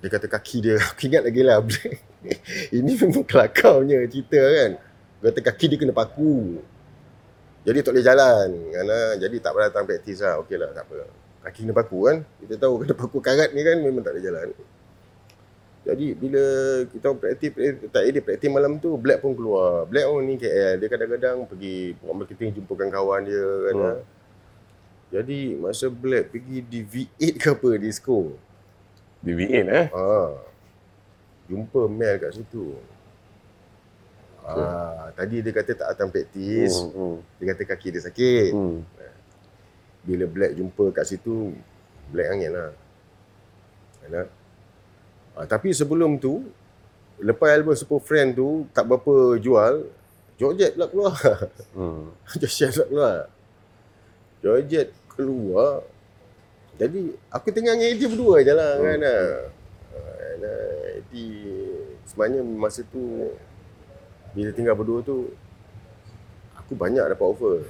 dia 0.00 0.08
kata 0.08 0.26
kaki 0.32 0.56
dia 0.64 0.76
aku 0.80 1.08
ingat 1.12 1.22
lagi 1.28 1.42
lah 1.44 1.60
ini 2.78 2.92
memang 2.96 3.24
kelakar 3.24 3.84
punya 3.84 4.00
cerita 4.08 4.40
kan 4.40 4.70
kata 5.20 5.40
kaki 5.44 5.64
dia 5.72 5.76
kena 5.76 5.92
paku 5.92 6.56
jadi 7.66 7.82
tak 7.82 7.98
boleh 7.98 8.06
jalan 8.06 8.48
kerana 8.70 8.96
jadi 9.18 9.36
tak 9.42 9.50
pernah 9.50 9.68
datang 9.74 9.86
praktis 9.90 10.22
lah. 10.22 10.38
Okey 10.38 10.54
lah 10.54 10.70
tak 10.70 10.86
apa. 10.86 11.25
Kaki 11.46 11.62
kena 11.62 11.74
paku 11.78 11.98
kan. 12.10 12.26
Kita 12.42 12.54
tahu 12.58 12.82
kena 12.82 12.94
paku 12.98 13.18
karat 13.22 13.54
ni 13.54 13.62
kan 13.62 13.78
memang 13.78 14.02
tak 14.02 14.18
boleh 14.18 14.24
jalan. 14.26 14.48
Jadi 15.86 16.06
bila 16.18 16.42
kita 16.90 17.04
orang 17.14 17.20
praktis, 17.22 17.50
praktis 17.54 17.86
tak 17.94 18.02
dia 18.10 18.18
praktis 18.18 18.50
malam 18.50 18.82
tu 18.82 18.98
Black 18.98 19.22
pun 19.22 19.38
keluar. 19.38 19.86
Black 19.86 20.10
pun 20.10 20.26
ni 20.26 20.34
KL. 20.34 20.82
Dia 20.82 20.88
kadang-kadang 20.90 21.46
pergi 21.46 21.94
buat 22.02 22.14
marketing 22.18 22.58
jumpakan 22.58 22.90
kawan 22.90 23.22
dia 23.22 23.46
kan. 23.70 23.74
Hmm. 23.78 23.86
Hmm. 23.86 24.02
Jadi 25.14 25.38
masa 25.54 25.86
Black 25.86 26.34
pergi 26.34 26.66
di 26.66 26.82
V8 26.82 27.38
ke 27.38 27.48
apa 27.54 27.70
disco. 27.78 28.34
Di 29.22 29.30
V8 29.30 29.54
eh. 29.70 29.86
Ha. 29.94 30.18
Jumpa 31.46 31.86
Mel 31.86 32.18
kat 32.18 32.34
situ. 32.34 32.74
Ah, 34.46 35.10
tadi 35.14 35.42
dia 35.42 35.54
kata 35.54 35.70
tak 35.74 35.86
datang 35.94 36.10
praktis. 36.10 36.82
Hmm. 36.82 36.90
Hmm. 36.90 37.16
Dia 37.38 37.54
kata 37.54 37.62
kaki 37.62 37.94
dia 37.94 38.02
sakit. 38.02 38.50
Hmm. 38.50 38.82
Bila 40.06 40.24
Black 40.24 40.54
jumpa 40.54 40.94
kat 40.94 41.04
situ 41.04 41.50
Black 42.08 42.30
angin 42.30 42.54
lah 42.54 42.70
kan? 44.06 44.26
ha, 45.34 45.42
tapi 45.44 45.74
sebelum 45.74 46.14
tu 46.16 46.46
lepas 47.18 47.50
album 47.50 47.74
Super 47.74 47.98
Friend 47.98 48.30
tu 48.30 48.48
tak 48.70 48.86
berapa 48.86 49.34
jual 49.36 49.90
Georgette 50.36 50.74
pula 50.74 50.86
keluar 50.86 51.16
Hmm. 51.74 52.14
Georgette 52.38 52.70
pula 52.72 52.86
keluar 52.86 53.16
Georgette 54.38 54.92
keluar 55.10 55.72
jadi 56.76 57.00
aku 57.32 57.48
tengah 57.50 57.72
dengan 57.72 57.88
Eddie 57.88 58.06
berdua 58.06 58.36
je 58.40 58.52
lah 58.52 58.72
Hmm. 58.76 58.86
kan 58.86 59.00
kan 59.02 60.42
Eddie 60.96 61.50
sebenarnya 62.06 62.40
masa 62.44 62.86
tu 62.86 63.32
bila 64.30 64.52
tinggal 64.52 64.76
berdua 64.76 65.00
tu 65.00 65.32
aku 66.54 66.76
banyak 66.76 67.02
dapat 67.02 67.26
offer 67.26 67.64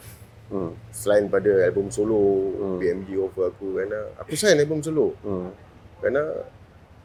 Hmm. 0.46 0.70
selain 0.88 1.26
pada 1.26 1.50
album 1.62 1.90
solo 1.90 2.22
Hmm. 2.54 2.78
BMG 2.78 3.18
offer 3.18 3.50
aku 3.50 3.76
kan 3.76 3.90
aku 4.16 4.32
sign 4.32 4.56
album 4.56 4.78
solo 4.78 5.10
Hmm. 5.20 5.50
kan 5.98 6.14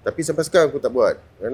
tapi 0.01 0.21
sampai 0.21 0.41
sekarang 0.41 0.67
aku 0.67 0.77
tak 0.77 0.89
buat 0.89 1.13
kan 1.38 1.54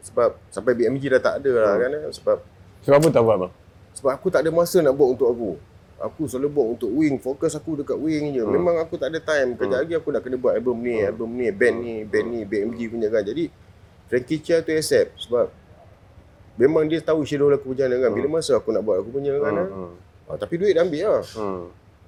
sebab 0.00 0.34
sampai 0.48 0.72
BMG 0.72 1.08
dah 1.08 1.20
tak 1.20 1.34
ada 1.38 1.52
lah 1.54 1.74
Hmm. 1.74 1.82
kan 1.84 2.10
sebab 2.10 2.38
Sebab 2.78 2.96
apa 2.96 3.08
tak 3.10 3.22
buat 3.22 3.36
bang? 3.38 3.52
sebab 3.92 4.10
aku 4.12 4.26
tak 4.28 4.40
ada 4.40 4.50
masa 4.50 4.78
nak 4.78 4.94
buat 4.94 5.10
untuk 5.10 5.28
aku 5.28 5.50
aku 5.98 6.22
selalu 6.26 6.48
buat 6.48 6.66
untuk 6.72 6.90
wing 6.92 7.18
fokus 7.18 7.50
aku 7.52 7.74
dekat 7.76 7.94
wing 7.94 8.30
je 8.30 8.38
Hmm. 8.40 8.50
memang 8.52 8.78
aku 8.78 8.94
tak 8.94 9.10
ada 9.10 9.18
time 9.18 9.54
kejap 9.54 9.66
Hmm. 9.72 9.82
lagi 9.82 9.94
aku 9.94 10.08
nak 10.10 10.22
kena 10.22 10.36
buat 10.36 10.54
album 10.54 10.78
ni 10.80 10.94
Hmm. 10.96 11.08
album 11.08 11.28
ni 11.32 11.46
band 11.50 11.76
ni 11.76 11.94
band 12.02 12.26
ni 12.28 12.40
BMG 12.42 12.86
punya 12.88 13.06
kan 13.08 13.22
jadi 13.22 13.50
Frankie 14.06 14.38
Chia 14.38 14.58
tu 14.58 14.70
accept 14.70 15.18
sebab 15.20 15.50
memang 16.56 16.86
dia 16.86 16.98
tahu 16.98 17.22
schedule 17.22 17.50
aku 17.52 17.70
macam 17.70 17.86
mana 17.86 17.96
kan 18.00 18.10
bila 18.12 18.28
masa 18.32 18.54
aku 18.54 18.70
nak 18.70 18.82
buat 18.82 18.98
aku 18.98 19.10
punya 19.12 19.34
kan 19.36 19.54
Hmm. 19.60 19.94
Hmm. 20.28 20.30
ha, 20.30 20.38
tapi 20.38 20.54
duit 20.54 20.72
dah 20.72 20.84
ambil 20.84 21.08
lah 21.08 21.24
Hmm. 21.24 21.62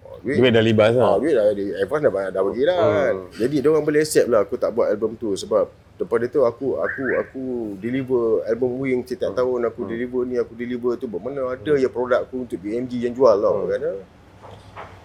ha, 0.04 0.08
duit 0.20 0.36
Duit 0.36 0.52
dah 0.52 0.60
libas 0.62 0.92
Ah, 0.92 1.00
lah. 1.00 1.14
duit 1.16 1.32
dah 1.32 1.46
di 1.50 1.64
advance 1.72 2.04
dah, 2.04 2.12
dah 2.28 2.42
bagi 2.44 2.62
dah 2.62 2.76
Hmm. 2.76 2.92
kan. 2.92 3.14
Jadi 3.38 3.56
dia 3.56 3.68
orang 3.68 3.82
boleh 3.82 4.00
accept 4.00 4.28
lah 4.28 4.40
aku 4.42 4.54
tak 4.54 4.70
buat 4.70 4.86
album 4.86 5.16
tu 5.16 5.32
sebab 5.32 5.64
daripada 5.96 6.24
tu 6.26 6.40
aku 6.42 6.66
aku 6.76 7.02
aku 7.18 7.42
deliver 7.76 8.24
album 8.44 8.76
Wing 8.78 9.00
setiap 9.02 9.32
tahun 9.32 9.64
aku 9.66 9.80
Hmm. 9.80 9.90
deliver 9.90 10.20
ni 10.22 10.36
aku 10.36 10.52
deliver 10.54 10.92
tu 10.94 11.04
bermana 11.04 11.50
ada 11.50 11.72
ya 11.74 11.88
produk 11.88 12.20
aku 12.20 12.44
untuk 12.44 12.56
BMG 12.56 13.00
yang 13.00 13.12
jual 13.12 13.34
tau 13.34 13.64
Hmm. 13.64 13.70
kan. 13.70 13.80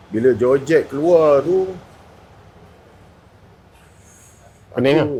Bila 0.05 0.29
Georgette 0.33 0.85
keluar 0.85 1.39
tu 1.39 1.71
Pening 4.71 4.99
aku, 4.99 5.19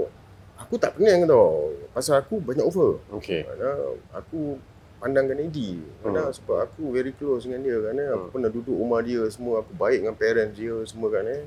aku 0.57 0.73
tak 0.75 0.91
pening 0.93 1.23
tau. 1.23 1.71
Pasal 1.89 2.19
aku 2.19 2.43
banyak 2.43 2.59
offer. 2.59 2.99
Okey. 3.09 3.47
Aku 4.13 4.59
pandangkan 5.05 5.37
Eddie 5.37 5.85
kerana 6.01 6.25
Hmm. 6.25 6.33
sebab 6.33 6.57
aku 6.65 6.89
very 6.89 7.13
close 7.13 7.45
dengan 7.45 7.61
dia 7.61 7.77
kan 7.77 7.93
aku 7.93 8.17
Hmm. 8.17 8.33
pernah 8.33 8.49
duduk 8.49 8.73
rumah 8.73 9.05
dia 9.05 9.21
semua 9.29 9.61
aku 9.61 9.77
baik 9.77 10.01
dengan 10.01 10.17
parents 10.17 10.57
dia 10.57 10.73
semua 10.89 11.13
kan 11.13 11.29
eh 11.29 11.45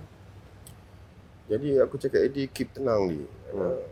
jadi 1.50 1.82
aku 1.82 1.98
cakap 1.98 2.22
Eddie 2.22 2.46
keep 2.46 2.70
tenang 2.70 3.18
kan 3.50 3.54
Hmm. 3.59 3.82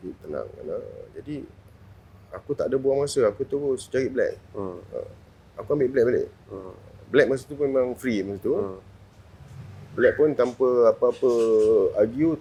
keep 0.00 0.16
tenang 0.24 0.48
kan 0.48 0.66
jadi 1.12 1.44
aku 2.32 2.50
tak 2.56 2.72
ada 2.72 2.80
buang 2.80 3.04
masa 3.04 3.28
aku 3.28 3.44
terus 3.44 3.92
cari 3.92 4.08
black 4.08 4.40
Hmm. 4.56 4.80
aku 5.60 5.68
ambil 5.68 5.92
black 5.92 6.06
balik 6.08 6.28
Hmm. 6.48 6.72
black 7.12 7.28
masa 7.28 7.44
tu 7.44 7.60
memang 7.60 7.92
free 7.92 8.24
masa 8.24 8.40
tu 8.40 8.56
Hmm. 8.56 8.80
black 9.92 10.16
pun 10.16 10.32
tanpa 10.32 10.96
apa-apa 10.96 11.30
argue 12.00 12.40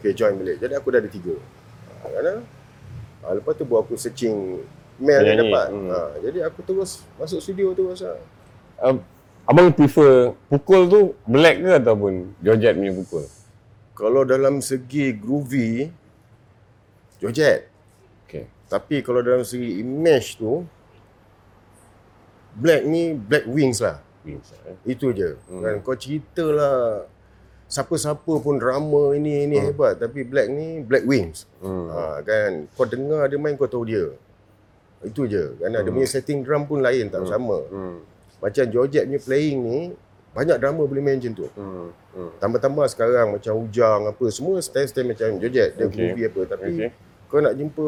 okay 0.00 0.16
join 0.16 0.40
balik 0.40 0.56
jadi 0.56 0.80
aku 0.80 0.88
dah 0.88 1.04
ada 1.04 1.12
tiga 1.12 1.36
ha, 2.00 2.08
kan 2.08 2.40
ah, 3.20 3.32
lepas 3.36 3.52
tu 3.52 3.68
buat 3.68 3.84
aku 3.84 4.00
searching 4.00 4.64
Mel 5.02 5.20
dia 5.26 5.34
dapat. 5.34 5.66
hmm. 5.74 5.88
Ha, 5.90 5.98
jadi 6.22 6.38
aku 6.46 6.60
terus 6.62 7.02
masuk 7.18 7.42
studio 7.42 7.74
terus 7.74 8.00
lah. 8.06 8.18
Uh, 8.78 8.96
abang 9.44 9.74
prefer 9.74 10.32
pukul 10.46 10.86
tu 10.86 11.00
black 11.26 11.58
ke 11.58 11.70
ataupun 11.82 12.30
Georgette 12.38 12.78
punya 12.78 12.94
pukul? 12.94 13.24
Kalau 13.92 14.22
dalam 14.22 14.62
segi 14.62 15.12
groovy, 15.12 15.90
Georgette. 17.18 17.68
Okay. 18.26 18.46
Tapi 18.70 19.04
kalau 19.04 19.20
dalam 19.20 19.44
segi 19.44 19.82
image 19.82 20.40
tu, 20.40 20.64
Black 22.52 22.82
ni 22.84 23.16
Black 23.16 23.48
Wings 23.48 23.80
lah. 23.80 24.00
Wings, 24.22 24.52
eh? 24.68 24.76
Itu 24.84 25.10
je. 25.16 25.40
Hmm. 25.48 25.62
Kan 25.64 25.74
kau 25.80 25.96
cerita 25.96 26.44
lah 26.44 27.08
siapa-siapa 27.72 28.32
pun 28.44 28.60
drama 28.60 29.16
ini 29.16 29.48
ini 29.48 29.56
hmm. 29.56 29.66
hebat 29.72 29.96
tapi 29.96 30.28
Black 30.28 30.52
ni 30.52 30.84
Black 30.84 31.04
Wings. 31.08 31.48
Hmm. 31.64 31.88
Ha, 31.88 32.20
kan 32.20 32.50
kau 32.76 32.84
dengar 32.84 33.26
dia 33.32 33.40
main 33.40 33.56
kau 33.56 33.68
tahu 33.70 33.88
dia. 33.88 34.12
Itu 35.02 35.26
je. 35.26 35.58
Kan 35.58 35.74
hmm. 35.74 35.84
dia 35.84 35.92
punya 35.92 36.08
setting 36.08 36.40
drum 36.46 36.66
pun 36.66 36.82
lain 36.82 37.10
tak 37.10 37.26
hmm. 37.26 37.30
sama. 37.30 37.58
Hmm. 37.68 37.96
Macam 38.42 38.64
Georgette 38.70 39.06
punya 39.06 39.20
playing 39.22 39.58
ni 39.62 39.78
banyak 40.32 40.56
drama 40.56 40.82
boleh 40.88 41.02
main 41.04 41.20
macam 41.20 41.32
tu. 41.36 41.46
Hmm. 41.54 41.88
Hmm. 42.16 42.30
Tambah-tambah 42.40 42.86
sekarang 42.88 43.36
macam 43.36 43.52
Ujang 43.68 44.08
apa 44.08 44.24
semua 44.32 44.56
style-style 44.64 45.12
macam 45.12 45.28
Georgette 45.36 45.76
dia 45.76 45.84
Okay. 45.86 45.96
groovy 45.96 46.22
apa 46.24 46.40
tapi 46.48 46.70
Okay. 46.72 46.88
kau 47.28 47.40
nak 47.40 47.54
jumpa 47.56 47.86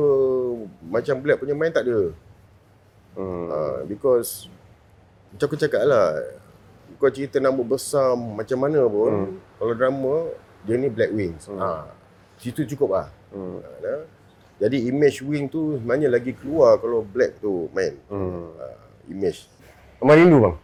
macam 0.85 1.15
Black 1.25 1.39
punya 1.41 1.55
main 1.57 1.73
tak 1.73 1.89
ada. 1.89 2.13
Hmm. 3.17 3.47
Uh, 3.49 3.79
because 3.89 4.53
macam 5.33 5.47
aku 5.49 5.57
cakap 5.57 5.83
lah 5.89 6.21
kau 7.01 7.11
cerita 7.11 7.43
nama 7.43 7.59
besar 7.65 8.15
macam 8.15 8.59
mana 8.61 8.87
pun 8.87 9.13
Hmm. 9.13 9.33
kalau 9.59 9.75
drama 9.75 10.15
dia 10.69 10.77
ni 10.77 10.89
Black 10.93 11.13
Wings. 11.17 11.49
Hmm. 11.49 11.61
Ha. 11.61 11.89
Situ 12.37 12.69
cukup 12.77 12.93
lah. 12.93 13.09
Hmm. 13.33 13.61
Ha, 13.65 13.69
dah. 13.81 14.01
Jadi 14.65 14.89
image 14.89 15.21
wing 15.21 15.45
tu 15.45 15.77
sebenarnya 15.77 16.09
lagi 16.09 16.33
keluar 16.33 16.81
kalau 16.81 17.05
Black 17.05 17.37
tu 17.37 17.69
main. 17.71 17.93
Hmm. 18.09 18.49
Uh, 18.51 18.77
image. 19.13 19.45
Abang 20.01 20.17
rindu 20.17 20.41
bang? 20.41 20.57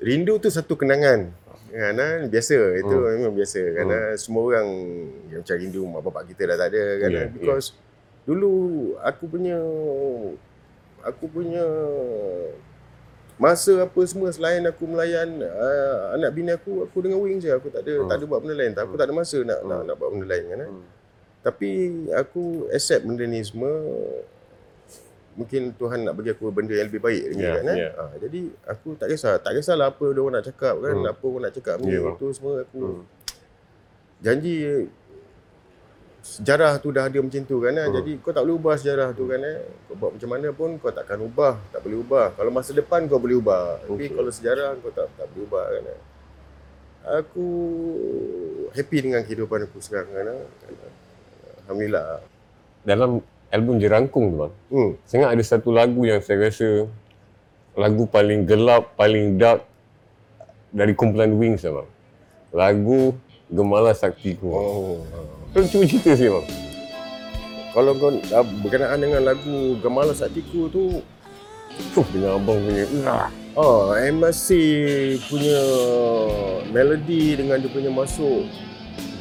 Rindu 0.00 0.36
tu 0.36 0.48
satu 0.48 0.72
kenangan. 0.72 1.28
Kan, 1.68 1.98
ah, 1.98 2.22
biasa 2.24 2.54
itu 2.78 2.94
Hmm. 2.94 3.18
memang 3.18 3.34
biasa 3.34 3.58
kerana 3.58 3.98
semua 4.14 4.46
orang 4.46 4.68
yang 5.26 5.42
macam 5.42 5.56
rindu 5.58 5.80
mak 5.84 6.00
bapak 6.02 6.22
kita 6.30 6.46
dah 6.46 6.56
tak 6.56 6.68
ada 6.70 6.82
kan 7.02 7.10
Yeah, 7.10 7.28
because 7.34 7.74
dulu 8.22 8.52
aku 9.02 9.24
punya 9.26 9.58
aku 11.02 11.24
punya 11.26 11.66
masa 13.34 13.82
apa 13.82 14.00
semua 14.06 14.30
selain 14.30 14.62
aku 14.62 14.86
melayan 14.86 15.26
uh, 15.42 16.14
anak 16.14 16.30
bini 16.30 16.54
aku 16.54 16.86
aku 16.86 17.02
dengan 17.02 17.18
wing 17.18 17.42
je 17.42 17.50
aku 17.50 17.66
tak 17.66 17.82
ada 17.82 17.92
Hmm. 17.98 18.06
tak 18.06 18.16
ada 18.16 18.24
buat 18.24 18.38
benda 18.38 18.54
lain 18.54 18.70
tak 18.70 18.82
aku 18.86 18.94
tak 18.94 19.10
ada 19.10 19.14
masa 19.14 19.38
nak 19.42 19.60
nak, 19.60 19.78
Hmm. 19.82 19.86
nak 19.90 19.94
buat 19.98 20.08
benda 20.14 20.26
lain 20.30 20.44
kan 20.46 20.58
eh. 20.62 20.70
Hmm. 20.70 20.84
Tapi 21.44 21.70
aku 22.10 22.42
accept 22.68 23.04
benda 23.04 23.22
ni 23.22 23.44
semua 23.44 23.68
mungkin 25.34 25.74
Tuhan 25.74 26.02
nak 26.02 26.14
bagi 26.14 26.30
aku 26.30 26.48
benda 26.48 26.72
yang 26.72 26.88
lebih 26.88 27.02
baik 27.02 27.22
lagi 27.28 27.42
Yeah, 27.42 27.54
kan 27.54 27.64
eh. 27.66 27.76
yeah. 27.76 27.92
Ha, 27.92 28.04
jadi 28.16 28.40
aku 28.64 28.88
tak 28.94 29.08
kisah 29.10 29.34
tak 29.36 29.52
kisahlah 29.52 29.90
apa 29.90 30.04
dia 30.08 30.20
orang 30.22 30.34
nak 30.34 30.46
cakap 30.46 30.74
kan 30.78 30.94
Hmm. 30.94 31.10
apa 31.10 31.24
orang 31.26 31.42
nak 31.42 31.54
cakap 31.54 31.76
ni 31.78 31.90
Yeah, 31.90 32.10
itu 32.10 32.26
semua 32.32 32.54
aku 32.62 32.80
Hmm. 32.80 33.02
janji 34.18 34.54
sejarah 36.24 36.80
tu 36.80 36.88
dah 36.88 37.04
ada 37.04 37.18
macam 37.20 37.42
tu 37.44 37.56
kan 37.60 37.74
eh. 37.74 37.84
Hmm. 37.84 37.94
jadi 37.94 38.12
kau 38.16 38.32
tak 38.32 38.42
boleh 38.42 38.56
ubah 38.56 38.74
sejarah 38.80 39.08
tu 39.12 39.24
kan 39.26 39.40
eh. 39.42 39.58
kau 39.84 39.94
buat 39.94 40.10
macam 40.16 40.30
mana 40.30 40.48
pun 40.50 40.70
kau 40.80 40.88
takkan 40.88 41.20
ubah 41.20 41.60
tak 41.68 41.80
boleh 41.82 41.98
ubah 42.00 42.26
kalau 42.32 42.48
masa 42.48 42.72
depan 42.72 43.04
kau 43.04 43.20
boleh 43.20 43.36
ubah 43.36 43.84
tapi 43.84 44.06
Okay. 44.06 44.16
kalau 44.16 44.30
sejarah 44.32 44.70
kau 44.80 44.88
tak 44.88 45.12
tak 45.12 45.26
boleh 45.28 45.44
ubah 45.44 45.64
kan 45.68 45.84
aku 47.04 47.46
happy 48.72 48.98
dengan 49.02 49.20
kehidupan 49.20 49.68
aku 49.68 49.76
sekarang 49.76 50.08
kan. 50.08 50.40
Alhamdulillah 51.64 52.20
Dalam 52.84 53.24
album 53.48 53.80
Jerangkung 53.80 54.34
tu 54.34 54.36
bang, 54.44 54.52
hmm. 54.70 54.90
saya 55.08 55.32
ada 55.32 55.42
satu 55.44 55.72
lagu 55.72 56.04
yang 56.04 56.20
saya 56.20 56.50
rasa 56.50 56.84
lagu 57.74 58.04
paling 58.04 58.44
gelap, 58.44 58.92
paling 58.94 59.40
dark 59.40 59.64
dari 60.74 60.92
kumpulan 60.92 61.32
Wings 61.32 61.64
lah 61.64 61.80
bang. 61.80 61.88
Lagu 62.54 63.00
Gemala 63.48 63.96
Saktiku. 63.96 64.46
Oh. 64.50 65.00
oh 65.02 65.34
Kau 65.54 65.62
cuba 65.64 65.84
cerita 65.86 66.12
sikit 66.12 66.32
bang. 66.36 66.46
kalau 67.74 67.90
kau 67.98 68.10
ah, 68.30 68.46
berkenaan 68.62 68.98
dengan 69.00 69.22
lagu 69.26 69.80
Gemala 69.80 70.12
Saktiku 70.12 70.68
tu 70.68 71.02
Fuh, 71.74 72.06
dengan 72.14 72.38
abang 72.38 72.62
punya. 72.62 72.86
Ah. 73.02 73.30
Oh, 73.54 73.94
MSC 73.94 74.50
punya 75.26 75.58
melody 76.70 77.38
dengan 77.38 77.58
dia 77.58 77.70
punya 77.70 77.90
masuk 77.90 78.46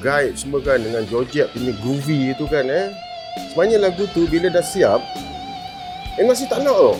guide 0.03 0.35
semua 0.35 0.59
kan 0.59 0.77
dengan 0.77 1.01
Georgette 1.03 1.49
punya 1.49 1.71
groovy 1.79 2.35
tu 2.35 2.45
kan 2.45 2.67
eh. 2.67 2.91
Sebenarnya 3.49 3.77
lagu 3.81 4.03
tu 4.11 4.27
bila 4.27 4.51
dah 4.51 4.61
siap 4.61 4.99
MSC 6.19 6.45
tak 6.45 6.61
nak 6.61 6.75
tau. 6.75 6.93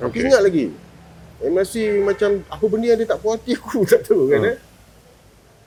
Aku 0.00 0.08
Okay. 0.08 0.24
ingat 0.24 0.40
lagi. 0.40 0.66
MSC 1.42 1.74
macam 2.00 2.40
apa 2.46 2.64
benda 2.64 2.86
yang 2.86 2.96
dia 2.96 3.04
tak 3.04 3.18
puas 3.18 3.36
hati 3.36 3.52
aku 3.52 3.82
tak 3.90 4.00
tahu 4.02 4.30
kan 4.30 4.40
Hmm. 4.40 4.50
eh. 4.54 4.56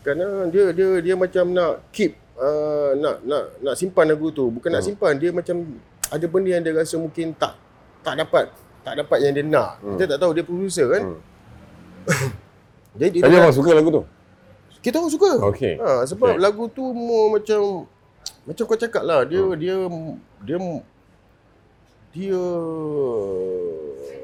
Kerana 0.02 0.26
dia 0.48 0.72
dia 0.72 0.88
dia 1.02 1.14
macam 1.14 1.46
nak 1.50 1.84
keep 1.90 2.16
uh, 2.36 2.96
nak 2.96 3.22
nak 3.22 3.44
nak 3.60 3.76
simpan 3.76 4.08
lagu 4.08 4.32
tu. 4.32 4.48
Bukan 4.48 4.72
nak 4.72 4.82
Hmm. 4.82 4.90
simpan, 4.90 5.14
dia 5.18 5.30
macam 5.30 5.56
ada 6.06 6.26
benda 6.26 6.50
yang 6.50 6.64
dia 6.64 6.72
rasa 6.72 6.96
mungkin 6.96 7.36
tak 7.36 7.54
tak 8.02 8.16
dapat 8.16 8.50
tak 8.82 8.94
dapat 8.96 9.18
yang 9.20 9.34
dia 9.34 9.44
nak. 9.44 9.78
Hmm. 9.80 9.94
Kita 9.94 10.16
tak 10.16 10.20
tahu 10.20 10.32
dia 10.32 10.46
producer 10.46 10.86
kan. 10.88 11.02
Hmm. 11.06 11.20
Jadi 12.96 13.18
Tapi 13.20 13.30
dia 13.30 13.40
abang 13.42 13.52
suka 13.52 13.72
lagu 13.74 13.90
tu? 13.92 14.04
Kita 14.86 14.96
orang 14.96 15.10
suka. 15.10 15.32
Okay. 15.50 15.74
Ha, 15.76 16.06
sebab 16.06 16.30
Okay. 16.32 16.40
lagu 16.40 16.70
tu 16.70 16.86
more 16.86 17.34
macam 17.34 17.90
macam 18.44 18.64
kau 18.64 18.78
cakap 18.78 19.02
lah 19.02 19.26
dia 19.26 19.42
Hmm. 19.42 19.58
dia 19.58 19.76
dia 20.40 20.58
dia 22.12 22.42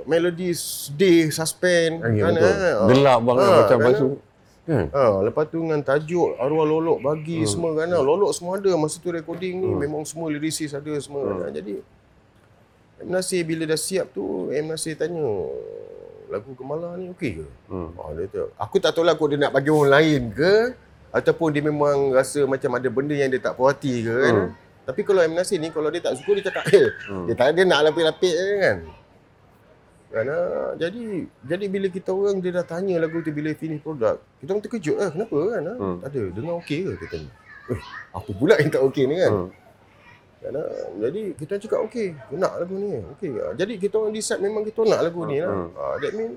melody 0.04 0.54
sedih, 0.54 1.30
suspend 1.30 2.00
Okay, 2.00 2.20
kan 2.20 2.32
betul. 2.32 2.46
eh. 2.48 2.74
Ha. 2.74 2.86
Gelap 2.88 3.20
banget 3.22 3.42
Ah, 3.44 3.54
macam 3.56 3.68
kan, 3.68 3.78
lepas 3.82 3.94
tu. 3.98 4.10
Kan? 4.62 4.86
Ha, 4.88 5.04
lepas 5.24 5.44
tu 5.48 5.58
dengan 5.60 5.82
tajuk 5.82 6.30
arwah 6.38 6.64
lolok 6.64 7.00
bagi 7.02 7.42
Hmm. 7.42 7.50
semua 7.50 7.70
kan. 7.76 7.90
Lolok 7.92 8.32
semua 8.32 8.56
ada 8.56 8.72
masa 8.76 8.98
tu 8.98 9.10
recording 9.10 9.58
ni 9.58 9.68
Hmm. 9.68 9.80
memang 9.80 10.04
semua 10.04 10.30
lyricist 10.30 10.72
ada 10.72 10.94
semua. 10.98 11.26
Hmm. 11.26 11.40
kan. 11.40 11.52
Jadi 11.52 11.82
M 13.02 13.10
Nasir 13.10 13.42
bila 13.42 13.66
dah 13.66 13.76
siap 13.76 14.14
tu 14.14 14.24
M 14.48 14.66
Nasir 14.68 14.94
tanya 14.94 15.26
lagu 16.32 16.56
Gemala 16.56 16.96
ni 16.96 17.12
okey 17.12 17.44
ke? 17.44 17.48
Hmm. 17.68 17.92
Oh, 18.00 18.16
dia 18.16 18.26
tu. 18.32 18.48
Aku 18.56 18.80
tak 18.80 18.96
tahu 18.96 19.04
lah 19.04 19.20
kau 19.20 19.28
dia 19.28 19.36
nak 19.36 19.52
bagi 19.52 19.68
orang 19.68 19.92
lain 20.00 20.22
ke 20.32 20.72
ataupun 21.12 21.52
dia 21.52 21.60
memang 21.60 22.16
rasa 22.16 22.48
macam 22.48 22.72
ada 22.80 22.88
benda 22.88 23.12
yang 23.12 23.28
dia 23.28 23.44
tak 23.44 23.60
puas 23.60 23.76
hati 23.76 24.08
ke 24.08 24.16
kan. 24.16 24.36
Hmm. 24.36 24.50
Tapi 24.82 25.02
kalau 25.04 25.22
M 25.22 25.36
Nasir 25.36 25.60
ni 25.60 25.70
kalau 25.70 25.92
dia 25.92 26.00
tak 26.00 26.16
suka 26.16 26.32
dia 26.40 26.44
cakap 26.48 26.64
eh 26.72 26.88
Hmm. 27.12 27.28
dia 27.28 27.36
tak 27.36 27.52
dia 27.54 27.68
nak 27.68 27.92
lapik-lapik 27.92 28.32
je 28.32 28.56
kan. 28.64 28.78
Kerana 30.12 30.36
jadi 30.76 31.04
jadi 31.44 31.66
bila 31.72 31.88
kita 31.88 32.12
orang 32.12 32.40
dia 32.40 32.52
dah 32.52 32.66
tanya 32.68 33.00
lagu 33.00 33.24
tu 33.24 33.32
bila 33.32 33.52
finish 33.56 33.80
product, 33.80 34.20
kita 34.44 34.50
orang 34.52 34.64
terkejut 34.64 34.98
eh 35.00 35.10
kenapa 35.12 35.38
kan? 35.52 35.62
Ha? 35.64 35.74
Hmm. 35.76 35.98
Tak 36.00 36.08
ada, 36.12 36.22
dengar 36.32 36.54
okey 36.64 36.80
ke 36.84 36.92
dia 36.96 37.08
tanya. 37.12 37.30
Eh, 37.72 37.80
apa 38.12 38.30
pula 38.36 38.54
yang 38.60 38.72
tak 38.72 38.84
okey 38.92 39.04
ni 39.08 39.16
kan? 39.20 39.32
Hmm. 39.32 39.50
Kerana 40.42 40.62
jadi 40.98 41.38
kita 41.38 41.54
cakap 41.62 41.86
okey, 41.86 42.18
nak 42.34 42.58
lagu 42.58 42.74
ni. 42.74 42.98
Okey. 43.14 43.30
Jadi 43.54 43.74
kita 43.78 43.94
orang 43.96 44.10
decide 44.12 44.42
memang 44.42 44.66
kita 44.66 44.82
nak 44.84 45.06
lagu 45.06 45.22
ni 45.24 45.38
lah. 45.38 45.54
Hmm. 45.54 45.70
Ha, 45.72 46.02
that 46.02 46.12
mean 46.12 46.34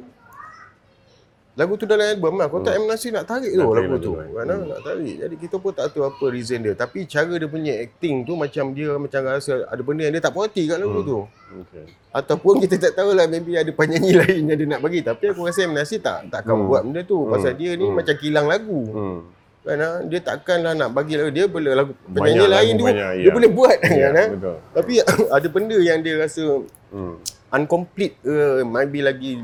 lagu 1.55 1.79
tu 1.79 1.87
dalam 1.87 2.03
album 2.05 2.35
lah. 2.37 2.51
Kau 2.51 2.61
tak 2.61 2.75
M 2.75 2.85
Nasir 2.85 3.15
nak 3.15 3.25
tarik 3.25 3.55
tu 3.55 3.63
Nak 3.63 3.73
lagu 3.73 3.97
tu. 3.97 4.13
Kan? 4.13 4.45
Hmm. 4.45 4.67
Nak 4.69 4.81
tarik. 4.83 5.17
Jadi 5.23 5.35
kita 5.39 5.57
pun 5.57 5.71
tak 5.71 5.87
tahu 5.89 6.05
apa 6.05 6.25
reason 6.29 6.61
dia. 6.61 6.75
Tapi 6.75 7.07
cara 7.07 7.33
dia 7.33 7.47
punya 7.47 7.73
acting 7.79 8.27
tu 8.27 8.35
macam 8.35 8.75
dia 8.75 8.93
macam 8.93 9.21
rasa 9.25 9.65
ada 9.65 9.81
benda 9.81 10.03
yang 10.03 10.13
dia 10.13 10.23
tak 10.23 10.35
puas 10.35 10.51
hati 10.51 10.67
kat 10.67 10.77
lagu 10.77 11.01
Hmm. 11.01 11.07
tu. 11.07 11.19
Okay. 11.55 11.87
Ataupun 12.11 12.59
kita 12.61 12.75
tak 12.77 12.93
tahu 12.95 13.15
lah 13.15 13.25
maybe 13.25 13.55
ada 13.55 13.71
penyanyi 13.71 14.13
lain 14.21 14.43
yang 14.45 14.59
dia 14.59 14.69
nak 14.69 14.81
bagi. 14.83 15.01
Tapi 15.01 15.31
aku 15.31 15.47
rasa 15.47 15.65
M 15.65 15.73
Nasir 15.73 16.03
tak 16.03 16.29
takkan 16.29 16.59
Hmm. 16.59 16.67
buat 16.67 16.83
benda 16.83 17.01
tu. 17.01 17.25
Pasal 17.25 17.55
Hmm. 17.55 17.61
dia 17.63 17.71
ni 17.73 17.87
Hmm. 17.87 17.97
macam 17.97 18.15
kilang 18.19 18.47
lagu. 18.51 18.81
Hmm. 18.85 19.19
Kan, 19.65 19.81
ha? 19.81 19.91
Dia 20.05 20.21
takkanlah 20.21 20.77
nak 20.77 20.93
bagi 20.93 21.17
lagu. 21.17 21.33
Dia 21.33 21.49
boleh 21.49 21.73
lagu 21.73 21.93
penyanyi 22.05 22.47
lain 22.47 22.73
tu 22.75 22.85
banyak, 22.85 23.11
dia 23.17 23.25
ya. 23.25 23.33
boleh 23.33 23.51
buat. 23.51 23.79
Ya, 23.81 23.97
kan, 24.07 24.13
ha? 24.13 24.25
betul. 24.31 24.57
Tapi 24.77 24.93
ada 25.41 25.49
benda 25.49 25.77
yang 25.79 25.99
dia 25.99 26.15
rasa 26.21 26.45
Hmm. 26.93 27.17
uncomplete 27.51 28.15
ke 28.21 28.35
maybe 28.63 29.01
lagi 29.01 29.43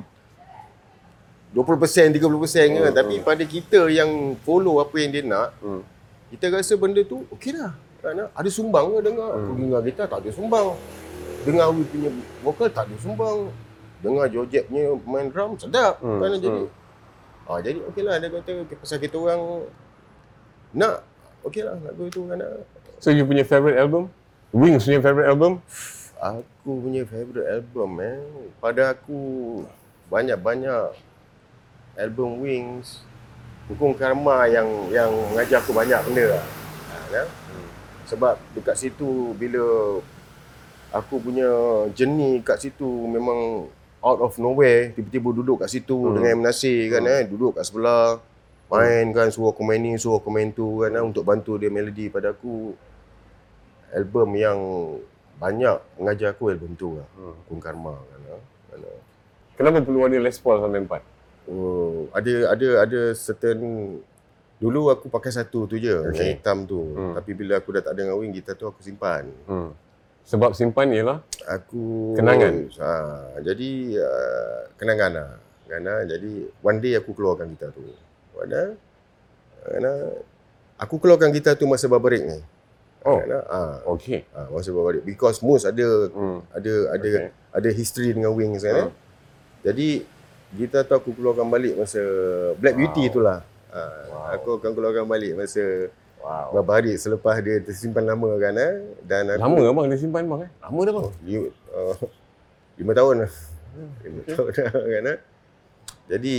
20% 1.50 2.14
30% 2.14 2.14
ke 2.14 2.78
Hmm, 2.78 2.94
tapi 2.94 3.14
pada 3.20 3.42
kita 3.42 3.90
yang 3.90 4.06
follow 4.40 4.78
apa 4.78 4.94
yang 4.96 5.10
dia 5.10 5.26
nak 5.26 5.50
Hmm. 5.58 5.82
kita 6.30 6.46
rasa 6.48 6.78
benda 6.78 7.02
tu 7.02 7.26
okey 7.28 7.58
lah 7.58 7.74
kan 7.98 8.30
ada 8.30 8.46
sumbang 8.48 8.86
ke 8.94 8.98
dengar 9.02 9.34
Hmm. 9.34 9.58
dengar 9.58 9.80
gitar 9.82 10.06
tak 10.06 10.22
ada 10.22 10.30
sumbang 10.30 10.78
dengar 11.42 11.64
Awi 11.68 11.82
punya 11.84 12.10
vokal 12.40 12.70
tak 12.70 12.86
ada 12.86 12.94
sumbang 12.96 13.50
dengar 13.98 14.30
Georgette 14.30 14.70
punya 14.70 14.94
main 15.02 15.26
drum 15.26 15.58
sedap 15.58 15.98
Hmm, 15.98 16.22
kan 16.22 16.30
jadi 16.32 16.48
hmm. 16.54 17.50
ah 17.50 17.58
jadi 17.58 17.78
okey 17.90 18.02
lah 18.06 18.14
dia 18.16 18.28
kata 18.30 18.50
pasal 18.78 19.02
kita 19.02 19.18
orang 19.18 19.66
nak 20.76 21.02
okey 21.46 21.62
lah 21.66 21.76
lagu 21.82 22.06
tu 22.12 22.26
kan 22.30 22.38
So 23.00 23.08
you 23.08 23.24
punya 23.24 23.48
favourite 23.48 23.80
album? 23.80 24.12
Wings 24.52 24.84
punya 24.84 25.00
favourite 25.00 25.28
album? 25.32 25.64
Aku 26.20 26.84
punya 26.84 27.08
favourite 27.08 27.48
album 27.48 27.90
eh. 28.04 28.20
Pada 28.60 28.92
aku 28.92 29.20
banyak-banyak 30.12 30.92
album 31.96 32.44
Wings 32.44 33.00
Hukum 33.72 33.96
Karma 33.96 34.44
yang 34.50 34.68
yang 34.92 35.08
mengajar 35.32 35.64
aku 35.64 35.72
banyak 35.72 35.96
benda 36.10 36.36
lah. 36.36 36.44
Ha, 36.92 36.94
kan? 37.08 37.26
Sebab 38.04 38.34
dekat 38.52 38.76
situ 38.76 39.32
bila 39.38 39.96
aku 40.90 41.22
punya 41.22 41.48
journey 41.94 42.42
kat 42.42 42.58
situ 42.58 42.84
memang 43.06 43.70
out 44.02 44.18
of 44.20 44.34
nowhere 44.42 44.90
tiba-tiba 44.92 45.30
duduk 45.30 45.62
kat 45.62 45.70
situ 45.70 45.94
Hmm. 45.94 46.10
hmm. 46.10 46.14
dengan 46.18 46.30
M. 46.36 46.40
Nasir 46.44 46.90
kan 46.90 47.02
eh 47.06 47.22
duduk 47.30 47.56
kat 47.56 47.64
sebelah 47.64 48.18
main 48.70 49.10
kan 49.10 49.28
suruh 49.28 49.50
aku 49.50 49.62
main 49.62 49.78
ni 49.78 49.94
suruh 49.94 50.16
aku 50.16 50.28
main 50.28 50.48
tu 50.48 50.80
kan 50.80 50.92
eh, 50.92 51.02
untuk 51.02 51.22
bantu 51.22 51.56
dia 51.56 51.68
melodi 51.68 52.06
pada 52.06 52.30
aku 52.30 52.72
album 53.90 54.28
yang 54.34 54.58
banyak 55.36 55.76
mengajar 55.96 56.30
aku 56.30 56.50
album 56.50 56.72
tu 56.74 56.94
lah 56.94 57.08
Hmm. 57.12 57.34
Kun 57.44 57.58
Karma 57.58 57.96
kan 57.96 58.20
eh. 58.28 58.42
Kan, 58.68 58.78
eh. 58.80 59.00
Kenapa 59.54 59.80
perlu 59.80 60.00
ada 60.02 60.16
Les 60.16 60.36
Paul 60.36 60.56
sampai 60.58 60.80
empat? 60.80 61.02
Oh, 61.44 62.06
ada 62.12 62.32
ada 62.48 62.68
ada 62.80 63.00
certain 63.12 63.58
dulu 64.56 64.88
aku 64.88 65.08
pakai 65.08 65.32
satu 65.32 65.64
tu 65.64 65.74
je 65.74 65.90
okay. 66.04 66.14
Yang 66.14 66.30
hitam 66.38 66.58
tu 66.64 66.80
Hmm. 66.92 67.16
tapi 67.16 67.30
bila 67.32 67.56
aku 67.56 67.72
dah 67.72 67.82
tak 67.82 67.92
ada 67.92 68.00
dengan 68.02 68.16
wing 68.16 68.30
gitar 68.30 68.54
tu 68.54 68.64
aku 68.64 68.80
simpan 68.80 69.26
Hmm. 69.44 69.72
Sebab 70.20 70.52
simpan 70.52 70.92
ialah 70.92 71.18
aku 71.48 72.14
Kenangan? 72.14 72.68
ha, 72.78 72.92
jadi 73.40 73.70
uh, 73.98 74.58
kenangan 74.76 75.10
lah 75.10 75.30
kan 75.66 75.82
ah. 75.82 76.02
jadi 76.04 76.30
one 76.60 76.78
day 76.78 76.94
aku 76.94 77.10
keluarkan 77.10 77.50
gitar 77.50 77.72
tu 77.72 77.82
mana 78.40 78.62
ah. 79.90 80.12
aku 80.78 80.96
keluarkan 80.96 81.28
gitar 81.30 81.54
tu 81.54 81.64
masa 81.64 81.84
barbarik 81.86 82.24
ni 82.24 82.38
Oh. 83.00 83.16
kan 83.16 83.32
ah. 83.32 83.44
ha, 83.48 83.60
okey. 83.90 84.28
ha, 84.30 84.44
masa 84.48 84.70
barbarik 84.70 85.00
because 85.02 85.40
Mus 85.40 85.64
ada 85.64 85.84
Hmm. 86.08 86.44
ada 86.50 86.72
ada 86.92 87.08
Okay. 87.08 87.28
ada 87.50 87.68
history 87.70 88.12
dengan 88.12 88.30
wings 88.30 88.60
kan 88.60 88.76
Hmm. 88.76 88.84
eh. 88.84 88.92
jadi 89.62 89.88
gitar 90.50 90.82
tu 90.82 90.92
aku 90.92 91.12
keluarkan 91.12 91.46
balik 91.46 91.74
masa 91.74 92.00
Black 92.56 92.74
Beauty 92.74 93.08
Wow. 93.08 93.12
tu 93.12 93.20
lah 93.20 93.38
ha, 93.70 93.80
Wow. 94.04 94.26
aku 94.34 94.48
akan 94.56 94.70
keluarkan 94.70 95.04
balik 95.04 95.32
masa 95.34 95.88
Wow. 96.20 96.52
beberapa 96.52 96.72
hari 96.76 96.92
selepas 96.94 97.40
dia 97.40 97.60
tersimpan 97.60 98.04
lama 98.04 98.36
kan 98.36 98.52
eh. 98.52 98.72
dan 99.02 99.32
aku 99.32 99.40
Lama 99.40 99.72
abang 99.72 99.86
dia 99.88 99.96
simpan 99.96 100.24
bang 100.26 100.40
eh? 100.44 100.50
Lama 100.60 100.80
dah 100.82 100.92
bang. 100.92 101.06
lima, 101.24 101.48
uh, 101.72 101.96
lima 102.76 102.92
tahun 102.92 103.14
lah. 103.24 103.32
Lima 104.04 104.20
tahun 104.26 104.48
dah 104.52 104.68
kan. 104.68 105.04
eh. 105.08 105.18
Jadi 106.06 106.34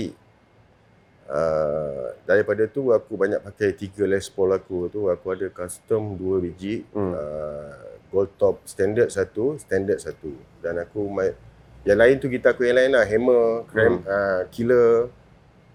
uh, 1.28 2.16
daripada 2.24 2.66
tu 2.66 2.90
aku 2.90 3.14
banyak 3.14 3.42
pakai 3.42 3.74
tiga 3.74 4.06
Les 4.06 4.26
Paul 4.26 4.52
aku 4.52 4.88
tu. 4.88 5.06
Aku 5.06 5.26
ada 5.30 5.46
custom 5.48 6.16
dua 6.16 6.40
biji. 6.40 6.88
Hmm. 6.92 7.14
Uh, 7.14 7.74
gold 8.10 8.32
top 8.36 8.60
standard 8.64 9.08
satu, 9.08 9.56
standard 9.58 9.98
satu. 9.98 10.32
Dan 10.60 10.78
aku 10.78 11.06
main 11.06 11.36
yang 11.82 11.98
lain 11.98 12.18
tu 12.18 12.30
gitar 12.30 12.54
aku 12.54 12.64
yang 12.64 12.78
lain 12.78 12.92
lah. 12.92 13.04
Hammer, 13.04 13.66
cramp, 13.66 14.02
Hmm. 14.02 14.10
uh, 14.10 14.42
killer. 14.50 15.10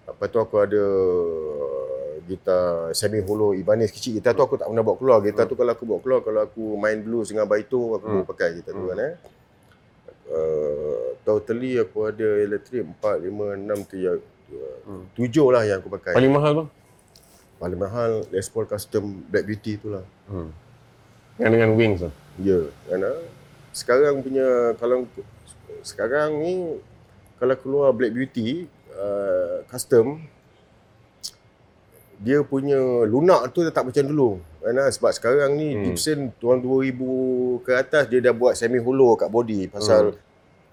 Lepas 0.07 0.27
tu 0.27 0.39
aku 0.39 0.55
ada 0.57 0.83
gitar 2.23 2.91
semi 2.91 3.19
hollow 3.19 3.51
Ibanez 3.51 3.87
kecil. 3.89 4.15
Gitar 4.15 4.31
tu 4.31 4.41
aku 4.41 4.55
tak 4.55 4.67
pernah 4.67 4.83
bawa 4.83 4.95
keluar. 4.95 5.17
Gitar 5.19 5.45
tu 5.45 5.55
kalau 5.55 5.71
aku 5.71 5.83
bawa 5.83 5.99
keluar, 5.99 6.19
kalau 6.21 6.41
aku 6.43 6.63
main 6.75 6.99
blues 6.99 7.31
dengan 7.31 7.43
baito, 7.43 7.95
aku 7.95 8.07
Hmm. 8.07 8.23
pakai 8.23 8.55
gitar 8.55 8.71
tu 8.71 8.83
Hmm. 8.83 8.91
kan 8.91 8.99
eh. 9.01 9.13
Uh, 10.27 11.15
totally 11.23 11.79
aku 11.79 12.11
ada 12.11 12.43
elektrik 12.43 12.83
4, 12.83 13.23
5, 13.23 13.55
6, 13.55 13.79
3, 13.87 14.19
Hmm. 14.87 15.03
7 15.13 15.27
lah 15.51 15.63
yang 15.63 15.83
aku 15.83 15.91
pakai. 15.91 16.15
Paling 16.15 16.31
mahal 16.31 16.51
bang? 16.55 16.69
Paling 17.57 17.79
mahal 17.79 18.11
Les 18.31 18.47
Paul 18.47 18.65
Custom 18.65 19.03
Black 19.27 19.43
Beauty 19.43 19.75
tu 19.75 19.91
lah. 19.91 20.05
Hmm. 20.29 20.49
Yang 21.37 21.51
dengan 21.51 21.69
wings 21.75 21.99
tu. 21.99 22.09
Ya, 22.39 22.59
kan 22.87 23.01
ah. 23.03 23.19
Sekarang 23.73 24.21
punya 24.21 24.47
kalau 24.77 25.05
sekarang 25.81 26.39
ni 26.39 26.79
kalau 27.37 27.55
keluar 27.55 27.91
Black 27.91 28.13
Beauty 28.13 28.65
uh, 28.93 29.61
custom 29.67 30.21
dia 32.17 32.41
punya 32.41 32.77
lunak 33.05 33.53
tu 33.53 33.61
tak 33.69 33.85
macam 33.85 34.03
dulu. 34.03 34.29
Kan 34.57 34.73
ah? 34.77 34.89
sebab 34.89 35.11
sekarang 35.13 35.53
ni 35.53 35.69
Hmm. 35.71 35.83
Gibson 35.85 36.19
tuan 36.37 36.57
2000 36.57 36.97
ke 37.61 37.71
atas 37.71 38.03
dia 38.09 38.19
dah 38.19 38.33
buat 38.33 38.57
semi 38.57 38.81
hollow 38.81 39.13
kat 39.13 39.29
body 39.29 39.69
pasal 39.69 40.13
Hmm. 40.13 40.25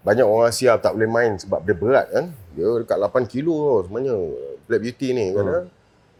Banyak 0.05 0.21
orang 0.21 0.53
Asia 0.53 0.77
tak 0.77 0.93
boleh 0.93 1.09
main 1.09 1.33
sebab 1.41 1.65
dia 1.65 1.73
berat 1.73 2.07
kan. 2.13 2.25
Dia 2.53 2.69
dekat 2.85 2.97
8 3.01 3.25
kilo 3.25 3.53
tau 3.57 3.79
sebenarnya 3.89 4.15
Black 4.69 4.81
Beauty 4.85 5.07
ni 5.17 5.25
kan. 5.33 5.45
Hmm. 5.49 5.57
ah. 5.57 5.65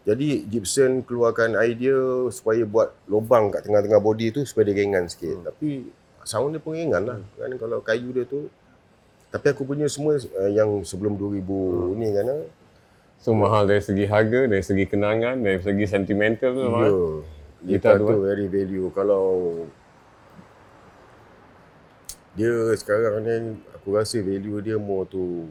Jadi 0.06 0.42
Gibson 0.50 1.06
keluarkan 1.06 1.54
idea 1.62 2.26
supaya 2.34 2.66
buat 2.66 2.90
lubang 3.06 3.54
kat 3.54 3.62
tengah-tengah 3.62 4.02
body 4.02 4.34
tu 4.34 4.42
supaya 4.42 4.74
dia 4.74 4.82
ringan 4.82 5.06
sikit. 5.06 5.38
Hmm. 5.38 5.46
Tapi 5.46 5.68
sound 6.26 6.58
dia 6.58 6.60
pun 6.62 6.74
ringan 6.74 7.02
lah 7.06 7.18
kan 7.38 7.50
kalau 7.62 7.78
kayu 7.78 8.10
dia 8.10 8.26
tu. 8.26 8.50
Tapi 9.30 9.46
aku 9.54 9.62
punya 9.62 9.86
semua 9.86 10.18
uh, 10.18 10.50
yang 10.50 10.82
sebelum 10.82 11.14
2000 11.14 11.46
hmm. 11.46 11.94
ni 11.94 12.08
kan. 12.10 12.26
ah. 12.26 12.42
So 13.22 13.38
mahal 13.38 13.70
dari 13.70 13.82
segi 13.86 14.04
harga, 14.10 14.50
dari 14.50 14.62
segi 14.66 14.84
kenangan, 14.90 15.38
dari 15.46 15.62
segi 15.62 15.86
sentimental 15.86 16.50
tu. 16.52 16.62
Ya. 16.66 16.70
eh? 16.74 16.94
Gitar 17.66 17.94
Gitar 17.94 17.96
tu, 18.02 18.06
tu 18.10 18.16
very 18.26 18.46
value. 18.50 18.90
Kalau 18.90 19.24
dia 22.36 22.52
sekarang 22.76 23.24
ni 23.24 23.56
aku 23.86 23.94
rasa 23.94 24.18
value 24.18 24.58
dia 24.58 24.74
more 24.82 25.06
tu 25.06 25.46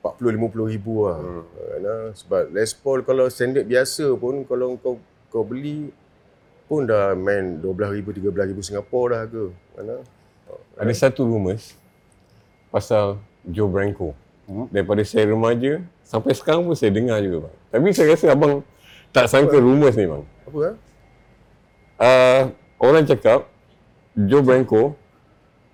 40-50 0.00 0.72
ribu 0.72 1.04
lah. 1.04 1.20
Hmm. 1.20 1.44
Nah, 1.84 2.00
sebab 2.16 2.48
Les 2.48 2.72
Paul 2.72 3.04
kalau 3.04 3.28
standard 3.28 3.68
biasa 3.68 4.08
pun 4.16 4.40
kalau 4.48 4.80
kau 4.80 4.96
kau 5.28 5.44
beli 5.44 5.92
pun 6.64 6.88
dah 6.88 7.12
main 7.12 7.60
12 7.60 8.00
ribu, 8.00 8.16
13 8.16 8.56
ribu 8.56 8.64
Singapura 8.64 9.12
dah 9.12 9.18
harga. 9.28 9.44
Mana? 9.76 9.96
Ada 10.80 10.92
satu 10.96 11.28
rumours 11.28 11.76
pasal 12.72 13.20
Joe 13.44 13.68
Branco. 13.68 14.16
Hmm. 14.48 14.64
Daripada 14.72 15.04
saya 15.04 15.28
remaja 15.28 15.84
sampai 16.08 16.32
sekarang 16.32 16.64
pun 16.64 16.72
saya 16.72 16.88
dengar 16.88 17.20
juga 17.20 17.52
bang. 17.52 17.56
Tapi 17.68 17.92
saya 17.92 18.16
rasa 18.16 18.32
abang 18.32 18.64
tak 19.12 19.28
sangka 19.28 19.60
rumours 19.60 19.92
ni 19.92 20.08
bang. 20.08 20.24
Apa 20.48 20.58
ah? 20.64 20.74
Uh, 22.00 22.42
orang 22.80 23.04
cakap 23.04 23.44
Joe 24.16 24.40
Branco 24.40 24.96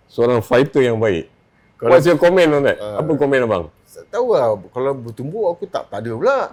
seorang 0.09 0.41
fighter 0.41 0.83
yang 0.83 0.97
baik. 0.97 1.29
Kalau- 1.77 1.95
What's 1.95 2.05
your 2.05 2.17
comment 2.17 2.51
on 2.51 2.63
that? 2.65 2.77
Ah. 2.77 2.99
Apa 2.99 3.15
komen 3.15 3.41
abang? 3.41 3.65
Tak 3.89 4.05
tahu 4.11 4.27
lah. 4.31 4.55
Kalau 4.69 4.91
bertumbuk 4.95 5.45
aku 5.49 5.65
tak, 5.67 5.87
tak 5.87 5.99
ada 6.01 6.11
pula. 6.13 6.39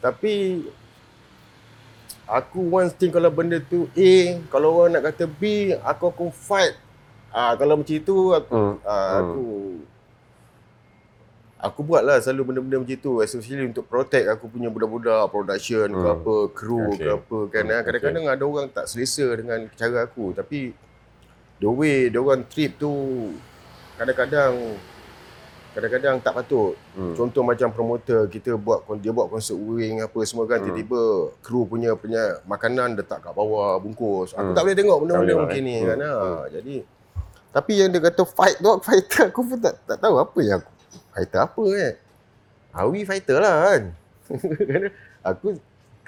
Tapi 0.00 0.64
aku 2.24 2.58
once 2.70 2.94
think 2.94 3.12
kalau 3.12 3.28
benda 3.28 3.60
tu 3.60 3.90
A, 3.92 4.12
kalau 4.48 4.78
orang 4.78 4.96
nak 4.96 5.12
kata 5.12 5.28
B, 5.28 5.74
aku 5.76 6.08
akan 6.08 6.30
fight. 6.30 6.74
Ah 7.30 7.54
kalau 7.54 7.78
macam 7.78 7.94
itu 7.94 8.34
aku 8.34 8.50
Hmm. 8.50 8.74
ah, 8.82 9.22
aku 9.22 9.46
aku 11.60 11.80
buatlah 11.82 12.16
selalu 12.18 12.42
benda-benda 12.50 12.76
macam 12.78 12.90
itu 12.90 13.12
especially 13.20 13.68
untuk 13.68 13.84
protect 13.84 14.26
aku 14.26 14.48
punya 14.48 14.66
budak-budak 14.66 15.28
production 15.28 15.86
ke 15.86 16.00
Hmm. 16.00 16.16
apa 16.16 16.34
kru 16.50 16.80
Okay. 16.90 16.98
ke 16.98 17.08
apa 17.12 17.38
kan 17.48 17.64
Hmm, 17.64 17.74
ah. 17.74 17.80
kadang-kadang 17.82 18.24
ada 18.26 18.42
orang 18.42 18.66
tak 18.68 18.84
selesa 18.86 19.26
dengan 19.30 19.68
cara 19.70 19.98
aku 20.02 20.32
tapi 20.32 20.72
the 21.56 21.68
way 21.68 22.08
dia 22.08 22.18
orang 22.18 22.42
trip 22.46 22.74
tu 22.74 22.92
kadang-kadang 23.94 24.56
kadang-kadang 25.70 26.18
tak 26.18 26.34
patut. 26.34 26.74
Hmm. 26.98 27.14
Contoh 27.14 27.46
macam 27.46 27.70
promoter 27.70 28.26
kita 28.26 28.58
buat 28.58 28.82
dia 28.98 29.14
buat 29.14 29.30
konsert 29.30 29.54
wing 29.54 30.02
apa 30.02 30.18
semua 30.24 30.42
kan 30.44 30.58
Hmm. 30.58 30.66
tiba-tiba 30.66 31.00
kru 31.38 31.62
punya 31.62 31.94
punya 31.94 32.42
makanan 32.42 32.98
letak 32.98 33.22
kat 33.22 33.30
bawah 33.30 33.78
bungkus. 33.78 34.32
Aku 34.32 34.50
Hmm. 34.50 34.56
tak 34.56 34.62
boleh 34.64 34.74
tengok 34.74 34.98
benda-benda 34.98 35.34
macam 35.38 35.54
eh? 35.54 35.62
ni 35.62 35.76
Hmm. 35.78 35.86
kan. 35.86 35.98
Ha. 36.00 36.12
Jadi 36.50 36.74
tapi 37.50 37.72
yang 37.76 37.90
dia 37.90 38.00
kata 38.00 38.22
fight 38.24 38.58
dog 38.58 38.82
fighter 38.86 39.28
aku 39.28 39.42
pun 39.44 39.58
tak 39.58 39.78
tak 39.84 39.98
tahu 40.00 40.16
apa 40.16 40.38
yang 40.40 40.58
aku 40.58 40.70
fighter 41.20 41.40
apa 41.44 41.64
eh. 41.76 41.92
Awi 42.72 43.00
fighter 43.04 43.38
lah 43.44 43.54
kan. 43.68 43.82
aku 45.28 45.46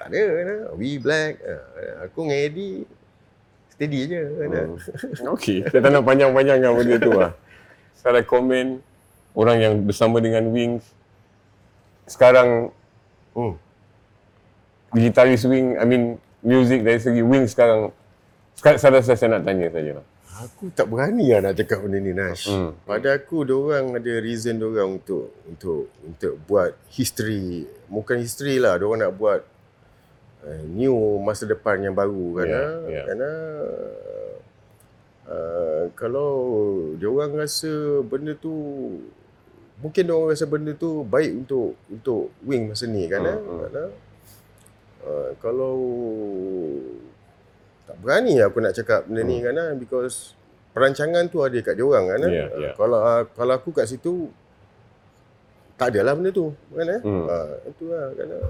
tak 0.01 0.07
ada 0.09 0.21
kan. 0.25 0.59
Awi 0.73 0.89
black. 0.97 1.33
Ah, 1.45 2.09
Aku 2.09 2.25
dengan 2.25 2.39
Eddie 2.49 2.89
steady 3.69 4.09
je 4.09 4.21
kan. 4.25 4.49
Hmm. 4.49 5.33
Okey, 5.37 5.69
saya 5.69 5.81
tak 5.85 5.91
nak 5.93 6.03
panjang-panjangkan 6.05 6.71
benda 6.73 6.95
tu 6.97 7.11
lah. 7.13 7.31
Saya 7.93 8.25
komen 8.25 8.81
orang 9.37 9.57
yang 9.61 9.73
bersama 9.85 10.17
dengan 10.17 10.49
Wings 10.49 10.83
sekarang 12.03 12.73
Hmm. 13.33 13.57
gitaris 14.93 15.41
Wing, 15.49 15.73
I 15.73 15.85
mean 15.89 16.21
music 16.45 16.85
dari 16.85 17.01
segi 17.01 17.25
Wings 17.25 17.57
sekarang 17.57 17.89
sekarang 18.53 18.77
saya 18.77 19.01
rasa 19.01 19.17
saya 19.17 19.39
nak 19.39 19.49
tanya 19.49 19.73
saja 19.73 19.97
lah. 19.97 20.05
Aku 20.41 20.73
tak 20.73 20.89
berani 20.89 21.29
lah 21.29 21.45
nak 21.45 21.61
cakap 21.61 21.85
benda 21.85 22.01
ni 22.01 22.09
Nash. 22.09 22.49
Hmm. 22.49 22.73
Pada 22.89 23.13
aku 23.13 23.45
orang 23.45 23.93
ada 24.01 24.13
reason 24.17 24.57
orang 24.65 24.97
untuk 24.97 25.29
untuk 25.45 25.93
untuk 26.01 26.33
buat 26.49 26.73
history. 26.89 27.69
Bukan 27.85 28.17
history 28.17 28.57
lah, 28.57 28.81
orang 28.81 29.05
nak 29.05 29.13
buat 29.13 29.45
uh, 30.41 30.63
new 30.73 31.21
masa 31.21 31.45
depan 31.45 31.85
yang 31.85 31.93
baru 31.93 32.41
kan. 32.41 32.47
Yeah, 32.49 32.57
Yeah, 32.57 32.73
yeah. 32.89 33.05
Kerana 33.05 33.31
uh, 35.29 35.83
kalau 35.93 36.31
orang 36.97 37.31
rasa 37.37 38.01
benda 38.01 38.33
tu 38.33 38.53
mungkin 39.85 40.05
orang 40.09 40.33
rasa 40.33 40.49
benda 40.49 40.73
tu 40.73 41.05
baik 41.05 41.45
untuk 41.45 41.77
untuk 41.93 42.33
wing 42.41 42.73
masa 42.73 42.89
ni 42.89 43.05
kan. 43.05 43.21
Hmm, 43.21 43.29
eh. 43.29 43.37
hmm. 43.37 43.57
Kerana, 43.61 43.83
uh, 45.05 45.29
kalau 45.37 45.77
tak 47.93 48.01
berani 48.01 48.41
aku 48.41 48.57
nak 48.57 48.73
cakap 48.73 49.05
benda 49.05 49.21
ni 49.21 49.37
kan 49.45 49.53
ah, 49.53 49.77
because 49.77 50.33
perancangan 50.73 51.29
tu 51.29 51.45
ada 51.45 51.53
kat 51.61 51.77
dia 51.77 51.85
orang 51.85 52.09
kan 52.09 52.19
ah. 52.25 52.31
Yeah, 52.33 52.49
yeah. 52.57 52.73
kalau 52.73 52.99
ah, 53.05 53.21
kalau 53.37 53.53
aku 53.53 53.69
kat 53.69 53.85
situ 53.85 54.33
tak 55.77 55.93
adalah 55.93 56.17
benda 56.17 56.33
tu 56.33 56.49
kan 56.73 56.89
eh 56.89 57.01
Hmm. 57.05 57.29
ah, 57.29 57.53
itu 57.69 57.83
lah 57.93 58.09
kan 58.17 58.29
ah. 58.33 58.49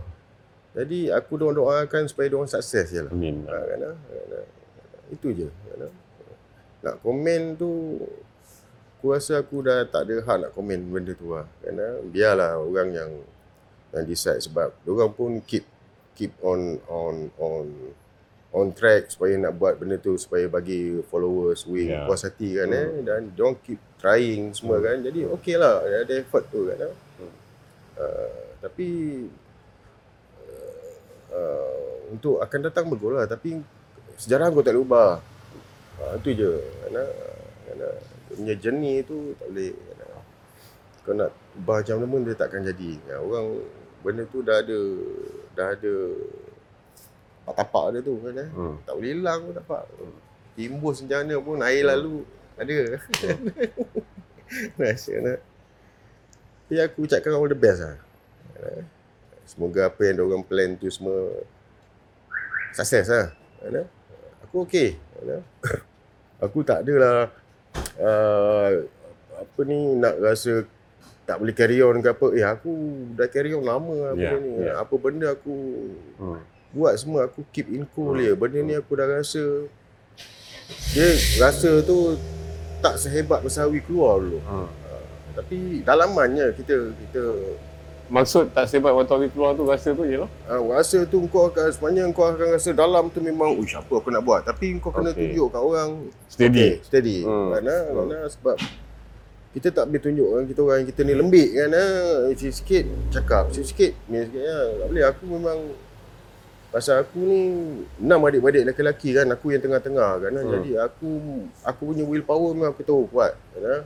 Jadi 0.73 1.13
aku 1.13 1.37
doa-doakan 1.37 2.09
supaya 2.09 2.25
dia 2.33 2.37
orang 2.41 2.49
sukses 2.49 2.89
je 2.89 3.05
lah. 3.05 3.13
Amin. 3.13 3.45
Ha, 3.45 3.53
kan, 3.61 3.93
ah? 3.93 3.95
Kan, 4.09 4.29
ah? 4.41 4.45
Itu 5.13 5.29
je. 5.29 5.45
Kan, 5.45 5.85
ah? 5.85 5.93
Nak 6.81 6.95
komen 7.05 7.41
tu 7.61 8.01
aku 8.97 9.13
rasa 9.13 9.45
aku 9.45 9.61
dah 9.61 9.85
tak 9.85 10.09
ada 10.09 10.25
hak 10.25 10.37
nak 10.41 10.51
komen 10.57 10.81
benda 10.89 11.13
tu 11.13 11.29
lah. 11.29 11.45
Kan, 11.61 11.77
ah? 11.77 12.01
biarlah 12.01 12.57
orang 12.57 12.89
yang 12.89 13.11
yang 13.93 14.03
decide 14.09 14.41
sebab 14.41 14.73
orang 14.89 15.13
pun 15.13 15.37
keep 15.45 15.61
keep 16.17 16.33
on 16.41 16.81
on 16.89 17.29
on 17.37 17.69
on 18.53 18.69
track 18.69 19.09
supaya 19.09 19.33
nak 19.35 19.57
buat 19.57 19.81
benda 19.81 19.97
tu 19.97 20.13
supaya 20.13 20.45
bagi 20.45 21.01
followers 21.09 21.65
wing 21.65 21.89
Ya. 21.89 21.93
yeah. 21.99 22.05
puas 22.05 22.21
hati 22.21 22.53
kan 22.53 22.69
eh. 22.69 22.87
Dan 23.01 23.33
dia 23.33 23.49
keep 23.65 23.81
trying 23.97 24.53
semua 24.53 24.77
kan. 24.77 25.01
Jadi 25.01 25.25
okey 25.25 25.57
lah 25.57 25.81
ada 25.81 26.13
effort 26.13 26.45
tu 26.53 26.69
kan 26.69 26.77
eh? 26.77 26.93
uh, 27.97 28.41
tapi 28.61 28.87
uh, 31.33 32.13
untuk 32.13 32.37
akan 32.39 32.59
datang 32.69 32.85
bagus 32.93 33.11
lah. 33.11 33.25
Tapi 33.25 33.57
sejarah 34.21 34.53
kau 34.53 34.61
tak 34.61 34.77
boleh 34.77 34.85
ubah. 34.85 35.11
Uh, 35.97 36.13
itu 36.21 36.29
je 36.37 36.51
kerana 36.85 37.03
kerana 37.65 37.87
dia 38.29 38.33
punya 38.37 38.55
journey 38.61 38.95
tu 39.01 39.33
tak 39.37 39.47
boleh 39.49 39.71
kerana 39.73 40.07
kau 41.03 41.13
nak 41.17 41.31
ubah 41.57 41.77
macam 41.81 41.95
mana 42.05 42.29
dia 42.29 42.37
takkan 42.37 42.61
jadi. 42.61 42.91
Ya, 43.09 43.17
orang 43.17 43.65
benda 44.05 44.23
tu 44.29 44.45
dah 44.45 44.61
ada 44.61 44.79
dah 45.57 45.67
ada 45.73 45.93
tapak 47.51 47.85
dia 47.91 47.99
tu 47.99 48.15
kan 48.17 48.31
eh. 48.33 48.47
Hmm. 48.47 48.75
tak 48.81 48.93
boleh 48.95 49.11
hilang 49.11 49.39
pun 49.41 49.53
tapak. 49.53 49.83
Timbus 50.53 50.97
macam 51.01 51.17
mana 51.19 51.35
pun 51.37 51.57
air 51.59 51.83
lalu. 51.83 52.23
Ada. 52.55 52.77
Rasa 54.79 55.13
nak. 55.19 55.39
Tapi 56.63 56.75
aku 56.79 56.99
ucapkan 57.03 57.33
all 57.33 57.45
the 57.45 57.57
best 57.57 57.81
lah. 57.81 57.97
Eh, 58.55 58.81
semoga 59.43 59.89
apa 59.89 60.01
yang 60.03 60.23
orang 60.23 60.41
plan 60.41 60.73
tu 60.73 60.87
semua 60.87 61.33
sukses 62.71 63.05
lah. 63.05 63.27
Kan? 63.59 63.85
aku 64.43 64.63
okey. 64.63 64.95
Aku 66.39 66.59
tak 66.59 66.83
adalah 66.83 67.31
uh, 67.95 68.69
apa 69.33 69.59
ni 69.63 69.95
nak 69.95 70.19
rasa 70.19 70.67
tak 71.23 71.39
boleh 71.39 71.55
carry 71.55 71.79
on 71.79 72.03
ke 72.03 72.11
apa. 72.11 72.27
Eh 72.35 72.43
aku 72.43 72.71
dah 73.15 73.25
carry 73.25 73.55
on 73.55 73.63
lama 73.63 74.11
apa 74.11 74.19
Yeah, 74.19 74.35
ni. 74.37 74.51
yeah. 74.61 74.75
apa 74.75 74.91
benda 74.97 75.31
aku 75.31 75.55
Hmm. 76.19 76.43
Buat 76.73 76.93
semua 76.95 77.25
aku 77.25 77.45
keep 77.47 77.69
in 77.69 77.85
cool 77.87 78.13
dia 78.13 78.33
benda 78.33 78.59
ni 78.59 78.73
aku 78.73 78.91
dah 78.93 79.07
rasa 79.07 79.69
dia 80.89 81.07
rasa 81.37 81.81
tu 81.81 82.17
tak 82.79 82.97
sehebat 82.97 83.39
Besawi 83.39 83.79
keluar 83.79 84.17
dulu 84.17 84.39
Hmm. 84.41 84.67
tapi 85.33 85.81
dalamannya 85.81 86.53
kita 86.53 86.75
kita 86.91 87.23
Maksud 88.03 88.51
tak 88.51 88.67
sebat 88.67 88.91
waktu 88.91 89.09
hari 89.09 89.27
keluar 89.29 89.55
tu 89.55 89.63
rasa 89.63 89.89
tu 89.89 90.03
je 90.03 90.19
lah. 90.19 90.29
uh, 90.45 90.59
rasa 90.69 91.01
tu 91.03 91.23
kau 91.25 91.47
akan 91.47 91.71
sebenarnya 91.71 92.03
kau 92.11 92.27
akan 92.27 92.51
rasa 92.51 92.69
dalam 92.69 93.07
tu 93.07 93.17
memang 93.19 93.55
uish 93.55 93.73
apa 93.73 93.89
aku 93.89 94.11
nak 94.11 94.21
buat 94.21 94.43
tapi 94.43 94.75
kau 94.77 94.91
kena 94.91 95.09
Okay. 95.09 95.31
tunjuk 95.31 95.47
kat 95.49 95.61
orang 95.61 95.89
Steady. 96.27 96.51
okay, 96.51 96.71
steady 96.83 97.17
Hmm. 97.23 97.49
kerana 97.49 97.73
kerana 97.87 98.17
sebab 98.27 98.55
kita 99.51 99.67
tak 99.71 99.85
boleh 99.87 100.01
tunjuk 100.03 100.27
kan 100.27 100.43
kita 100.43 100.59
orang 100.61 100.81
kita 100.83 101.01
ni 101.01 101.13
lembik 101.15 101.49
kan 101.53 101.69
ah 101.71 102.27
sikit 102.35 102.83
cakap 103.09 103.43
sikit 103.49 103.93
ni 104.05 104.19
sikit 104.19 104.41
ya 104.41 104.57
tak 104.75 104.87
boleh 104.89 105.03
aku 105.07 105.23
memang 105.25 105.57
pasal 106.73 107.05
aku 107.05 107.21
ni 107.21 107.41
enam 108.01 108.17
adik-beradik 108.25 108.73
lelaki 108.73 109.13
kan 109.13 109.29
aku 109.29 109.53
yang 109.53 109.61
tengah-tengah 109.61 110.11
kan 110.17 110.31
Hmm. 110.33 110.51
jadi 110.57 110.71
aku 110.83 111.09
aku 111.61 111.81
punya 111.85 112.01
willpower 112.01 112.49
memang 112.51 112.73
aku 112.73 112.81
tahu 112.81 113.05
kuat 113.07 113.37
kan 113.53 113.85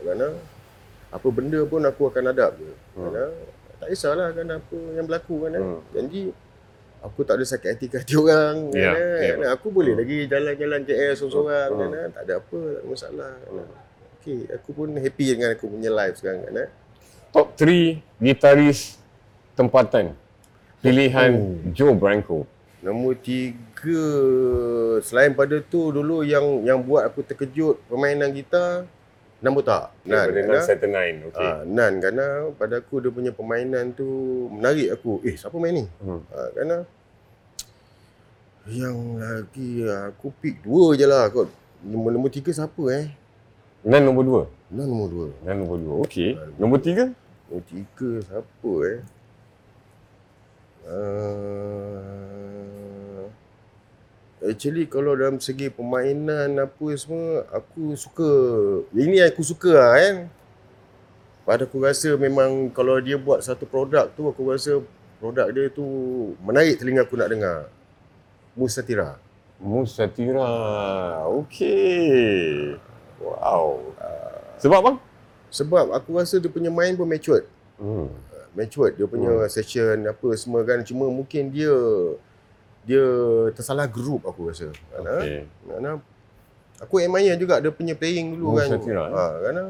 kan 0.00 0.32
apa 1.08 1.26
benda 1.28 1.60
pun 1.68 1.84
aku 1.84 2.08
akan 2.08 2.32
hadap 2.32 2.56
je 2.56 2.72
Hmm. 2.96 3.12
kan 3.12 3.28
tak 3.78 3.88
kisahlah 3.92 4.32
kan 4.32 4.46
apa 4.48 4.76
yang 4.96 5.04
berlaku 5.04 5.34
kan 5.44 5.52
Hmm. 5.52 5.80
janji 5.92 6.32
aku 6.98 7.20
tak 7.22 7.38
ada 7.38 7.44
sakit 7.44 7.68
hati 7.76 7.86
ke 7.86 7.96
hati 8.00 8.14
orang 8.16 8.72
kan, 8.72 8.80
ya. 8.80 8.92
kan? 9.36 9.52
aku 9.52 9.68
boleh 9.68 9.92
Hmm. 9.92 10.00
lagi 10.00 10.16
jalan-jalan 10.26 10.80
KL 10.82 11.12
seorang-seorang 11.12 11.68
Hmm. 11.70 11.92
kan 11.92 12.08
tak 12.10 12.22
ada 12.24 12.32
apa 12.40 12.56
tak 12.56 12.80
ada 12.80 12.88
masalah 12.88 13.32
kan 13.36 13.54
okey 14.16 14.38
aku 14.48 14.68
pun 14.72 14.88
happy 14.96 15.24
dengan 15.28 15.48
aku 15.52 15.64
punya 15.68 15.92
life 15.92 16.16
sekarang 16.18 16.40
kan? 16.42 16.72
Top 17.28 17.52
3 17.54 18.00
gitaris 18.18 18.96
tempatan. 19.52 20.16
Pilihan 20.78 21.30
Oh. 21.34 21.58
Joe 21.70 21.92
Branco. 21.92 22.46
Nombor 22.78 23.18
tiga 23.18 24.02
Selain 25.00 25.34
pada 25.34 25.58
tu 25.58 25.90
Dulu 25.90 26.22
yang 26.22 26.62
yang 26.62 26.78
buat 26.78 27.02
aku 27.04 27.26
terkejut 27.26 27.82
Permainan 27.84 28.30
gitar 28.30 28.86
Nan 29.38 29.50
botak 29.50 29.90
Nan 30.02 30.14
Daripada 30.24 30.38
kerana, 30.38 30.54
Nan 30.54 30.62
Saturn 30.62 30.92
Nine. 30.94 31.16
Okay. 31.26 31.42
ah, 31.44 31.60
Nan 31.66 31.92
Kerana 31.98 32.26
pada 32.54 32.78
aku 32.78 33.02
dia 33.02 33.10
punya 33.10 33.30
permainan 33.30 33.90
tu 33.90 34.06
Menarik 34.48 34.94
aku 34.94 35.18
Eh 35.22 35.34
siapa 35.34 35.58
main 35.58 35.74
ni 35.74 35.84
Hmm. 35.98 36.22
ah, 36.30 36.48
Kerana 36.54 36.76
Yang 38.64 38.96
lagi 39.16 39.70
Aku 40.08 40.30
pick 40.32 40.62
dua 40.62 40.94
je 40.94 41.02
lah 41.02 41.26
kot 41.28 41.50
Nombor, 41.80 42.10
nombor 42.10 42.30
tiga 42.30 42.54
siapa 42.54 42.82
eh 42.94 43.10
Nan 43.82 44.02
nombor 44.04 44.46
2. 44.70 44.74
Nan 44.74 44.86
nombor 44.86 45.08
dua 45.08 45.26
Nan 45.42 45.54
nombor 45.56 45.78
2. 45.82 46.06
Okay. 46.06 46.30
Nombor 46.54 46.78
3? 46.78 47.10
Nombor 47.50 47.62
tiga 47.64 48.08
siapa 48.22 48.70
eh 48.86 48.98
uh, 50.88 52.08
Actually 54.48 54.88
kalau 54.88 55.12
dalam 55.18 55.36
segi 55.42 55.68
permainan 55.68 56.56
apa 56.56 56.86
semua 56.96 57.44
Aku 57.52 57.92
suka 57.94 58.30
Ini 58.96 59.28
aku 59.28 59.44
suka 59.44 59.72
lah 59.76 59.92
kan 60.00 60.16
Pada 61.44 61.68
aku 61.68 61.84
rasa 61.84 62.16
memang 62.16 62.72
Kalau 62.72 62.96
dia 63.02 63.20
buat 63.20 63.44
satu 63.44 63.68
produk 63.68 64.08
tu 64.14 64.24
Aku 64.30 64.48
rasa 64.48 64.80
produk 65.20 65.52
dia 65.52 65.68
tu 65.68 65.84
Menarik 66.40 66.80
telinga 66.80 67.04
aku 67.04 67.18
nak 67.18 67.28
dengar 67.28 67.68
Musatira 68.56 69.18
Musatira. 69.58 70.46
Okay. 71.42 72.78
Wow. 73.18 73.82
Sebab 74.62 74.80
bang? 74.86 74.96
Sebab 75.50 75.84
aku 75.98 76.14
rasa 76.14 76.38
dia 76.38 76.50
punya 76.50 76.70
main 76.70 76.94
pun 76.94 77.06
matured 77.06 77.46
Hmm. 77.78 78.10
Matured 78.58 78.98
dia 78.98 79.06
punya 79.06 79.30
hmm. 79.30 79.46
session 79.46 80.02
apa 80.02 80.28
semua 80.34 80.66
kan 80.66 80.82
cuma 80.82 81.06
mungkin 81.06 81.54
dia 81.54 81.70
dia 82.82 83.04
tersalah 83.54 83.86
group 83.86 84.26
aku 84.26 84.50
rasa 84.50 84.74
kerana 84.90 85.22
Okay. 85.22 85.46
aku 86.78 86.94
admire 86.98 87.38
juga 87.38 87.62
dia 87.62 87.70
punya 87.70 87.94
playing 87.94 88.34
dulu 88.34 88.50
Oh, 88.50 88.54
kan 88.58 88.68
Shakira, 88.74 89.04
eh? 89.06 89.10
ha 89.14 89.24
kerana 89.38 89.62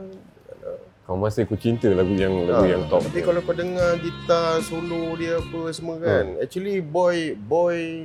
Kau 1.09 1.16
masih 1.16 1.49
aku 1.49 1.57
cinta 1.57 1.89
lagu 1.89 2.12
yang 2.12 2.45
lagu 2.45 2.64
ha, 2.64 2.68
yang 2.68 2.84
top. 2.93 3.01
tapi 3.01 3.24
kalau 3.24 3.41
kau 3.41 3.57
dengar 3.57 3.97
gitar 3.97 4.61
solo 4.61 5.16
dia 5.16 5.41
apa 5.41 5.61
semua 5.72 5.97
kan 5.97 6.36
actually 6.36 6.84
boy 6.84 7.32
boy 7.32 8.05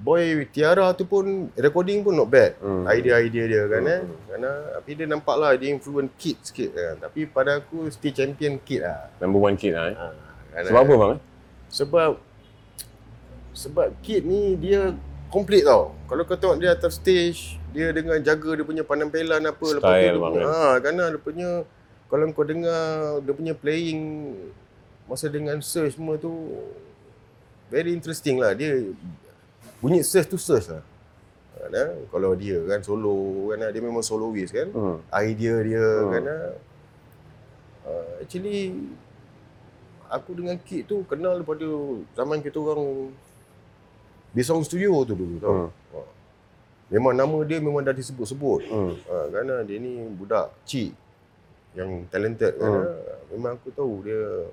boy 0.00 0.22
Tiara 0.48 0.90
tu 0.92 1.04
pun 1.04 1.22
recording 1.54 2.00
pun 2.00 2.14
not 2.14 2.26
bad 2.26 2.56
Hmm. 2.56 2.88
idea-idea 2.88 3.44
dia 3.46 3.62
kan 3.66 3.80
Hmm. 3.80 3.90
eh 3.90 4.00
kerana 4.26 4.50
tapi 4.74 4.90
dia 4.94 5.06
nampak 5.06 5.36
lah 5.36 5.52
dia 5.54 5.68
influence 5.68 6.10
kid 6.16 6.36
sikit 6.40 6.70
kan 6.70 6.94
tapi 6.98 7.24
pada 7.24 7.60
aku 7.60 7.84
still 7.88 8.10
champion 8.10 8.56
kid 8.58 8.80
lah 8.80 9.12
Number 9.18 9.38
one 9.38 9.54
kid 9.54 9.72
lah 9.72 9.86
eh. 9.86 9.96
ha, 9.96 10.08
Sebab 10.62 10.80
apa 10.80 10.94
bang? 10.94 11.10
eh? 11.12 11.20
Sebab 11.70 12.10
sebab 13.52 13.92
Kid 14.00 14.24
ni 14.24 14.56
dia 14.56 14.94
komplit 15.28 15.62
tau. 15.62 15.94
Kalau 16.06 16.22
kau 16.24 16.34
tengok 16.34 16.56
dia 16.56 16.72
atas 16.72 16.96
stage, 16.96 17.58
dia 17.70 17.90
dengan 17.90 18.18
jaga 18.18 18.50
dia 18.52 18.64
punya 18.64 18.82
penampilan 18.82 19.42
apa 19.42 19.66
lepas 19.70 19.84
tu 19.84 19.94
Style 19.94 20.06
dia 20.08 20.22
punya, 20.24 20.40
kan? 20.40 20.46
ha 20.48 20.74
kerana 20.80 21.02
dia 21.06 21.20
punya 21.20 21.50
kalau 22.06 22.24
kau 22.32 22.42
dengar 22.42 22.82
dia 23.20 23.30
punya 23.30 23.54
playing 23.54 24.00
masa 25.04 25.26
dengan 25.26 25.58
search 25.60 25.94
semua 25.94 26.16
tu 26.16 26.30
very 27.68 27.92
interesting 27.92 28.38
lah. 28.38 28.50
Dia 28.52 28.90
bunyi 29.80 30.04
search 30.04 30.28
tu 30.28 30.36
search 30.36 30.68
lah. 30.68 30.84
Kan? 31.60 31.92
Kalau 32.08 32.32
dia 32.34 32.56
kan 32.64 32.80
solo 32.80 33.48
kan 33.52 33.60
dia 33.68 33.82
memang 33.84 34.00
soloist 34.00 34.50
kan 34.50 34.68
Hmm. 34.72 34.96
idea 35.12 35.54
dia 35.60 35.84
Hmm. 36.02 36.10
kan 36.10 36.24
uh, 37.84 38.10
actually 38.18 38.74
aku 40.10 40.34
dengan 40.34 40.56
Kid 40.58 40.88
tu 40.88 41.04
kenal 41.06 41.38
daripada 41.38 41.68
zaman 42.16 42.42
kita 42.42 42.58
orang 42.58 43.12
di 44.30 44.42
sound 44.42 44.66
studio 44.66 45.04
tu 45.04 45.14
dulu 45.14 45.36
tau. 45.38 45.52
Hmm. 45.52 45.70
Hmm. 45.94 46.08
Memang 46.90 47.14
nama 47.14 47.38
dia 47.46 47.62
memang 47.62 47.86
dah 47.86 47.94
disebut-sebut. 47.94 48.60
Hmm. 48.66 48.92
Ha, 49.06 49.14
kerana 49.30 49.54
dia 49.62 49.78
ni 49.78 50.02
budak 50.10 50.50
cik 50.66 50.90
yang 51.78 52.02
talented 52.10 52.58
kan. 52.58 52.66
Hmm. 52.66 52.98
Memang 53.30 53.54
aku 53.54 53.70
tahu 53.70 54.02
dia 54.02 54.50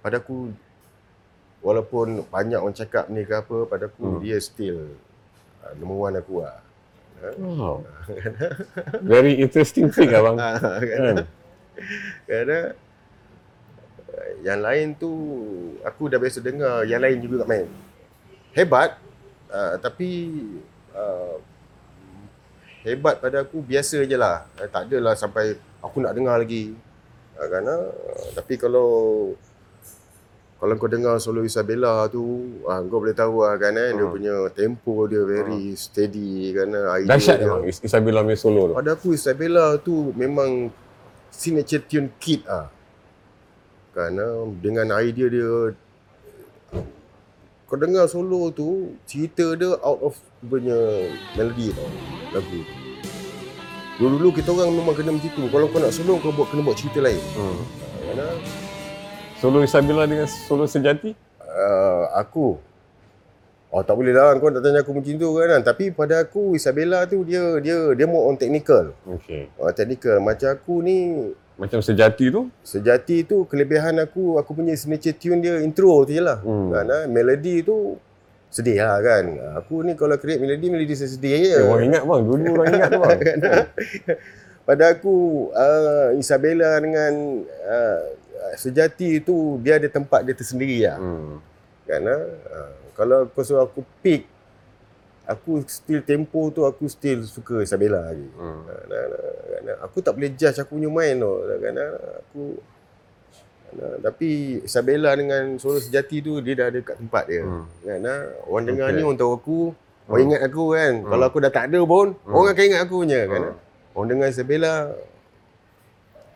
pada 0.00 0.16
aku 0.16 0.48
walaupun 1.58 2.22
banyak 2.30 2.58
orang 2.58 2.76
cakap 2.76 3.10
ni 3.10 3.26
ke 3.26 3.34
apa 3.34 3.66
pada 3.66 3.90
aku 3.90 4.18
Hmm. 4.18 4.20
dia 4.22 4.38
still 4.38 4.94
uh, 5.64 5.72
number 5.78 5.98
one 5.98 6.14
aku 6.16 6.42
lah. 6.42 6.58
Wow. 7.34 7.82
Very 9.02 9.42
interesting 9.42 9.90
thing 9.90 10.14
abang. 10.14 10.38
kan? 10.42 10.54
kan? 10.62 11.16
Kerana 12.30 12.58
uh, 14.06 14.30
yang 14.46 14.62
lain 14.62 14.94
tu 14.94 15.10
aku 15.82 16.06
dah 16.06 16.18
biasa 16.22 16.38
dengar 16.38 16.86
yang 16.86 17.02
lain 17.02 17.18
juga 17.18 17.42
main. 17.42 17.66
Hebat 18.54 19.02
uh, 19.50 19.74
tapi 19.82 20.38
uh, 20.94 21.42
hebat 22.86 23.18
pada 23.18 23.42
aku 23.42 23.66
biasa 23.66 24.06
je 24.06 24.14
lah. 24.14 24.46
Uh, 24.54 24.70
tak 24.70 24.86
adalah 24.86 25.18
sampai 25.18 25.58
aku 25.82 25.98
nak 25.98 26.14
dengar 26.14 26.38
lagi. 26.38 26.70
Uh, 27.34 27.46
kerana 27.50 27.74
uh, 27.90 28.26
tapi 28.38 28.54
kalau 28.54 28.90
kalau 30.58 30.74
kau 30.74 30.90
dengar 30.90 31.14
solo 31.18 31.40
Isabella 31.40 32.10
tu, 32.10 32.24
ah, 32.66 32.82
kau 32.82 32.98
boleh 32.98 33.14
tahu 33.14 33.46
lah 33.46 33.54
kan 33.54 33.70
eh, 33.72 33.94
dia 33.94 34.02
Hmm. 34.02 34.10
punya 34.10 34.34
tempo 34.50 35.06
dia 35.06 35.22
very 35.22 35.70
steady 35.72 36.50
kan 36.50 36.66
eh, 36.68 36.86
idea 36.98 37.08
Dahsyat 37.08 37.38
memang 37.40 37.62
Is- 37.64 37.78
Isabella 37.80 38.20
punya 38.20 38.34
solo 38.36 38.62
tu. 38.66 38.74
Pada 38.74 38.90
aku 38.92 39.08
Isabella 39.12 39.78
tu 39.78 40.10
memang 40.12 40.74
signature 41.30 41.80
tune 41.80 42.10
kit 42.18 42.42
ah. 42.44 42.66
Kerana 43.94 44.26
dengan 44.58 44.90
idea 44.98 45.26
dia 45.26 45.50
kau 47.64 47.76
dengar 47.76 48.08
solo 48.08 48.48
tu 48.48 48.96
cerita 49.04 49.54
dia 49.54 49.76
out 49.78 50.00
of 50.02 50.14
punya 50.40 50.74
melody 51.34 51.70
tau 51.70 51.86
lagu. 52.32 52.60
Dulu-dulu 53.94 54.30
kita 54.32 54.50
orang 54.50 54.70
memang 54.72 54.94
kena 54.94 55.10
macam 55.10 55.26
tu. 55.28 55.44
Kalau 55.46 55.66
kau 55.68 55.78
nak 55.78 55.90
solo 55.90 56.18
kau 56.18 56.30
buat 56.30 56.48
kena 56.48 56.62
buat 56.62 56.74
cerita 56.74 56.98
lain. 56.98 57.18
Hmm. 57.34 57.62
Solo 59.38 59.62
Isabella 59.62 60.02
dengan 60.04 60.26
solo 60.26 60.66
sejati? 60.66 61.14
uh, 61.40 62.04
aku 62.12 62.58
Oh 63.68 63.84
tak 63.84 63.94
boleh 63.94 64.10
lah 64.10 64.32
kau 64.34 64.48
nak 64.48 64.64
tanya 64.64 64.80
aku 64.80 64.96
macam 64.96 65.12
tu 65.12 65.28
kan 65.36 65.60
Tapi 65.60 65.92
pada 65.92 66.24
aku 66.24 66.56
Isabella 66.56 67.04
tu 67.04 67.20
dia 67.22 67.60
dia 67.60 67.92
dia 67.92 68.06
more 68.08 68.26
on 68.26 68.34
technical 68.34 68.96
Okay. 69.04 69.52
uh, 69.54 69.68
Technical 69.70 70.18
Macam 70.18 70.48
aku 70.50 70.80
ni 70.80 71.28
Macam 71.54 71.78
sejati 71.78 72.32
tu? 72.32 72.48
Sejati 72.64 73.22
tu 73.22 73.44
kelebihan 73.44 74.00
aku 74.00 74.40
Aku 74.40 74.56
punya 74.56 74.72
signature 74.72 75.12
tune 75.12 75.38
dia 75.38 75.60
intro 75.60 76.00
tu 76.02 76.10
je 76.10 76.22
lah 76.22 76.40
Hmm. 76.40 76.72
kan, 76.72 76.84
ha? 76.86 76.98
Melody 77.04 77.60
tu 77.60 78.00
sedih 78.48 78.80
lah 78.80 78.98
kan 78.98 79.24
Aku 79.60 79.84
ni 79.84 79.92
kalau 79.92 80.16
create 80.16 80.40
melody 80.40 80.72
Melody 80.72 80.96
saya 80.96 81.12
sedih 81.12 81.36
je 81.36 81.52
Eh, 81.54 81.62
orang 81.62 81.86
ingat 81.86 82.02
bang. 82.02 82.20
Dulu 82.24 82.44
orang 82.50 82.68
ingat 82.72 82.88
tu 82.88 82.98
bang. 82.98 83.18
Pada 84.68 84.84
aku 84.90 85.16
uh, 85.50 86.12
Isabella 86.14 86.76
dengan 86.76 87.12
uh, 87.44 88.00
Sejati 88.54 89.18
tu 89.18 89.34
Dia 89.58 89.76
ada 89.76 89.86
tempat 89.86 90.22
dia 90.22 90.32
tersendiri 90.32 90.82
lah 90.82 90.96
Hmm. 90.96 91.38
kan 91.84 92.02
ha? 92.02 92.18
Ha, 92.18 92.58
kalau 92.92 93.24
kau 93.26 93.40
suruh 93.40 93.62
aku 93.62 93.80
pick 93.98 94.28
aku 95.24 95.60
still 95.64 96.00
tempo 96.00 96.48
tu 96.48 96.62
aku 96.62 96.84
still 96.86 97.20
suka 97.22 97.60
Isabella 97.60 98.00
lagi 98.04 98.28
Hmm. 98.32 98.60
Nah, 98.64 98.80
nah, 98.84 99.22
kan, 99.48 99.62
ha. 99.64 99.74
aku 99.82 99.98
tak 99.98 100.12
boleh 100.12 100.30
judge 100.30 100.56
aku 100.56 100.74
punya 100.74 100.88
main 100.88 101.16
tu 101.16 101.32
kan 101.58 101.74
ha. 101.74 101.86
aku 102.20 102.42
Nah, 103.68 104.00
tapi 104.00 104.28
Isabella 104.62 105.12
dengan 105.12 105.56
solo 105.56 105.76
sejati 105.76 106.24
tu 106.24 106.40
dia 106.40 106.56
dah 106.56 106.72
ada 106.72 106.80
kat 106.80 106.96
tempat 106.96 107.28
dia. 107.28 107.44
Hmm. 107.44 107.68
Kan 107.82 108.00
ha? 108.02 108.16
Orang 108.42 108.64
dengar 108.64 108.88
Okay. 108.88 108.96
ni 108.96 109.02
orang 109.02 109.18
tahu 109.18 109.32
aku, 109.34 109.58
orang 110.08 110.22
ingat 110.24 110.40
aku 110.42 110.62
kan. 110.72 110.92
Kalau 111.04 111.24
aku 111.26 111.38
dah 111.38 111.52
tak 111.52 111.64
ada 111.68 111.80
pun, 111.84 112.06
Hmm. 112.16 112.32
orang 112.32 112.48
akan 112.48 112.64
ingat 112.64 112.80
aku 112.80 112.94
punya 112.98 113.20
kan. 113.22 113.40
Hmm. 113.44 113.52
ha? 113.52 113.92
Orang 113.92 114.08
dengar 114.08 114.26
Isabella 114.26 114.72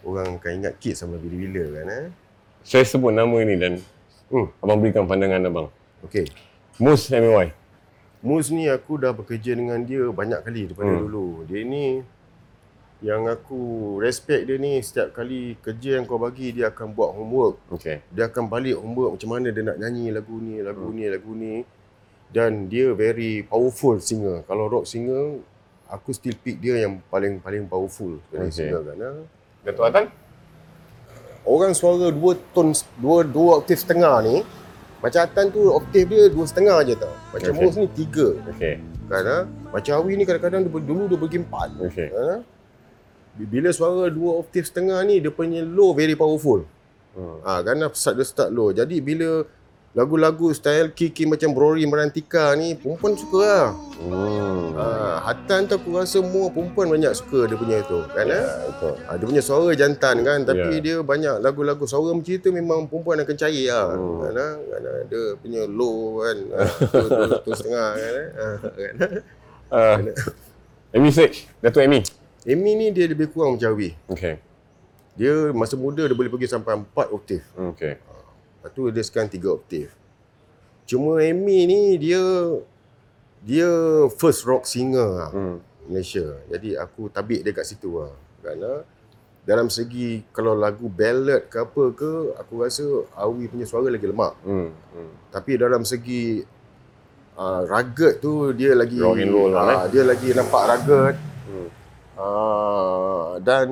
orang 0.02 0.38
akan 0.38 0.52
ingat 0.58 0.74
kid 0.78 0.94
sama 0.94 1.16
bila-bila 1.16 1.62
kan 1.78 1.86
ha? 1.86 2.00
Saya 2.62 2.84
sebut 2.84 3.10
nama 3.10 3.36
ni 3.42 3.58
dan 3.58 3.82
Hmm. 4.32 4.48
abang 4.64 4.80
berikan 4.80 5.04
pandangan 5.04 5.44
abang. 5.44 5.68
Okey. 6.02 6.24
Mus 6.80 7.12
MY. 7.12 7.52
Mus 8.24 8.48
ni 8.48 8.64
aku 8.64 8.96
dah 8.96 9.12
bekerja 9.12 9.52
dengan 9.52 9.76
dia 9.82 10.08
banyak 10.08 10.40
kali 10.40 10.70
daripada 10.72 10.88
Hmm. 10.88 10.96
hmm. 10.96 11.04
dulu. 11.04 11.26
Dia 11.44 11.60
ni 11.62 12.00
yang 13.02 13.26
aku 13.26 13.60
respect 13.98 14.46
dia 14.46 14.56
ni 14.56 14.78
setiap 14.78 15.10
kali 15.12 15.58
kerja 15.58 15.98
yang 15.98 16.06
kau 16.06 16.16
bagi 16.16 16.54
dia 16.54 16.70
akan 16.70 16.94
buat 16.94 17.10
homework. 17.12 17.58
Okay. 17.76 18.00
Dia 18.08 18.30
akan 18.30 18.46
balik 18.46 18.78
homework 18.78 19.18
macam 19.18 19.30
mana 19.36 19.50
dia 19.50 19.62
nak 19.66 19.76
nyanyi 19.76 20.06
lagu 20.08 20.36
ni, 20.38 20.54
lagu 20.62 20.86
ni, 20.88 21.04
lagu 21.10 21.32
ni. 21.34 21.54
Dan 22.32 22.70
dia 22.70 22.94
very 22.96 23.44
powerful 23.44 24.00
singer. 24.00 24.40
Kalau 24.48 24.64
rock 24.64 24.88
singer, 24.88 25.42
aku 25.84 26.16
still 26.16 26.32
pick 26.40 26.56
dia 26.56 26.88
yang 26.88 27.04
paling 27.12 27.36
paling 27.36 27.68
powerful 27.68 28.16
dari 28.32 28.48
Okay. 28.48 28.70
singer 28.70 28.80
kan. 28.80 29.28
Datuk 29.62 29.86
Atan? 29.86 30.10
Orang 31.42 31.74
suara 31.74 32.10
dua 32.10 32.38
ton, 32.54 32.70
dua, 32.98 33.26
dua 33.26 33.62
oktav 33.62 33.78
setengah 33.78 34.14
ni, 34.22 34.36
macam 35.02 35.20
Atan 35.22 35.50
tu 35.50 35.70
oktav 35.70 36.06
dia 36.06 36.30
dua 36.30 36.44
setengah 36.46 36.76
je 36.86 36.94
tau. 36.98 37.14
Macam 37.34 37.50
Okay. 37.54 37.62
Mus 37.66 37.74
ni 37.78 37.88
tiga. 37.90 38.28
Okay. 38.54 38.74
Kan, 39.10 39.22
ha? 39.26 39.38
Macam 39.74 39.92
Awi 40.02 40.18
ni 40.18 40.24
kadang-kadang 40.26 40.66
dia, 40.66 40.70
dulu 40.70 41.02
dia 41.10 41.18
pergi 41.18 41.38
empat. 41.42 41.68
Okay. 41.90 42.08
Ha? 42.10 42.42
Bila 43.38 43.68
suara 43.74 44.10
dua 44.10 44.42
oktav 44.42 44.66
setengah 44.66 44.98
ni, 45.06 45.18
dia 45.18 45.30
punya 45.34 45.62
low 45.66 45.94
very 45.94 46.14
powerful. 46.14 46.66
Hmm. 47.12 47.38
Ha, 47.44 47.60
kan 47.60 47.76
start 47.92 48.14
dia 48.18 48.26
start 48.26 48.50
low. 48.50 48.70
Jadi 48.72 48.98
bila 48.98 49.46
lagu-lagu 49.92 50.48
style 50.50 50.88
Kiki 50.90 51.24
macam 51.24 51.52
Brori 51.52 51.84
Merantika 51.84 52.52
ni, 52.52 52.72
perempuan 52.72 53.12
suka 53.12 53.40
lah. 53.40 53.68
Hmm. 54.00 54.72
Ha, 54.72 54.84
Hatan 55.22 55.64
tu 55.64 55.76
aku 55.76 55.94
rasa 55.94 56.18
semua 56.18 56.48
perempuan 56.48 56.88
banyak 56.88 57.12
suka 57.12 57.44
dia 57.44 57.54
punya 57.54 57.78
tu. 57.82 58.00
Kan, 58.08 58.24
Ya, 58.24 58.40
eh? 58.40 58.44
betul. 58.66 58.94
Ha, 58.98 59.10
dia 59.14 59.26
punya 59.26 59.42
suara 59.42 59.68
jantan 59.72 60.16
kan 60.20 60.38
Tapi 60.42 60.74
Ya. 60.74 60.80
dia 60.80 60.96
banyak 60.98 61.38
lagu-lagu 61.38 61.84
Suara 61.84 62.10
macam 62.10 62.24
tu 62.34 62.50
memang 62.50 62.88
perempuan 62.88 63.20
akan 63.20 63.36
cari 63.36 63.68
lah 63.68 63.92
Hmm. 63.92 64.18
kan, 64.18 64.32
ha? 64.34 64.48
kan 64.58 64.80
ha? 64.82 64.92
Dia 65.06 65.22
punya 65.36 65.62
low 65.66 65.96
kan 66.18 66.36
ha, 66.50 66.60
tu, 66.66 66.98
tu, 67.04 67.22
tu 67.38 67.50
setengah 67.52 67.88
kan, 67.92 68.12
eh? 68.12 68.28
ha, 68.32 68.46
kan 68.58 68.94
Uh, 69.72 69.96
Amy 70.92 71.08
Sage. 71.08 71.48
Datuk 71.58 71.80
Amy. 71.80 72.04
Amy 72.44 72.72
ni 72.74 72.86
dia 72.90 73.06
lebih 73.06 73.28
kurang 73.28 73.56
macam 73.56 73.72
Awi 73.72 73.96
Okay. 74.06 74.36
Dia 75.14 75.52
masa 75.52 75.76
muda 75.76 76.04
dia 76.04 76.12
boleh 76.12 76.28
pergi 76.28 76.44
sampai 76.46 76.76
4 76.76 76.88
oktav 77.08 77.40
Okay. 77.72 77.96
Lepas 78.62 78.70
tu 78.78 78.86
dia 78.94 79.02
sekarang 79.02 79.26
3 79.26 79.42
oktav 79.42 79.90
Cuma 80.86 81.18
Amy 81.18 81.66
ni 81.66 81.98
dia 81.98 82.22
Dia 83.42 83.66
first 84.14 84.46
rock 84.46 84.70
singer 84.70 85.10
lah 85.18 85.30
Hmm. 85.34 85.58
Malaysia. 85.90 86.38
Jadi 86.46 86.78
aku 86.78 87.10
tabik 87.10 87.42
dia 87.42 87.50
kat 87.50 87.66
situ 87.66 87.98
lah. 87.98 88.14
Kerana 88.38 88.86
dalam 89.42 89.66
segi 89.66 90.22
kalau 90.30 90.54
lagu 90.54 90.86
ballad 90.86 91.50
ke 91.50 91.58
apa 91.58 91.84
ke, 91.90 92.12
aku 92.38 92.62
rasa 92.62 92.86
Awi 93.18 93.50
punya 93.50 93.66
suara 93.66 93.90
lagi 93.90 94.06
lemak. 94.06 94.38
Hmm. 94.46 94.70
hmm. 94.70 95.12
Tapi 95.34 95.58
dalam 95.58 95.82
segi 95.82 96.38
uh, 97.34 97.62
rugged 97.66 98.22
tu 98.22 98.54
dia 98.54 98.78
lagi 98.78 99.02
Rock 99.02 99.18
and 99.18 99.34
roll 99.34 99.50
lah, 99.50 99.66
ah, 99.66 99.86
dia 99.90 100.06
lagi 100.06 100.30
nampak 100.30 100.62
rugged. 100.70 101.14
Hmm. 101.50 101.68
Uh, 102.12 103.30
dan 103.42 103.66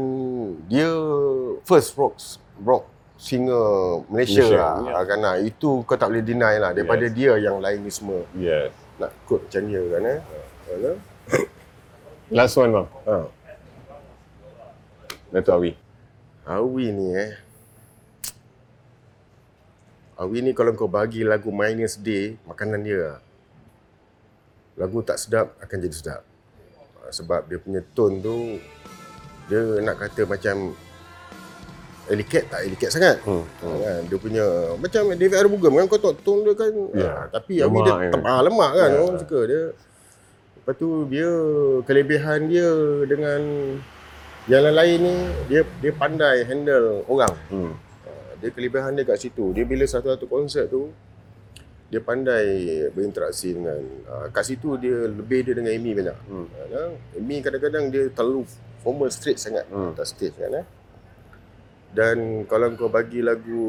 dia 0.67 0.91
first 1.63 1.95
rock 1.95 2.19
rock 2.67 2.90
singer 3.21 4.01
Malaysia, 4.09 4.41
Malaysia, 4.41 4.57
lah. 4.57 4.77
Yeah. 4.81 5.03
Kan, 5.05 5.21
ah, 5.29 5.37
itu 5.37 5.85
kau 5.85 5.97
tak 6.01 6.09
boleh 6.09 6.25
deny 6.25 6.57
lah 6.57 6.73
daripada 6.73 7.05
Yes. 7.05 7.13
dia 7.13 7.33
yang 7.37 7.61
lain 7.61 7.85
ni 7.85 7.93
semua 7.93 8.25
Yes. 8.33 8.73
nak 8.97 9.13
quote 9.29 9.45
macam 9.45 9.63
dia 9.69 9.83
kan 9.85 10.03
eh. 10.09 10.21
Eh? 10.71 10.99
Last 12.37 12.57
one 12.57 12.73
bang. 12.73 12.89
Ha. 13.05 13.17
Datuk 15.37 15.55
Awi. 15.61 15.73
Awi 16.49 16.87
ni 16.97 17.07
eh. 17.13 17.31
Awi 20.17 20.39
ni 20.41 20.57
kalau 20.57 20.73
kau 20.73 20.89
bagi 20.89 21.21
lagu 21.21 21.53
Minus 21.53 22.01
Day, 22.01 22.41
makanan 22.49 22.81
dia. 22.81 22.97
lah. 22.97 23.19
Lagu 24.81 25.05
tak 25.05 25.21
sedap 25.21 25.57
akan 25.61 25.77
jadi 25.77 25.97
sedap. 25.97 26.23
Ah, 27.05 27.13
Sebab 27.13 27.49
dia 27.53 27.61
punya 27.61 27.85
tone 27.93 28.21
tu, 28.21 28.57
dia 29.49 29.61
nak 29.85 29.97
kata 30.01 30.25
macam 30.25 30.73
eliket 32.09 32.49
tak 32.49 32.61
eliket 32.63 32.89
sangat. 32.89 33.17
Hmm. 33.23 33.45
Hmm. 33.61 33.77
Kan? 33.77 34.01
Dia 34.07 34.17
punya 34.17 34.45
macam 34.75 35.03
David 35.13 35.37
Arabugam 35.37 35.73
kan 35.75 35.87
kau 35.87 36.01
tahu 36.01 36.15
tone 36.19 36.41
dia 36.43 36.55
kan 36.55 36.73
Ya. 36.93 37.11
ah, 37.11 37.27
tapi 37.29 37.53
Awi 37.59 37.69
Lemak 37.69 37.85
dia 37.85 37.95
kan. 37.95 38.11
tebal 38.11 38.39
lemak 38.43 38.71
kan 38.73 38.89
Ya. 38.89 38.99
orang 38.99 39.19
suka 39.19 39.41
dia. 39.45 39.63
Lepas 40.57 40.75
tu 40.77 40.89
dia 41.07 41.31
kelebihan 41.83 42.39
dia 42.47 42.71
dengan 43.05 43.41
yang 44.45 44.65
lain 44.67 44.99
ni 44.99 45.15
dia 45.47 45.61
dia 45.79 45.93
pandai 45.93 46.43
handle 46.43 47.05
orang. 47.07 47.35
Hmm. 47.49 47.73
Ah, 48.03 48.33
Dia 48.39 48.51
kelebihan 48.51 48.95
dia 48.95 49.05
kat 49.05 49.19
situ. 49.19 49.53
Dia 49.53 49.65
bila 49.65 49.85
satu-satu 49.85 50.25
konsert 50.25 50.69
tu 50.69 50.89
dia 51.87 51.99
pandai 51.99 52.47
berinteraksi 52.89 53.51
dengan 53.51 53.75
uh, 54.07 54.31
kat 54.31 54.47
situ 54.47 54.79
dia 54.79 55.11
lebih 55.11 55.43
dia 55.43 55.53
dengan 55.53 55.75
Amy 55.75 55.91
banyak. 55.91 56.19
Hmm. 56.25 56.47
Uh, 56.71 56.95
Amy 57.15 57.43
kadang-kadang 57.43 57.91
dia 57.91 58.07
terlalu 58.09 58.47
formal 58.79 59.11
straight 59.11 59.37
sangat 59.37 59.67
Hmm. 59.67 59.91
atas 59.91 60.11
stage 60.11 60.35
kan 60.35 60.55
eh. 60.55 60.67
Dan 61.91 62.47
kalau 62.47 62.71
kau 62.79 62.87
bagi 62.87 63.19
lagu 63.19 63.63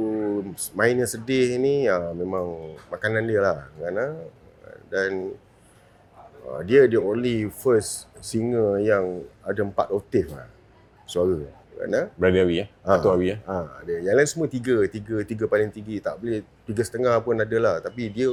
Mainnya 0.78 1.10
Sedih 1.10 1.58
ni 1.58 1.90
uh, 1.90 2.14
memang 2.14 2.78
makanan 2.94 3.26
dia 3.26 3.40
lah 3.42 3.58
eh. 3.82 4.14
Dan 4.94 5.34
uh, 6.46 6.62
dia 6.62 6.86
the 6.86 7.02
only 7.02 7.50
first 7.50 8.06
singer 8.22 8.78
yang 8.78 9.26
ada 9.42 9.66
empat 9.66 9.90
oktav 9.90 10.38
lah 10.38 10.48
suara 11.10 11.42
eh. 11.82 12.08
Brother 12.14 12.46
Awi 12.46 12.56
eh. 12.62 12.68
Ah. 12.86 13.02
Datuk 13.02 13.18
Awi 13.18 13.28
eh. 13.34 13.40
Ha, 13.50 13.82
dia. 13.90 13.98
Yang 14.06 14.16
lain 14.22 14.30
semua 14.30 14.48
tiga, 14.48 14.76
tiga, 14.86 15.16
tiga 15.26 15.46
paling 15.50 15.74
tinggi. 15.74 15.98
Tak 15.98 16.22
boleh 16.22 16.46
tiga 16.70 16.82
setengah 16.86 17.18
pun 17.26 17.42
ada 17.42 17.58
lah. 17.58 17.76
Tapi 17.82 18.06
dia 18.14 18.30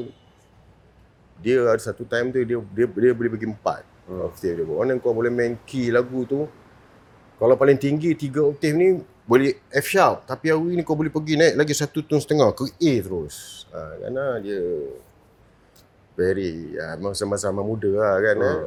dia 1.41 1.65
ada 1.65 1.81
satu 1.81 2.05
time 2.05 2.29
tu 2.35 2.45
dia 2.45 2.61
dia, 2.61 2.87
dia 2.87 3.13
boleh 3.17 3.31
bagi 3.33 3.49
empat 3.49 3.89
Hmm. 4.09 4.25
oktav 4.25 4.53
dia. 4.57 4.65
Mana 4.65 4.97
kau 4.97 5.13
boleh 5.13 5.29
main 5.29 5.53
key 5.69 5.93
lagu 5.93 6.25
tu. 6.25 6.49
Kalau 7.37 7.55
paling 7.61 7.77
tinggi 7.77 8.17
tiga 8.17 8.41
oktav 8.41 8.73
ni 8.73 9.05
boleh 9.29 9.61
F 9.69 9.87
sharp. 9.93 10.25
Tapi 10.25 10.49
Awi 10.49 10.81
ni 10.81 10.83
kau 10.83 10.97
boleh 10.97 11.13
pergi 11.13 11.37
naik 11.37 11.61
lagi 11.61 11.77
satu 11.77 12.01
tone 12.01 12.25
setengah 12.25 12.49
ke 12.57 12.73
A 12.73 12.93
terus. 13.05 13.69
Ha, 13.69 14.01
kerana 14.01 14.41
dia 14.41 14.65
very 16.17 16.73
ha, 16.81 16.97
masa-masa 16.97 17.53
muda 17.53 17.93
lah 17.93 18.17
kan. 18.25 18.37
Hmm. 18.41 18.49
Eh. 18.49 18.61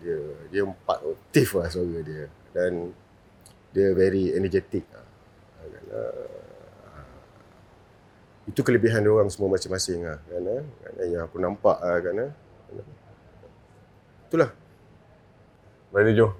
Dia 0.00 0.18
dia 0.48 0.62
empat 0.64 0.98
oktav 1.04 1.48
lah 1.60 1.68
suara 1.68 1.98
dia. 2.00 2.24
Dan 2.56 2.96
dia 3.76 3.92
very 3.92 4.32
energetic 4.32 4.88
lah. 4.88 5.04
Kan, 5.60 5.84
ah. 5.92 6.32
Itu 8.48 8.64
kelebihan 8.64 9.04
dia 9.04 9.12
orang 9.12 9.28
semua 9.28 9.52
masing-masing 9.52 10.00
lah. 10.08 10.16
Eh? 10.32 10.64
kan, 10.64 10.92
eh? 11.04 11.06
Yang 11.12 11.28
aku 11.28 11.36
nampak 11.36 11.76
lah 11.76 12.00
kan. 12.00 12.14
Eh? 12.24 12.32
Itulah. 14.32 14.50
Brother 15.92 16.12
Joe, 16.12 16.32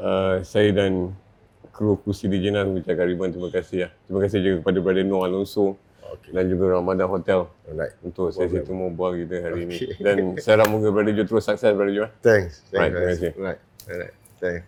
uh, 0.00 0.42
saya 0.42 0.74
dan 0.74 1.14
kru 1.74 1.98
kursi 1.98 2.30
di 2.30 2.38
Jenas 2.38 2.70
mengucapkan 2.70 3.04
ribuan 3.04 3.34
terima 3.34 3.50
kasih 3.50 3.76
ya. 3.84 3.88
Terima 4.06 4.22
kasih 4.22 4.38
juga 4.40 4.54
kepada 4.62 4.78
Brother 4.78 5.04
Noor 5.04 5.26
Alonso 5.26 5.74
Okay. 6.14 6.30
dan 6.30 6.46
juga 6.46 6.78
Ramadan 6.78 7.10
Hotel 7.10 7.50
Alright. 7.66 7.98
untuk 8.06 8.30
sesi 8.30 8.62
temu 8.62 8.86
bual 8.94 9.18
kita 9.18 9.50
hari 9.50 9.66
ini. 9.66 9.74
Okay. 9.74 9.98
Dan 9.98 10.38
saya 10.38 10.62
harap 10.62 10.70
moga 10.70 10.94
Brother 10.94 11.10
Joe 11.10 11.26
terus 11.26 11.42
sukses 11.42 11.74
Brother 11.74 11.90
Joe. 11.90 12.08
Thanks. 12.22 12.62
Thanks. 12.70 12.78
Right, 12.78 12.90
terima 12.94 13.08
kasih. 13.10 13.30
Right. 13.34 13.60
Alright. 13.90 14.14
Thanks. 14.38 14.64